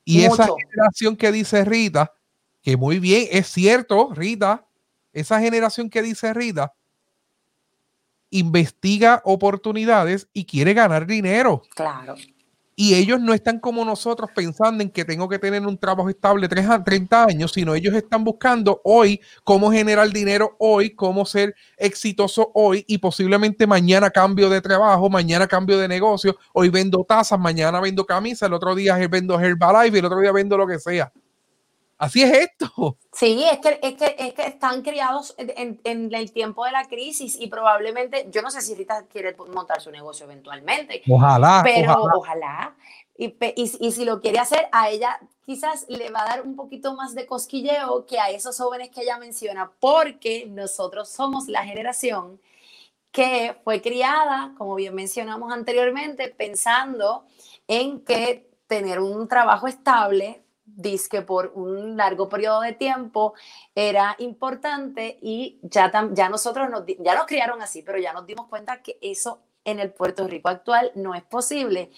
Y 0.05 0.25
esa 0.25 0.47
generación 0.47 1.17
que 1.17 1.31
dice 1.33 1.65
Rita, 1.65 2.13
que 2.63 2.77
muy 2.77 2.99
bien, 2.99 3.29
es 3.31 3.49
cierto, 3.49 4.11
Rita, 4.15 4.67
esa 5.13 5.41
generación 5.41 5.91
que 5.91 6.03
dice 6.03 6.33
Rita, 6.33 6.75
investiga 8.31 9.23
oportunidades 9.25 10.29
y 10.33 10.45
quiere 10.45 10.75
ganar 10.75 11.07
dinero. 11.07 11.63
Claro. 11.75 12.17
Y 12.77 12.95
ellos 12.95 13.21
no 13.21 13.35
están 13.35 13.61
como 13.61 13.85
nosotros 13.85 14.31
pensando 14.35 14.83
en 14.83 14.91
que 14.91 15.05
tengo 15.05 15.29
que 15.29 15.39
tener 15.39 15.65
un 15.67 15.79
trabajo 15.79 16.11
estable 16.11 16.49
30 16.49 17.25
años, 17.25 17.53
sino 17.53 17.75
ellos 17.75 17.95
están 17.95 18.25
buscando 18.25 18.81
hoy 18.85 19.21
cómo 19.45 19.71
generar 19.71 20.11
dinero 20.11 20.57
hoy, 20.59 20.91
cómo 20.95 21.25
ser 21.25 21.55
exitoso 21.77 22.51
hoy 22.55 22.85
y 22.89 22.99
posiblemente 22.99 23.67
mañana 23.67 24.11
cambio 24.11 24.49
de 24.51 24.61
trabajo, 24.61 25.09
mañana 25.09 25.47
cambio 25.47 25.79
de 25.79 25.87
negocio, 25.87 26.37
hoy 26.53 26.69
vendo 26.69 27.05
tazas, 27.05 27.39
mañana 27.39 27.81
vendo 27.81 28.05
camisas, 28.05 28.49
el 28.49 28.55
otro 28.55 28.75
día 28.75 28.97
vendo 29.09 29.39
Herbalife 29.39 29.99
el 29.99 30.05
otro 30.05 30.21
día 30.21 30.33
vendo 30.33 30.57
lo 30.57 30.67
que 30.67 30.79
sea. 30.79 31.13
Así 31.99 32.23
es 32.23 32.33
esto. 32.33 32.99
Sí, 33.13 33.45
es 33.51 33.59
que, 33.61 33.79
es 33.83 33.95
que, 33.95 34.17
es 34.19 34.35
que 34.35 34.47
están 34.47 34.83
criados 34.83 35.35
en, 35.39 35.81
en, 35.85 36.15
el 36.15 36.33
tiempo 36.33 36.65
de 36.65 36.73
la 36.73 36.87
crisis 36.87 37.37
y 37.39 37.47
probablemente, 37.47 38.29
yo 38.31 38.43
no 38.43 38.51
sé 38.51 38.61
si 38.61 38.75
Rita 38.75 39.05
quiere 39.07 39.37
montar 39.53 39.81
su 39.81 39.91
negocio 39.91 40.25
eventualmente. 40.25 41.03
Ojalá. 41.09 41.61
Pero 41.65 41.95
ojalá. 42.15 42.75
Y, 43.17 43.27
y, 43.27 43.73
y, 43.81 43.93
si 43.93 44.05
lo 44.05 44.21
quiere 44.21 44.41
hacer, 44.41 44.69
a 44.73 44.91
ella 44.91 45.21
quizás 45.47 45.87
le 45.89 46.11
va 46.11 46.23
a 46.23 46.29
dar 46.29 46.43
un 46.43 46.57
poquito 46.57 46.95
más 46.95 47.15
de 47.15 47.27
cosquilleo 47.27 48.07
que 48.07 48.19
a 48.19 48.31
esos 48.31 48.57
jóvenes 48.59 48.91
que 48.91 49.03
ella 49.03 49.19
menciona, 49.19 49.71
porque 49.79 50.47
nosotros 50.47 51.09
somos 51.09 51.49
la 51.49 51.65
generación 51.65 52.41
que 53.13 53.57
fue 53.63 53.81
criada, 53.81 54.53
como 54.59 54.75
bien 54.75 54.95
mencionamos 54.95 55.53
anteriormente, 55.53 56.35
pensando 56.37 57.25
en 57.69 58.01
que 58.01 58.51
tener 58.67 58.99
un 58.99 59.29
trabajo 59.29 59.69
estable 59.69 60.44
que 61.11 61.23
por 61.23 61.53
un 61.55 61.97
largo 61.97 62.29
periodo 62.29 62.61
de 62.61 62.73
tiempo 62.73 63.35
era 63.75 64.17
importante 64.19 65.19
y 65.23 65.59
ya, 65.63 65.91
ya 66.13 66.29
nosotros 66.29 66.71
nos, 66.71 66.85
ya 66.99 67.15
nos 67.15 67.27
criaron 67.27 67.63
así, 67.63 67.83
pero 67.83 67.99
ya 67.99 68.13
nos 68.13 68.27
dimos 68.27 68.49
cuenta 68.49 68.83
que 68.83 68.99
eso 69.01 69.41
en 69.65 69.81
el 69.81 69.93
Puerto 69.93 70.27
Rico 70.29 70.49
actual 70.49 70.93
no 70.95 71.15
es 71.15 71.23
posible. 71.23 71.91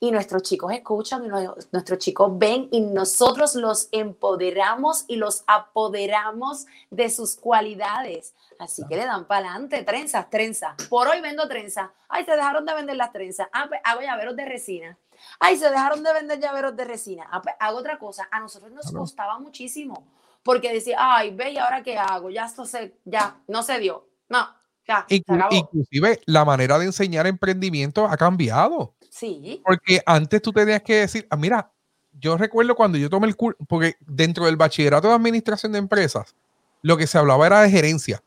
Y 0.00 0.10
nuestros 0.10 0.42
chicos 0.42 0.72
escuchan 0.72 1.24
y 1.24 1.28
nuestros 1.28 1.98
chicos 1.98 2.30
ven 2.36 2.68
y 2.70 2.82
nosotros 2.82 3.54
los 3.54 3.88
empoderamos 3.92 5.04
y 5.08 5.16
los 5.16 5.44
apoderamos 5.46 6.66
de 6.90 7.08
sus 7.08 7.36
cualidades. 7.36 8.34
Así 8.58 8.86
que 8.86 8.96
le 8.96 9.06
dan 9.06 9.26
para 9.26 9.48
adelante, 9.50 9.82
trenzas, 9.82 10.28
trenzas. 10.28 10.74
Por 10.88 11.08
hoy 11.08 11.20
vendo 11.20 11.48
trenzas. 11.48 11.90
Ay, 12.08 12.24
se 12.24 12.32
dejaron 12.32 12.66
de 12.66 12.74
vender 12.74 12.96
las 12.96 13.12
trenzas. 13.12 13.48
Ah, 13.52 13.66
pues 13.68 13.80
hago 13.82 14.02
llaveros 14.02 14.36
de 14.36 14.44
resina. 14.44 14.98
Ay, 15.40 15.56
se 15.56 15.70
dejaron 15.70 16.02
de 16.02 16.12
vender 16.12 16.40
llaveros 16.40 16.76
de 16.76 16.84
resina. 16.84 17.28
Ah, 17.30 17.42
pues, 17.42 17.54
hago 17.58 17.78
otra 17.78 17.98
cosa. 17.98 18.28
A 18.30 18.40
nosotros 18.40 18.72
nos 18.72 18.90
costaba 18.90 19.38
muchísimo. 19.38 20.06
Porque 20.42 20.72
decía, 20.72 20.96
ay, 21.00 21.34
ve, 21.34 21.52
¿y 21.52 21.58
ahora 21.58 21.82
qué 21.82 21.96
hago? 21.96 22.30
Ya 22.30 22.44
esto 22.44 22.66
se, 22.66 22.98
ya, 23.04 23.40
no 23.48 23.62
se 23.62 23.78
dio. 23.78 24.06
No, 24.28 24.46
ya. 24.86 25.06
inclusive 25.08 26.20
la 26.26 26.44
manera 26.44 26.78
de 26.78 26.86
enseñar 26.86 27.26
emprendimiento 27.26 28.06
ha 28.06 28.16
cambiado. 28.16 28.94
Sí. 29.10 29.62
Porque 29.64 30.02
antes 30.04 30.42
tú 30.42 30.52
tenías 30.52 30.82
que 30.82 30.96
decir, 30.96 31.26
ah, 31.30 31.36
mira, 31.36 31.70
yo 32.12 32.36
recuerdo 32.36 32.74
cuando 32.74 32.98
yo 32.98 33.08
tomé 33.08 33.26
el 33.26 33.36
curso, 33.36 33.58
porque 33.68 33.96
dentro 34.00 34.44
del 34.44 34.56
bachillerato 34.56 35.08
de 35.08 35.14
administración 35.14 35.72
de 35.72 35.78
empresas, 35.78 36.34
lo 36.82 36.96
que 36.96 37.06
se 37.06 37.18
hablaba 37.18 37.46
era 37.46 37.62
de 37.62 37.70
gerencia. 37.70 38.22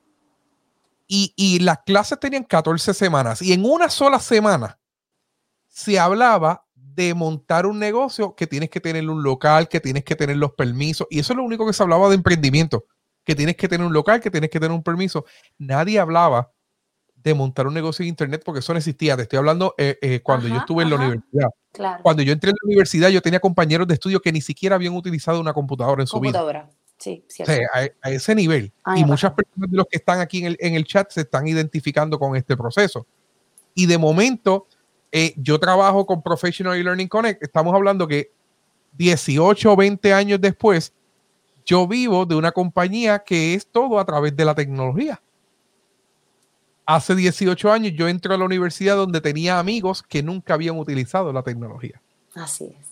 Y, 1.07 1.33
y 1.35 1.59
las 1.59 1.79
clases 1.85 2.19
tenían 2.19 2.43
14 2.43 2.93
semanas. 2.93 3.41
Y 3.41 3.53
en 3.53 3.63
una 3.63 3.89
sola 3.89 4.19
semana 4.19 4.79
se 5.67 5.99
hablaba 5.99 6.65
de 6.97 7.13
montar 7.13 7.67
un 7.67 7.77
negocio 7.77 8.33
que 8.35 8.47
tienes 8.47 8.71
que 8.71 8.81
tener 8.81 9.07
un 9.07 9.21
local, 9.21 9.69
que 9.69 9.79
tienes 9.79 10.03
que 10.03 10.15
tener 10.15 10.35
los 10.35 10.53
permisos. 10.53 11.05
Y 11.11 11.19
eso 11.19 11.33
es 11.33 11.37
lo 11.37 11.43
único 11.43 11.67
que 11.67 11.71
se 11.71 11.83
hablaba 11.83 12.09
de 12.09 12.15
emprendimiento, 12.15 12.85
que 13.23 13.35
tienes 13.35 13.55
que 13.55 13.67
tener 13.67 13.85
un 13.85 13.93
local, 13.93 14.19
que 14.19 14.31
tienes 14.31 14.49
que 14.49 14.59
tener 14.59 14.75
un 14.75 14.81
permiso. 14.81 15.23
Nadie 15.59 15.99
hablaba 15.99 16.51
de 17.15 17.35
montar 17.35 17.67
un 17.67 17.75
negocio 17.75 18.01
de 18.01 18.09
internet 18.09 18.41
porque 18.43 18.59
eso 18.59 18.73
no 18.73 18.79
existía. 18.79 19.15
Te 19.15 19.21
estoy 19.21 19.37
hablando 19.37 19.75
eh, 19.77 19.99
eh, 20.01 20.21
cuando 20.23 20.47
yo 20.47 20.57
estuve 20.57 20.83
en 20.83 20.89
la 20.89 20.95
universidad. 20.95 21.49
Cuando 22.01 22.23
yo 22.23 22.33
entré 22.33 22.49
en 22.49 22.55
la 22.59 22.67
universidad, 22.67 23.09
yo 23.09 23.21
tenía 23.21 23.39
compañeros 23.39 23.87
de 23.87 23.93
estudio 23.93 24.19
que 24.19 24.31
ni 24.31 24.41
siquiera 24.41 24.75
habían 24.75 24.95
utilizado 24.95 25.39
una 25.39 25.53
computadora 25.53 26.01
en 26.01 26.07
su 26.07 26.19
vida. 26.19 26.67
Sí, 26.97 27.23
cierto. 27.27 27.53
a, 28.01 28.09
ese 28.09 28.33
nivel. 28.33 28.73
y 28.95 29.05
muchas 29.05 29.33
personas 29.33 29.69
de 29.69 29.77
los 29.77 29.85
que 29.85 29.97
están 29.97 30.19
aquí 30.19 30.39
en 30.39 30.45
el, 30.45 30.57
en 30.59 30.73
el 30.73 30.85
chat 30.85 31.11
se 31.11 31.21
están 31.21 31.47
identificando 31.47 32.17
con 32.17 32.35
este 32.35 32.57
proceso. 32.57 33.05
Y 33.75 33.85
de 33.85 33.99
momento, 33.99 34.65
eh, 35.11 35.33
yo 35.37 35.59
trabajo 35.59 36.05
con 36.05 36.21
Professional 36.21 36.81
Learning 36.81 37.07
Connect. 37.07 37.41
Estamos 37.41 37.73
hablando 37.73 38.07
que 38.07 38.31
18 38.93 39.71
o 39.71 39.75
20 39.75 40.13
años 40.13 40.41
después, 40.41 40.93
yo 41.65 41.87
vivo 41.87 42.25
de 42.25 42.35
una 42.35 42.51
compañía 42.51 43.19
que 43.19 43.53
es 43.53 43.67
todo 43.67 43.99
a 43.99 44.05
través 44.05 44.35
de 44.35 44.45
la 44.45 44.55
tecnología. 44.55 45.21
Hace 46.85 47.15
18 47.15 47.71
años 47.71 47.93
yo 47.95 48.07
entro 48.07 48.33
a 48.33 48.37
la 48.37 48.45
universidad 48.45 48.95
donde 48.95 49.19
tenía 49.19 49.59
amigos 49.59 50.01
que 50.03 50.23
nunca 50.23 50.53
habían 50.53 50.79
utilizado 50.79 51.33
la 51.33 51.43
tecnología. 51.43 52.01
Así 52.33 52.65
es. 52.79 52.87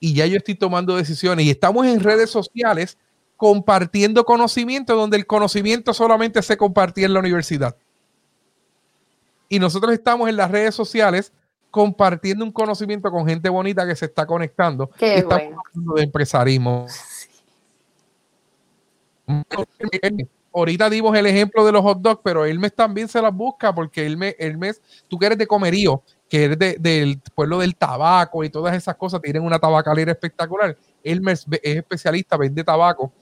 Y 0.00 0.12
ya 0.12 0.26
yo 0.26 0.36
estoy 0.36 0.54
tomando 0.54 0.96
decisiones 0.96 1.46
y 1.46 1.50
estamos 1.50 1.86
en 1.86 2.00
redes 2.00 2.28
sociales 2.28 2.98
compartiendo 3.36 4.24
conocimiento 4.24 4.94
donde 4.96 5.16
el 5.16 5.26
conocimiento 5.26 5.94
solamente 5.94 6.42
se 6.42 6.58
compartía 6.58 7.06
en 7.06 7.14
la 7.14 7.20
universidad 7.20 7.76
y 9.54 9.58
nosotros 9.60 9.92
estamos 9.92 10.28
en 10.28 10.36
las 10.36 10.50
redes 10.50 10.74
sociales 10.74 11.32
compartiendo 11.70 12.44
un 12.44 12.50
conocimiento 12.50 13.08
con 13.08 13.24
gente 13.24 13.48
bonita 13.48 13.86
que 13.86 13.94
se 13.94 14.06
está 14.06 14.26
conectando. 14.26 14.90
Qué 14.98 15.18
estamos 15.18 15.64
hablando 15.66 15.94
de 15.94 16.02
empresarismo. 16.02 16.86
Ahorita 20.52 20.90
dimos 20.90 21.16
el 21.16 21.26
ejemplo 21.26 21.64
de 21.64 21.70
los 21.70 21.82
hot 21.82 22.00
dogs, 22.00 22.20
pero 22.24 22.44
Hermes 22.44 22.74
también 22.74 23.06
se 23.06 23.22
las 23.22 23.32
busca 23.32 23.72
porque 23.72 24.04
Hermes, 24.04 24.34
Hermes 24.40 24.82
tú 25.06 25.20
que 25.20 25.26
eres 25.26 25.38
de 25.38 25.46
comerío, 25.46 26.02
que 26.28 26.44
eres 26.46 26.58
del 26.80 27.20
pueblo 27.32 27.60
del 27.60 27.76
tabaco 27.76 28.42
y 28.42 28.50
todas 28.50 28.74
esas 28.74 28.96
cosas, 28.96 29.22
tienen 29.22 29.44
una 29.44 29.60
tabacalera 29.60 30.10
espectacular. 30.10 30.76
Hermes 31.04 31.46
es 31.62 31.76
especialista, 31.76 32.36
vende 32.36 32.64
tabaco 32.64 33.12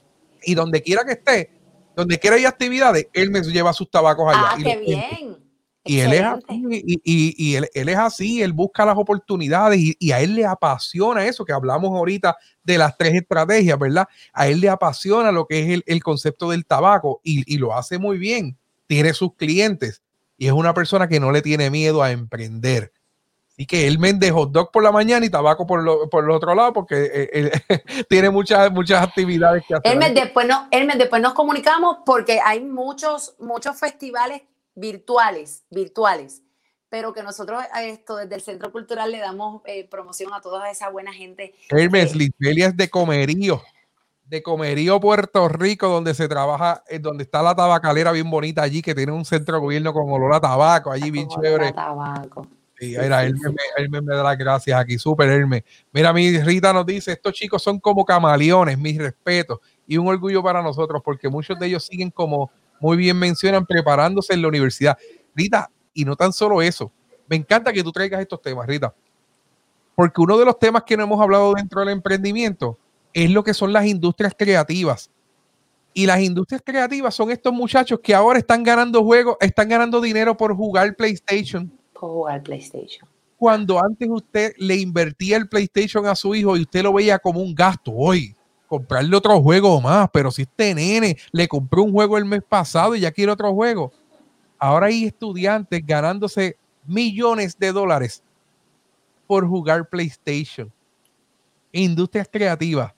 y 0.42 0.54
donde 0.54 0.82
quiera 0.82 1.04
que 1.04 1.12
esté, 1.12 1.50
donde 1.94 2.18
quiera 2.18 2.36
hay 2.36 2.46
actividades, 2.46 3.06
Hermes 3.12 3.46
lleva 3.48 3.74
sus 3.74 3.90
tabacos 3.90 4.28
allá. 4.28 4.52
Ah, 4.52 4.56
qué 4.56 4.76
bien. 4.78 5.51
Y 5.84 5.98
él 5.98 6.12
es 6.12 6.22
así, 6.22 7.00
y, 7.04 7.54
él, 7.56 7.68
es 7.72 7.96
así, 7.96 8.40
él 8.40 8.52
busca 8.52 8.86
las 8.86 8.96
oportunidades 8.96 9.80
y, 9.98 10.12
a 10.12 10.20
él 10.20 10.36
le 10.36 10.46
apasiona 10.46 11.26
eso 11.26 11.44
que 11.44 11.52
hablamos 11.52 11.90
ahorita 11.90 12.36
de 12.62 12.78
las 12.78 12.96
tres 12.96 13.14
estrategias, 13.14 13.76
¿verdad? 13.78 14.06
A 14.32 14.46
él 14.46 14.60
le 14.60 14.68
apasiona 14.68 15.32
lo 15.32 15.46
que 15.46 15.74
es 15.74 15.82
el, 15.84 16.02
concepto 16.02 16.50
del 16.50 16.66
tabaco 16.66 17.20
y, 17.24 17.58
lo 17.58 17.76
hace 17.76 17.98
muy 17.98 18.16
bien. 18.18 18.56
Tiene 18.86 19.12
sus 19.12 19.34
clientes 19.34 20.02
y 20.38 20.46
es 20.46 20.52
una 20.52 20.72
persona 20.72 21.08
que 21.08 21.18
no 21.18 21.32
le 21.32 21.42
tiene 21.42 21.68
miedo 21.68 22.02
a 22.02 22.12
emprender. 22.12 22.92
Así 23.50 23.66
que 23.66 23.88
él 23.88 23.98
vende 23.98 24.30
hot 24.30 24.52
dog 24.52 24.70
por 24.70 24.84
la 24.84 24.92
mañana 24.92 25.26
y 25.26 25.30
tabaco 25.30 25.66
por, 25.66 25.82
lo, 25.82 26.08
por 26.08 26.24
el 26.24 26.30
otro 26.30 26.54
lado 26.54 26.72
porque 26.72 27.10
eh, 27.12 27.30
él, 27.32 27.52
tiene 28.08 28.30
muchas, 28.30 28.70
muchas 28.72 29.02
actividades 29.02 29.64
que 29.66 29.74
hacer. 29.74 30.14
después, 30.14 30.46
no, 30.46 30.68
después 30.96 31.20
nos 31.20 31.34
comunicamos 31.34 31.98
porque 32.06 32.40
hay 32.40 32.60
muchos, 32.60 33.34
muchos 33.40 33.78
festivales 33.78 34.42
virtuales, 34.74 35.64
virtuales, 35.70 36.42
pero 36.88 37.12
que 37.12 37.22
nosotros 37.22 37.62
a 37.72 37.84
esto 37.84 38.16
desde 38.16 38.34
el 38.34 38.42
Centro 38.42 38.72
Cultural 38.72 39.10
le 39.10 39.18
damos 39.18 39.62
eh, 39.64 39.88
promoción 39.88 40.32
a 40.34 40.40
toda 40.40 40.70
esa 40.70 40.90
buena 40.90 41.12
gente. 41.12 41.54
Hermes, 41.70 42.14
Lisbelia 42.14 42.68
es 42.68 42.76
de 42.76 42.90
Comerío, 42.90 43.62
de 44.26 44.42
Comerío, 44.42 45.00
Puerto 45.00 45.48
Rico, 45.48 45.88
donde 45.88 46.14
se 46.14 46.28
trabaja, 46.28 46.82
eh, 46.88 46.98
donde 46.98 47.24
está 47.24 47.42
la 47.42 47.54
tabacalera 47.54 48.12
bien 48.12 48.30
bonita 48.30 48.62
allí, 48.62 48.82
que 48.82 48.94
tiene 48.94 49.12
un 49.12 49.24
centro 49.24 49.56
de 49.56 49.60
gobierno 49.60 49.92
con 49.92 50.10
olor 50.10 50.34
a 50.34 50.40
tabaco, 50.40 50.90
allí 50.90 51.10
bien 51.10 51.28
chévere. 51.28 51.72
tabaco. 51.72 52.46
Sí, 52.78 52.96
mira, 52.98 53.22
Hermes, 53.24 54.02
me 54.02 54.14
da 54.14 54.24
las 54.24 54.36
gracias 54.36 54.80
aquí, 54.80 54.98
súper 54.98 55.28
Hermes. 55.28 55.62
Mira, 55.92 56.12
mi 56.12 56.36
Rita 56.38 56.72
nos 56.72 56.84
dice, 56.84 57.12
estos 57.12 57.32
chicos 57.32 57.62
son 57.62 57.78
como 57.78 58.04
camaleones, 58.04 58.76
mis 58.76 58.98
respetos, 58.98 59.60
y 59.86 59.98
un 59.98 60.08
orgullo 60.08 60.42
para 60.42 60.62
nosotros, 60.62 61.00
porque 61.04 61.28
muchos 61.28 61.58
de 61.58 61.66
ellos 61.66 61.84
siguen 61.84 62.10
como 62.10 62.50
muy 62.82 62.96
bien 62.96 63.16
mencionan, 63.16 63.64
preparándose 63.64 64.34
en 64.34 64.42
la 64.42 64.48
universidad. 64.48 64.98
Rita, 65.36 65.70
y 65.94 66.04
no 66.04 66.16
tan 66.16 66.32
solo 66.32 66.60
eso, 66.60 66.90
me 67.28 67.36
encanta 67.36 67.72
que 67.72 67.82
tú 67.82 67.92
traigas 67.92 68.20
estos 68.20 68.42
temas, 68.42 68.66
Rita, 68.66 68.92
porque 69.94 70.20
uno 70.20 70.36
de 70.36 70.44
los 70.44 70.58
temas 70.58 70.82
que 70.82 70.96
no 70.96 71.04
hemos 71.04 71.20
hablado 71.20 71.54
dentro 71.54 71.80
del 71.80 71.90
emprendimiento 71.90 72.76
es 73.12 73.30
lo 73.30 73.44
que 73.44 73.54
son 73.54 73.72
las 73.72 73.86
industrias 73.86 74.34
creativas. 74.36 75.10
Y 75.94 76.06
las 76.06 76.20
industrias 76.20 76.62
creativas 76.64 77.14
son 77.14 77.30
estos 77.30 77.52
muchachos 77.52 78.00
que 78.02 78.14
ahora 78.14 78.38
están 78.38 78.64
ganando 78.64 79.04
juegos, 79.04 79.36
están 79.40 79.68
ganando 79.68 80.00
dinero 80.00 80.36
por 80.36 80.56
jugar 80.56 80.96
PlayStation. 80.96 81.70
Por 81.92 82.10
jugar 82.10 82.42
PlayStation. 82.42 83.08
Cuando 83.36 83.82
antes 83.84 84.08
usted 84.10 84.54
le 84.56 84.76
invertía 84.76 85.36
el 85.36 85.48
PlayStation 85.48 86.06
a 86.06 86.16
su 86.16 86.34
hijo 86.34 86.56
y 86.56 86.62
usted 86.62 86.82
lo 86.82 86.94
veía 86.94 87.18
como 87.18 87.40
un 87.40 87.54
gasto 87.54 87.92
hoy 87.94 88.34
comprarle 88.72 89.14
otro 89.14 89.38
juego 89.42 89.82
más, 89.82 90.08
pero 90.10 90.30
si 90.30 90.42
este 90.42 90.74
nene 90.74 91.18
le 91.30 91.46
compró 91.46 91.82
un 91.82 91.92
juego 91.92 92.16
el 92.16 92.24
mes 92.24 92.42
pasado 92.42 92.96
y 92.96 93.00
ya 93.00 93.12
quiere 93.12 93.30
otro 93.30 93.52
juego. 93.52 93.92
Ahora 94.58 94.86
hay 94.86 95.04
estudiantes 95.04 95.84
ganándose 95.84 96.56
millones 96.86 97.58
de 97.58 97.70
dólares 97.70 98.22
por 99.26 99.46
jugar 99.46 99.86
PlayStation. 99.90 100.72
Industrias 101.70 102.26
creativas. 102.32 102.94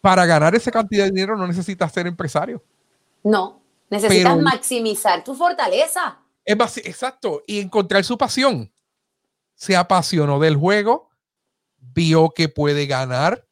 Para 0.00 0.24
ganar 0.26 0.54
esa 0.54 0.70
cantidad 0.70 1.06
de 1.06 1.10
dinero 1.10 1.36
no 1.36 1.48
necesitas 1.48 1.90
ser 1.90 2.06
empresario. 2.06 2.62
No, 3.24 3.60
necesitas 3.90 4.38
maximizar 4.38 5.24
tu 5.24 5.34
fortaleza. 5.34 6.20
Es 6.44 6.76
exacto, 6.76 7.42
y 7.48 7.58
encontrar 7.58 8.04
su 8.04 8.16
pasión. 8.16 8.70
se 9.56 9.74
apasionó 9.74 10.38
del 10.38 10.54
juego, 10.54 11.10
vio 11.80 12.30
que 12.30 12.48
puede 12.48 12.86
ganar, 12.86 13.44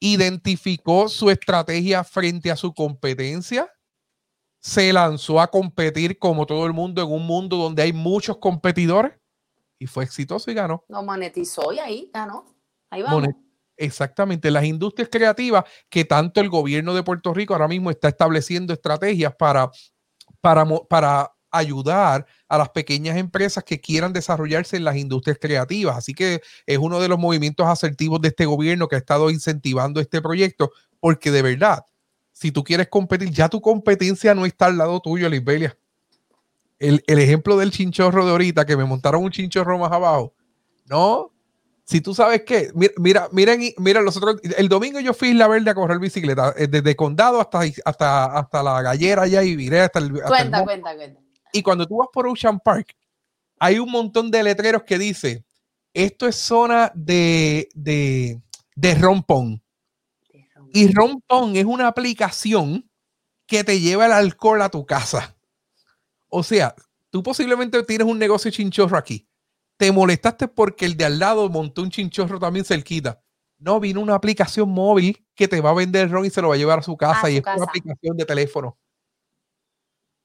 identificó 0.00 1.08
su 1.08 1.30
estrategia 1.30 2.04
frente 2.04 2.50
a 2.50 2.56
su 2.56 2.74
competencia, 2.74 3.70
se 4.60 4.92
lanzó 4.92 5.40
a 5.40 5.48
competir 5.48 6.18
como 6.18 6.46
todo 6.46 6.66
el 6.66 6.72
mundo 6.72 7.02
en 7.02 7.10
un 7.10 7.26
mundo 7.26 7.56
donde 7.56 7.82
hay 7.82 7.92
muchos 7.92 8.38
competidores 8.38 9.12
y 9.78 9.86
fue 9.86 10.04
exitoso 10.04 10.50
y 10.50 10.54
ganó. 10.54 10.84
Lo 10.88 11.02
monetizó 11.02 11.72
y 11.72 11.78
ahí 11.78 12.10
ganó. 12.12 12.44
Ahí 12.90 13.02
vamos. 13.02 13.28
Exactamente, 13.78 14.50
las 14.50 14.64
industrias 14.64 15.10
creativas 15.12 15.64
que 15.90 16.06
tanto 16.06 16.40
el 16.40 16.48
gobierno 16.48 16.94
de 16.94 17.02
Puerto 17.02 17.34
Rico 17.34 17.52
ahora 17.52 17.68
mismo 17.68 17.90
está 17.90 18.08
estableciendo 18.08 18.72
estrategias 18.72 19.34
para, 19.36 19.70
para, 20.40 20.64
para 20.88 21.35
ayudar 21.58 22.26
a 22.48 22.58
las 22.58 22.70
pequeñas 22.70 23.16
empresas 23.16 23.64
que 23.64 23.80
quieran 23.80 24.12
desarrollarse 24.12 24.76
en 24.76 24.84
las 24.84 24.96
industrias 24.96 25.38
creativas. 25.40 25.96
Así 25.96 26.14
que 26.14 26.40
es 26.66 26.78
uno 26.78 27.00
de 27.00 27.08
los 27.08 27.18
movimientos 27.18 27.66
asertivos 27.66 28.20
de 28.20 28.28
este 28.28 28.46
gobierno 28.46 28.88
que 28.88 28.96
ha 28.96 28.98
estado 28.98 29.30
incentivando 29.30 30.00
este 30.00 30.20
proyecto, 30.22 30.72
porque 31.00 31.30
de 31.30 31.42
verdad, 31.42 31.84
si 32.32 32.52
tú 32.52 32.64
quieres 32.64 32.88
competir, 32.88 33.30
ya 33.30 33.48
tu 33.48 33.60
competencia 33.60 34.34
no 34.34 34.46
está 34.46 34.66
al 34.66 34.78
lado 34.78 35.00
tuyo, 35.00 35.28
Lisbelia. 35.28 35.76
El, 36.78 37.02
el 37.06 37.18
ejemplo 37.18 37.56
del 37.56 37.70
chinchorro 37.70 38.24
de 38.24 38.32
ahorita, 38.32 38.66
que 38.66 38.76
me 38.76 38.84
montaron 38.84 39.24
un 39.24 39.30
chinchorro 39.30 39.78
más 39.78 39.90
abajo. 39.92 40.34
No, 40.84 41.32
si 41.86 42.00
tú 42.00 42.14
sabes 42.14 42.42
que, 42.42 42.72
mira, 42.96 43.28
miren, 43.30 43.60
mira, 43.78 44.00
los 44.00 44.16
otros, 44.16 44.40
el 44.42 44.68
domingo 44.68 44.98
yo 44.98 45.14
fui 45.14 45.30
a 45.30 45.34
la 45.34 45.46
Verde 45.46 45.70
a 45.70 45.74
correr 45.74 46.00
bicicleta, 46.00 46.52
eh, 46.56 46.66
desde 46.66 46.96
Condado 46.96 47.40
hasta, 47.40 47.60
hasta, 47.84 48.24
hasta 48.24 48.62
la 48.64 48.82
gallera 48.82 49.22
allá 49.22 49.44
y 49.44 49.54
viré 49.54 49.82
hasta 49.82 50.00
el. 50.00 50.10
cuenta, 50.10 50.64
cuenta, 50.64 50.96
cuenta. 50.96 51.20
Y 51.56 51.62
cuando 51.62 51.86
tú 51.86 51.96
vas 51.98 52.08
por 52.12 52.26
Ocean 52.26 52.60
Park, 52.60 52.96
hay 53.58 53.78
un 53.78 53.90
montón 53.90 54.30
de 54.30 54.42
letreros 54.42 54.82
que 54.82 54.98
dice, 54.98 55.44
esto 55.94 56.26
es 56.26 56.36
zona 56.36 56.92
de, 56.94 57.68
de, 57.74 58.40
de 58.74 58.94
rompón. 58.94 59.62
Y 60.72 60.92
rompón 60.92 61.56
es 61.56 61.64
una 61.64 61.88
aplicación 61.88 62.90
que 63.46 63.64
te 63.64 63.80
lleva 63.80 64.06
el 64.06 64.12
alcohol 64.12 64.60
a 64.62 64.68
tu 64.68 64.84
casa. 64.84 65.36
O 66.28 66.42
sea, 66.42 66.74
tú 67.10 67.22
posiblemente 67.22 67.82
tienes 67.84 68.06
un 68.06 68.18
negocio 68.18 68.50
chinchorro 68.50 68.98
aquí 68.98 69.26
te 69.76 69.92
molestaste 69.92 70.48
porque 70.48 70.86
el 70.86 70.96
de 70.96 71.04
al 71.04 71.18
lado 71.18 71.48
montó 71.48 71.82
un 71.82 71.90
chinchorro 71.90 72.38
también 72.38 72.64
cerquita. 72.64 73.22
No, 73.58 73.80
vino 73.80 74.00
una 74.00 74.14
aplicación 74.14 74.68
móvil 74.68 75.26
que 75.34 75.48
te 75.48 75.60
va 75.60 75.70
a 75.70 75.74
vender 75.74 76.06
el 76.06 76.10
ron 76.10 76.24
y 76.26 76.30
se 76.30 76.42
lo 76.42 76.48
va 76.48 76.54
a 76.54 76.58
llevar 76.58 76.80
a 76.80 76.82
su 76.82 76.96
casa 76.96 77.30
y 77.30 77.38
es 77.38 77.42
una 77.42 77.64
aplicación 77.64 78.16
de 78.16 78.24
teléfono. 78.24 78.78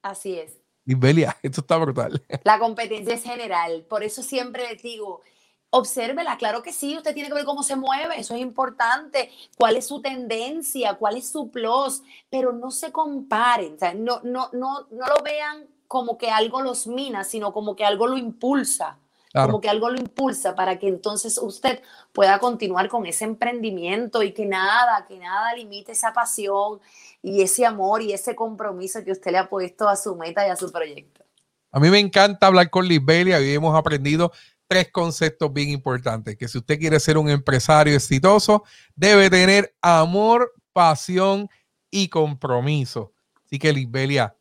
Así 0.02 0.38
es. 0.38 0.61
Isbelia, 0.92 1.38
esto 1.44 1.62
está 1.62 1.78
brutal. 1.78 2.24
La 2.44 2.60
competencia 2.60 3.14
es 3.14 3.24
general, 3.24 3.86
por 3.90 4.04
eso 4.04 4.24
siempre 4.24 4.70
les 4.70 4.82
digo, 4.82 5.22
obsérvela, 5.70 6.38
claro 6.38 6.62
que 6.62 6.74
sí, 6.74 6.98
usted 6.98 7.14
tiene 7.14 7.30
que 7.30 7.36
ver 7.36 7.46
cómo 7.46 7.64
se 7.64 7.76
mueve, 7.76 8.20
eso 8.20 8.36
es 8.36 8.42
importante, 8.42 9.32
cuál 9.58 9.78
es 9.78 9.88
su 9.88 10.02
tendencia, 10.02 10.96
cuál 10.96 11.18
es 11.18 11.30
su 11.30 11.50
plus, 11.50 12.02
pero 12.30 12.52
no 12.54 12.72
se 12.72 12.92
comparen, 12.92 13.78
no, 13.98 14.22
no, 14.24 14.50
no, 14.54 14.88
no 14.90 15.06
lo 15.08 15.24
vean 15.24 15.68
como 15.88 16.18
que 16.18 16.30
algo 16.30 16.62
los 16.62 16.88
mina, 16.88 17.24
sino 17.24 17.52
como 17.52 17.76
que 17.76 17.86
algo 17.86 18.08
lo 18.08 18.18
impulsa 18.18 18.98
como 19.34 19.62
que 19.62 19.70
algo 19.70 19.90
lo 19.90 20.00
impulsa 20.00 20.56
para 20.56 20.78
que 20.78 20.88
entonces 20.88 21.38
usted 21.38 21.82
pueda 22.12 22.40
continuar 22.40 22.90
con 22.90 23.06
ese 23.06 23.26
emprendimiento 23.26 24.24
y 24.24 24.34
que 24.34 24.46
nada, 24.46 25.06
que 25.08 25.18
nada 25.18 25.54
limite 25.56 25.94
esa 25.94 26.12
pasión 26.14 26.82
y 27.22 27.42
ese 27.42 27.66
amor 27.66 28.02
y 28.02 28.14
ese 28.14 28.36
compromiso 28.36 29.04
que 29.04 29.12
usted 29.12 29.32
le 29.32 29.38
ha 29.38 29.50
puesto 29.50 29.88
a 29.88 29.96
su 29.96 30.16
meta 30.16 30.46
y 30.48 30.50
a 30.50 30.56
su 30.56 30.72
proyecto. 30.72 31.24
A 31.72 31.80
mí 31.80 31.90
me 31.90 32.00
encanta 32.00 32.48
hablar 32.48 32.70
con 32.70 32.88
Lisbelia 32.88 33.40
y 33.40 33.54
hemos 33.54 33.78
aprendido 33.78 34.32
tres 34.68 34.92
conceptos 34.92 35.52
bien 35.52 35.70
importantes, 35.70 36.36
que 36.38 36.48
si 36.48 36.58
usted 36.58 36.80
quiere 36.80 37.00
ser 37.00 37.18
un 37.18 37.30
empresario 37.30 37.96
exitoso, 37.96 38.64
debe 38.96 39.30
tener 39.30 39.74
amor, 39.82 40.54
pasión 40.74 41.50
y 41.90 42.08
compromiso. 42.08 43.14
Así 43.46 43.60
que 43.60 43.74
Lisbelia, 43.74 44.36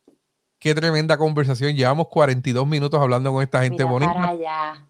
Qué 0.60 0.74
tremenda 0.74 1.16
conversación. 1.16 1.74
Llevamos 1.74 2.08
42 2.08 2.66
minutos 2.66 3.00
hablando 3.00 3.32
con 3.32 3.42
esta 3.42 3.62
gente 3.62 3.82
bonita. 3.82 4.36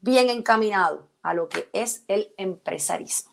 bien 0.00 0.30
encaminado 0.30 1.07
a 1.22 1.34
lo 1.34 1.48
que 1.48 1.68
es 1.72 2.04
el 2.08 2.32
empresarismo. 2.36 3.32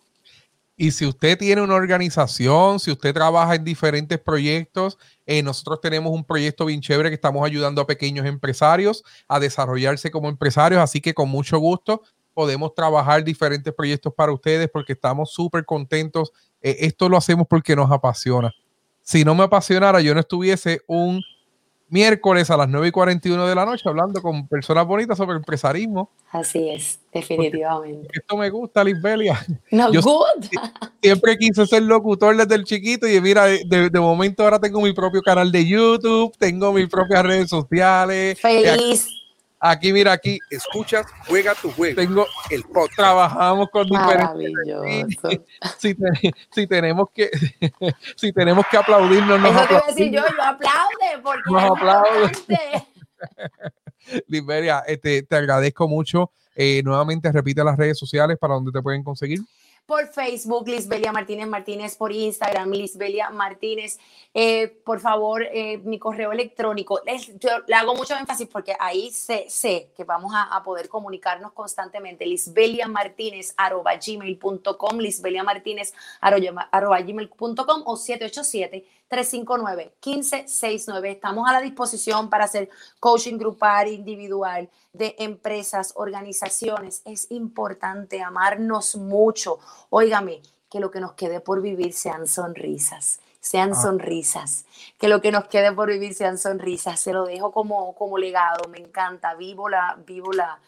Y 0.78 0.92
si 0.92 1.06
usted 1.06 1.38
tiene 1.38 1.62
una 1.62 1.76
organización, 1.76 2.82
si 2.82 2.92
usted 2.92 3.14
trabaja 3.14 3.56
en 3.56 3.64
diferentes 3.64 4.20
proyectos, 4.20 4.98
eh, 5.26 5.42
nosotros 5.42 5.80
tenemos 5.80 6.12
un 6.12 6.26
proyecto 6.26 6.66
bien 6.66 6.82
chévere 6.82 7.10
que 7.10 7.16
estamos 7.16 7.46
ayudando 7.46 7.82
a 7.82 7.88
pequeños 7.88 8.26
empresarios 8.26 9.04
a 9.28 9.40
desarrollarse 9.40 10.12
como 10.12 10.28
empresarios, 10.28 10.82
así 10.82 11.00
que 11.00 11.14
con 11.14 11.30
mucho 11.30 11.60
gusto 11.60 12.02
podemos 12.34 12.76
trabajar 12.76 13.24
diferentes 13.24 13.74
proyectos 13.74 14.14
para 14.14 14.34
ustedes 14.34 14.70
porque 14.70 14.94
estamos 14.94 15.32
súper 15.32 15.64
contentos. 15.64 16.34
Eh, 16.62 16.76
esto 16.82 17.08
lo 17.08 17.16
hacemos 17.16 17.48
porque 17.48 17.76
nos 17.76 17.90
apasiona. 17.90 18.54
Si 19.02 19.24
no 19.24 19.34
me 19.34 19.44
apasionara, 19.44 20.02
yo 20.02 20.14
no 20.14 20.20
estuviese 20.20 20.82
un 20.88 21.24
miércoles 21.90 22.50
a 22.50 22.58
las 22.58 22.68
9 22.68 22.88
y 22.88 22.92
41 22.92 23.48
de 23.48 23.56
la 23.56 23.66
noche 23.66 23.88
hablando 23.88 24.22
con 24.22 24.48
personas 24.48 24.86
bonitas 24.86 25.18
sobre 25.18 25.38
empresarismo. 25.38 26.10
Así 26.32 26.70
es, 26.70 27.00
definitivamente. 27.14 28.08
esto 28.12 28.38
me 28.38 28.50
gusta, 28.50 28.84
Lisbelia. 28.84 29.46
No, 29.72 29.92
yo 29.92 30.02
good. 30.02 30.46
Siempre 31.02 31.38
quise 31.38 31.66
ser 31.66 31.84
locutor 31.84 32.36
desde 32.36 32.56
el 32.56 32.64
chiquito 32.64 33.08
y 33.08 33.20
mira, 33.22 33.46
de, 33.46 33.90
de, 33.90 34.00
momento 34.00 34.44
ahora 34.44 34.60
tengo 34.60 34.82
mi 34.82 34.94
propio 34.94 35.22
canal 35.22 35.52
de 35.52 35.66
YouTube, 35.66 36.36
tengo 36.38 36.74
mis 36.74 36.88
propias 36.88 37.24
redes 37.24 37.50
sociales. 37.50 38.40
Feliz. 38.40 39.08
Aquí, 39.60 39.94
mira, 39.94 40.12
aquí. 40.12 40.40
Escuchas, 40.50 41.06
juega 41.28 41.56
tu 41.56 41.72
juego. 41.72 41.96
Tengo 41.96 42.26
el 42.50 42.64
podcast. 42.64 42.96
Trabajamos 42.96 43.70
con 43.70 43.88
diferentes. 43.88 45.18
Si, 45.80 45.96
si, 46.52 46.68
tenemos 46.68 47.08
que, 47.14 47.30
si 48.16 48.32
tenemos 48.32 48.66
que 48.70 48.78
aplaudirnos, 48.78 49.40
nos 49.40 49.56
Eso 49.56 49.68
te 49.68 49.76
a 49.76 49.82
decir 49.88 50.12
yo, 50.12 50.22
yo 50.22 50.44
aplaude 50.44 51.22
porque 51.24 51.52
nos 51.52 51.64
aplaude. 51.64 52.32
Liberia, 54.28 54.84
este, 54.86 55.24
te 55.24 55.36
agradezco 55.36 55.88
mucho. 55.88 56.32
Eh, 56.56 56.82
nuevamente 56.84 57.32
repite 57.32 57.64
las 57.64 57.78
redes 57.78 57.98
sociales 57.98 58.38
para 58.40 58.54
donde 58.54 58.72
te 58.72 58.82
pueden 58.82 59.04
conseguir 59.04 59.40
por 59.86 60.08
Facebook, 60.08 60.68
Lisbelia 60.68 61.12
Martínez 61.12 61.48
Martínez, 61.48 61.96
por 61.96 62.12
Instagram, 62.12 62.72
Lisbelia 62.72 63.30
Martínez. 63.30 64.00
Eh, 64.34 64.68
por 64.84 65.00
favor, 65.00 65.44
eh, 65.44 65.78
mi 65.84 66.00
correo 66.00 66.32
electrónico. 66.32 67.02
yo 67.40 67.50
le 67.68 67.76
hago 67.76 67.96
mucho 67.96 68.16
énfasis 68.16 68.48
porque 68.48 68.76
ahí 68.80 69.12
sé, 69.12 69.46
sé 69.50 69.92
que 69.96 70.04
vamos 70.04 70.34
a, 70.36 70.64
poder 70.64 70.90
comunicarnos 70.90 71.52
constantemente. 71.52 72.26
Lisbelia 72.26 72.88
Martínez 72.88 73.54
arroba 73.58 73.94
gmail.com, 73.96 74.98
Lisbelia 74.98 75.44
Martínez 75.44 75.94
arroba 76.20 77.02
gmail.com 77.02 77.84
o 77.86 77.96
787 77.96 78.86
359-1569. 79.10 81.12
Estamos 81.12 81.50
a 81.50 81.54
la 81.54 81.62
disposición 81.62 82.30
para 82.30 82.46
hacer 82.46 82.70
coaching 83.00 83.38
grupal, 83.38 83.88
individual, 83.88 84.70
de 84.94 85.16
empresas, 85.20 85.94
organizaciones. 85.96 87.02
Es 87.06 87.32
importante 87.32 88.22
amarnos 88.22 88.96
mucho. 88.96 89.60
Óigame, 89.90 90.42
que 90.70 90.80
lo 90.80 90.92
que 90.92 91.00
nos 91.00 91.14
quede 91.14 91.40
por 91.40 91.62
vivir 91.62 91.94
sean 91.94 92.28
sonrisas, 92.28 93.20
sean 93.40 93.72
ah. 93.72 93.76
sonrisas, 93.76 94.66
que 94.98 95.08
lo 95.08 95.22
que 95.22 95.32
nos 95.32 95.48
quede 95.48 95.72
por 95.72 95.90
vivir 95.90 96.14
sean 96.14 96.38
sonrisas. 96.38 97.00
Se 97.00 97.14
lo 97.14 97.26
dejo 97.26 97.52
como, 97.52 97.96
como 97.96 98.18
legado, 98.18 98.68
me 98.70 98.80
encanta, 98.80 99.36
vivo 99.36 99.70
la, 99.70 99.98
vivo 100.06 100.34
la, 100.34 100.60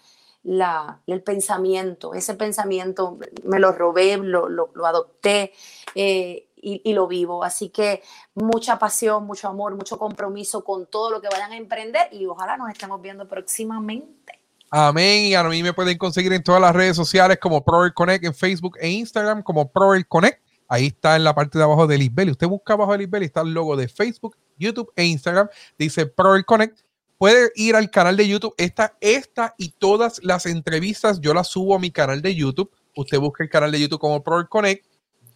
la, 0.43 1.01
el 1.07 1.21
pensamiento, 1.21 2.13
ese 2.13 2.35
pensamiento 2.35 3.17
me 3.43 3.59
lo 3.59 3.73
robé, 3.73 4.15
lo, 4.15 4.47
lo, 4.47 4.85
adopté 4.85 5.51
eh, 5.93 6.46
y, 6.83 6.93
lo 6.93 7.07
vivo. 7.07 7.43
Así 7.43 7.69
que 7.69 8.03
mucha 8.35 8.77
pasión, 8.77 9.25
mucho 9.25 9.47
amor, 9.47 9.75
mucho 9.75 9.97
compromiso 9.97 10.63
con 10.63 10.85
todo 10.87 11.09
lo 11.09 11.21
que 11.21 11.29
vayan 11.29 11.51
a 11.51 11.57
emprender 11.57 12.09
y 12.11 12.25
ojalá 12.25 12.57
nos 12.57 12.69
estemos 12.69 13.01
viendo 13.01 13.27
próximamente. 13.27 14.39
Amén. 14.69 15.25
Y 15.25 15.35
a 15.35 15.43
mí 15.43 15.63
me 15.63 15.73
pueden 15.73 15.97
conseguir 15.97 16.33
en 16.33 16.43
todas 16.43 16.59
las 16.59 16.75
redes 16.75 16.95
sociales 16.95 17.37
como 17.41 17.63
Proel 17.63 17.93
Connect, 17.93 18.25
en 18.25 18.33
Facebook 18.33 18.77
e 18.79 18.89
Instagram 18.89 19.41
como 19.43 19.71
Proel 19.71 20.05
Connect. 20.07 20.41
Ahí 20.67 20.87
está 20.87 21.15
en 21.15 21.23
la 21.23 21.33
parte 21.33 21.57
de 21.57 21.63
abajo 21.63 21.87
de 21.87 21.97
Lisbel. 21.97 22.31
Usted 22.31 22.47
busca 22.47 22.73
abajo 22.73 22.91
de 22.91 22.97
Lisbel 22.97 23.23
y 23.23 23.27
está 23.27 23.41
el 23.41 23.53
logo 23.53 23.77
de 23.77 23.87
Facebook, 23.87 24.35
YouTube 24.57 24.91
e 24.95 25.05
Instagram. 25.05 25.47
Dice 25.77 26.05
Proel 26.05 26.43
Connect. 26.45 26.79
Puede 27.17 27.51
ir 27.55 27.75
al 27.75 27.89
canal 27.89 28.17
de 28.17 28.27
YouTube. 28.27 28.53
Esta, 28.57 28.95
esta 28.99 29.55
y 29.57 29.69
todas 29.69 30.19
las 30.23 30.45
entrevistas 30.45 31.19
yo 31.21 31.33
las 31.33 31.47
subo 31.47 31.75
a 31.75 31.79
mi 31.79 31.89
canal 31.89 32.21
de 32.21 32.35
YouTube. 32.35 32.69
Usted 32.95 33.19
busca 33.19 33.43
el 33.43 33.49
canal 33.49 33.71
de 33.71 33.79
YouTube 33.79 33.99
como 33.99 34.21
Proel 34.21 34.49
Connect. 34.49 34.85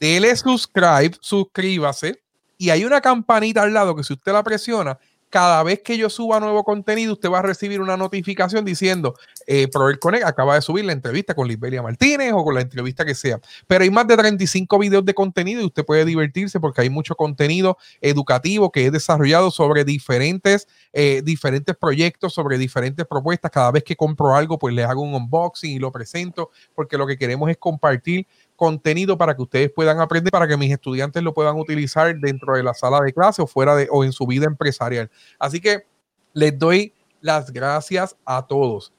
Dele 0.01 0.35
subscribe, 0.35 1.15
suscríbase. 1.21 2.23
Y 2.57 2.71
hay 2.71 2.85
una 2.85 3.01
campanita 3.01 3.61
al 3.61 3.71
lado 3.71 3.95
que 3.95 4.03
si 4.03 4.13
usted 4.13 4.33
la 4.33 4.43
presiona, 4.43 4.97
cada 5.31 5.63
vez 5.63 5.81
que 5.81 5.97
yo 5.97 6.09
suba 6.09 6.39
nuevo 6.39 6.63
contenido, 6.63 7.13
usted 7.13 7.29
va 7.29 7.39
a 7.39 7.41
recibir 7.41 7.79
una 7.79 7.95
notificación 7.95 8.65
diciendo, 8.65 9.15
eh, 9.47 9.67
Proel 9.69 9.97
acaba 10.25 10.55
de 10.55 10.61
subir 10.61 10.85
la 10.85 10.91
entrevista 10.91 11.33
con 11.33 11.47
Lisbelia 11.47 11.81
Martínez 11.81 12.33
o 12.33 12.43
con 12.43 12.53
la 12.53 12.61
entrevista 12.61 13.05
que 13.05 13.15
sea. 13.15 13.39
Pero 13.65 13.83
hay 13.83 13.89
más 13.89 14.05
de 14.07 14.17
35 14.17 14.77
videos 14.77 15.05
de 15.05 15.13
contenido 15.13 15.61
y 15.61 15.65
usted 15.65 15.85
puede 15.85 16.03
divertirse 16.03 16.59
porque 16.59 16.81
hay 16.81 16.89
mucho 16.89 17.15
contenido 17.15 17.77
educativo 18.01 18.71
que 18.71 18.85
he 18.85 18.91
desarrollado 18.91 19.51
sobre 19.51 19.85
diferentes, 19.85 20.67
eh, 20.91 21.21
diferentes 21.23 21.75
proyectos, 21.77 22.33
sobre 22.33 22.57
diferentes 22.57 23.05
propuestas. 23.07 23.51
Cada 23.51 23.71
vez 23.71 23.83
que 23.83 23.95
compro 23.95 24.35
algo, 24.35 24.59
pues 24.59 24.75
le 24.75 24.83
hago 24.83 25.01
un 25.01 25.13
unboxing 25.13 25.71
y 25.71 25.79
lo 25.79 25.91
presento 25.91 26.49
porque 26.75 26.97
lo 26.97 27.07
que 27.07 27.17
queremos 27.17 27.49
es 27.49 27.57
compartir 27.57 28.27
contenido 28.61 29.17
para 29.17 29.35
que 29.35 29.41
ustedes 29.41 29.71
puedan 29.71 29.99
aprender, 30.01 30.29
para 30.29 30.47
que 30.47 30.55
mis 30.55 30.71
estudiantes 30.71 31.23
lo 31.23 31.33
puedan 31.33 31.57
utilizar 31.57 32.15
dentro 32.19 32.55
de 32.55 32.61
la 32.61 32.75
sala 32.75 32.99
de 33.01 33.11
clase 33.11 33.41
o 33.41 33.47
fuera 33.47 33.75
de 33.75 33.87
o 33.89 34.03
en 34.03 34.11
su 34.11 34.27
vida 34.27 34.45
empresarial. 34.45 35.09
Así 35.39 35.59
que 35.59 35.87
les 36.31 36.59
doy 36.59 36.93
las 37.21 37.51
gracias 37.51 38.15
a 38.23 38.45
todos. 38.45 38.93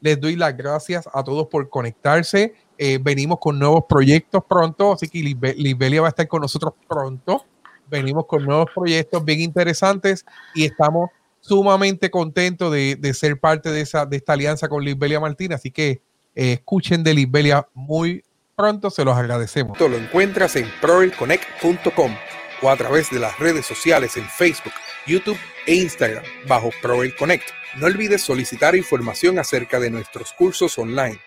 Les 0.00 0.20
doy 0.20 0.34
las 0.34 0.56
gracias 0.56 1.08
a 1.14 1.22
todos 1.22 1.46
por 1.46 1.68
conectarse. 1.68 2.54
Eh, 2.76 2.98
venimos 3.00 3.38
con 3.38 3.56
nuevos 3.56 3.84
proyectos 3.88 4.42
pronto, 4.48 4.94
así 4.94 5.08
que 5.08 5.20
Lisbelia 5.20 6.00
va 6.00 6.08
a 6.08 6.10
estar 6.10 6.26
con 6.26 6.40
nosotros 6.40 6.74
pronto. 6.88 7.44
Venimos 7.88 8.26
con 8.26 8.44
nuevos 8.44 8.66
proyectos 8.74 9.24
bien 9.24 9.42
interesantes 9.42 10.26
y 10.56 10.64
estamos 10.64 11.10
sumamente 11.38 12.10
contentos 12.10 12.72
de, 12.72 13.14
ser 13.14 13.38
parte 13.38 13.70
de, 13.70 13.82
esa, 13.82 14.06
de 14.06 14.16
esta 14.16 14.32
alianza 14.32 14.66
con 14.66 14.84
Lisbelia 14.84 15.20
Martínez. 15.20 15.60
Así 15.60 15.70
que 15.70 16.02
eh, 16.34 16.54
escuchen 16.54 17.04
de 17.04 17.14
Lisbelia 17.14 17.68
muy 17.74 18.23
pronto, 18.54 18.90
se 18.90 19.04
los 19.04 19.16
agradecemos. 19.16 19.78
Lo 19.80 19.96
encuentras 19.96 20.56
en 20.56 20.70
proelconnect.com 20.80 22.16
o 22.62 22.70
a 22.70 22.76
través 22.76 23.10
de 23.10 23.20
las 23.20 23.38
redes 23.38 23.66
sociales 23.66 24.16
en 24.16 24.28
Facebook, 24.28 24.72
YouTube 25.06 25.38
e 25.66 25.74
Instagram 25.74 26.24
bajo 26.48 26.70
Proel 26.80 27.14
Connect. 27.16 27.48
No 27.76 27.86
olvides 27.86 28.22
solicitar 28.22 28.74
información 28.76 29.38
acerca 29.38 29.80
de 29.80 29.90
nuestros 29.90 30.32
cursos 30.32 30.78
online 30.78 31.20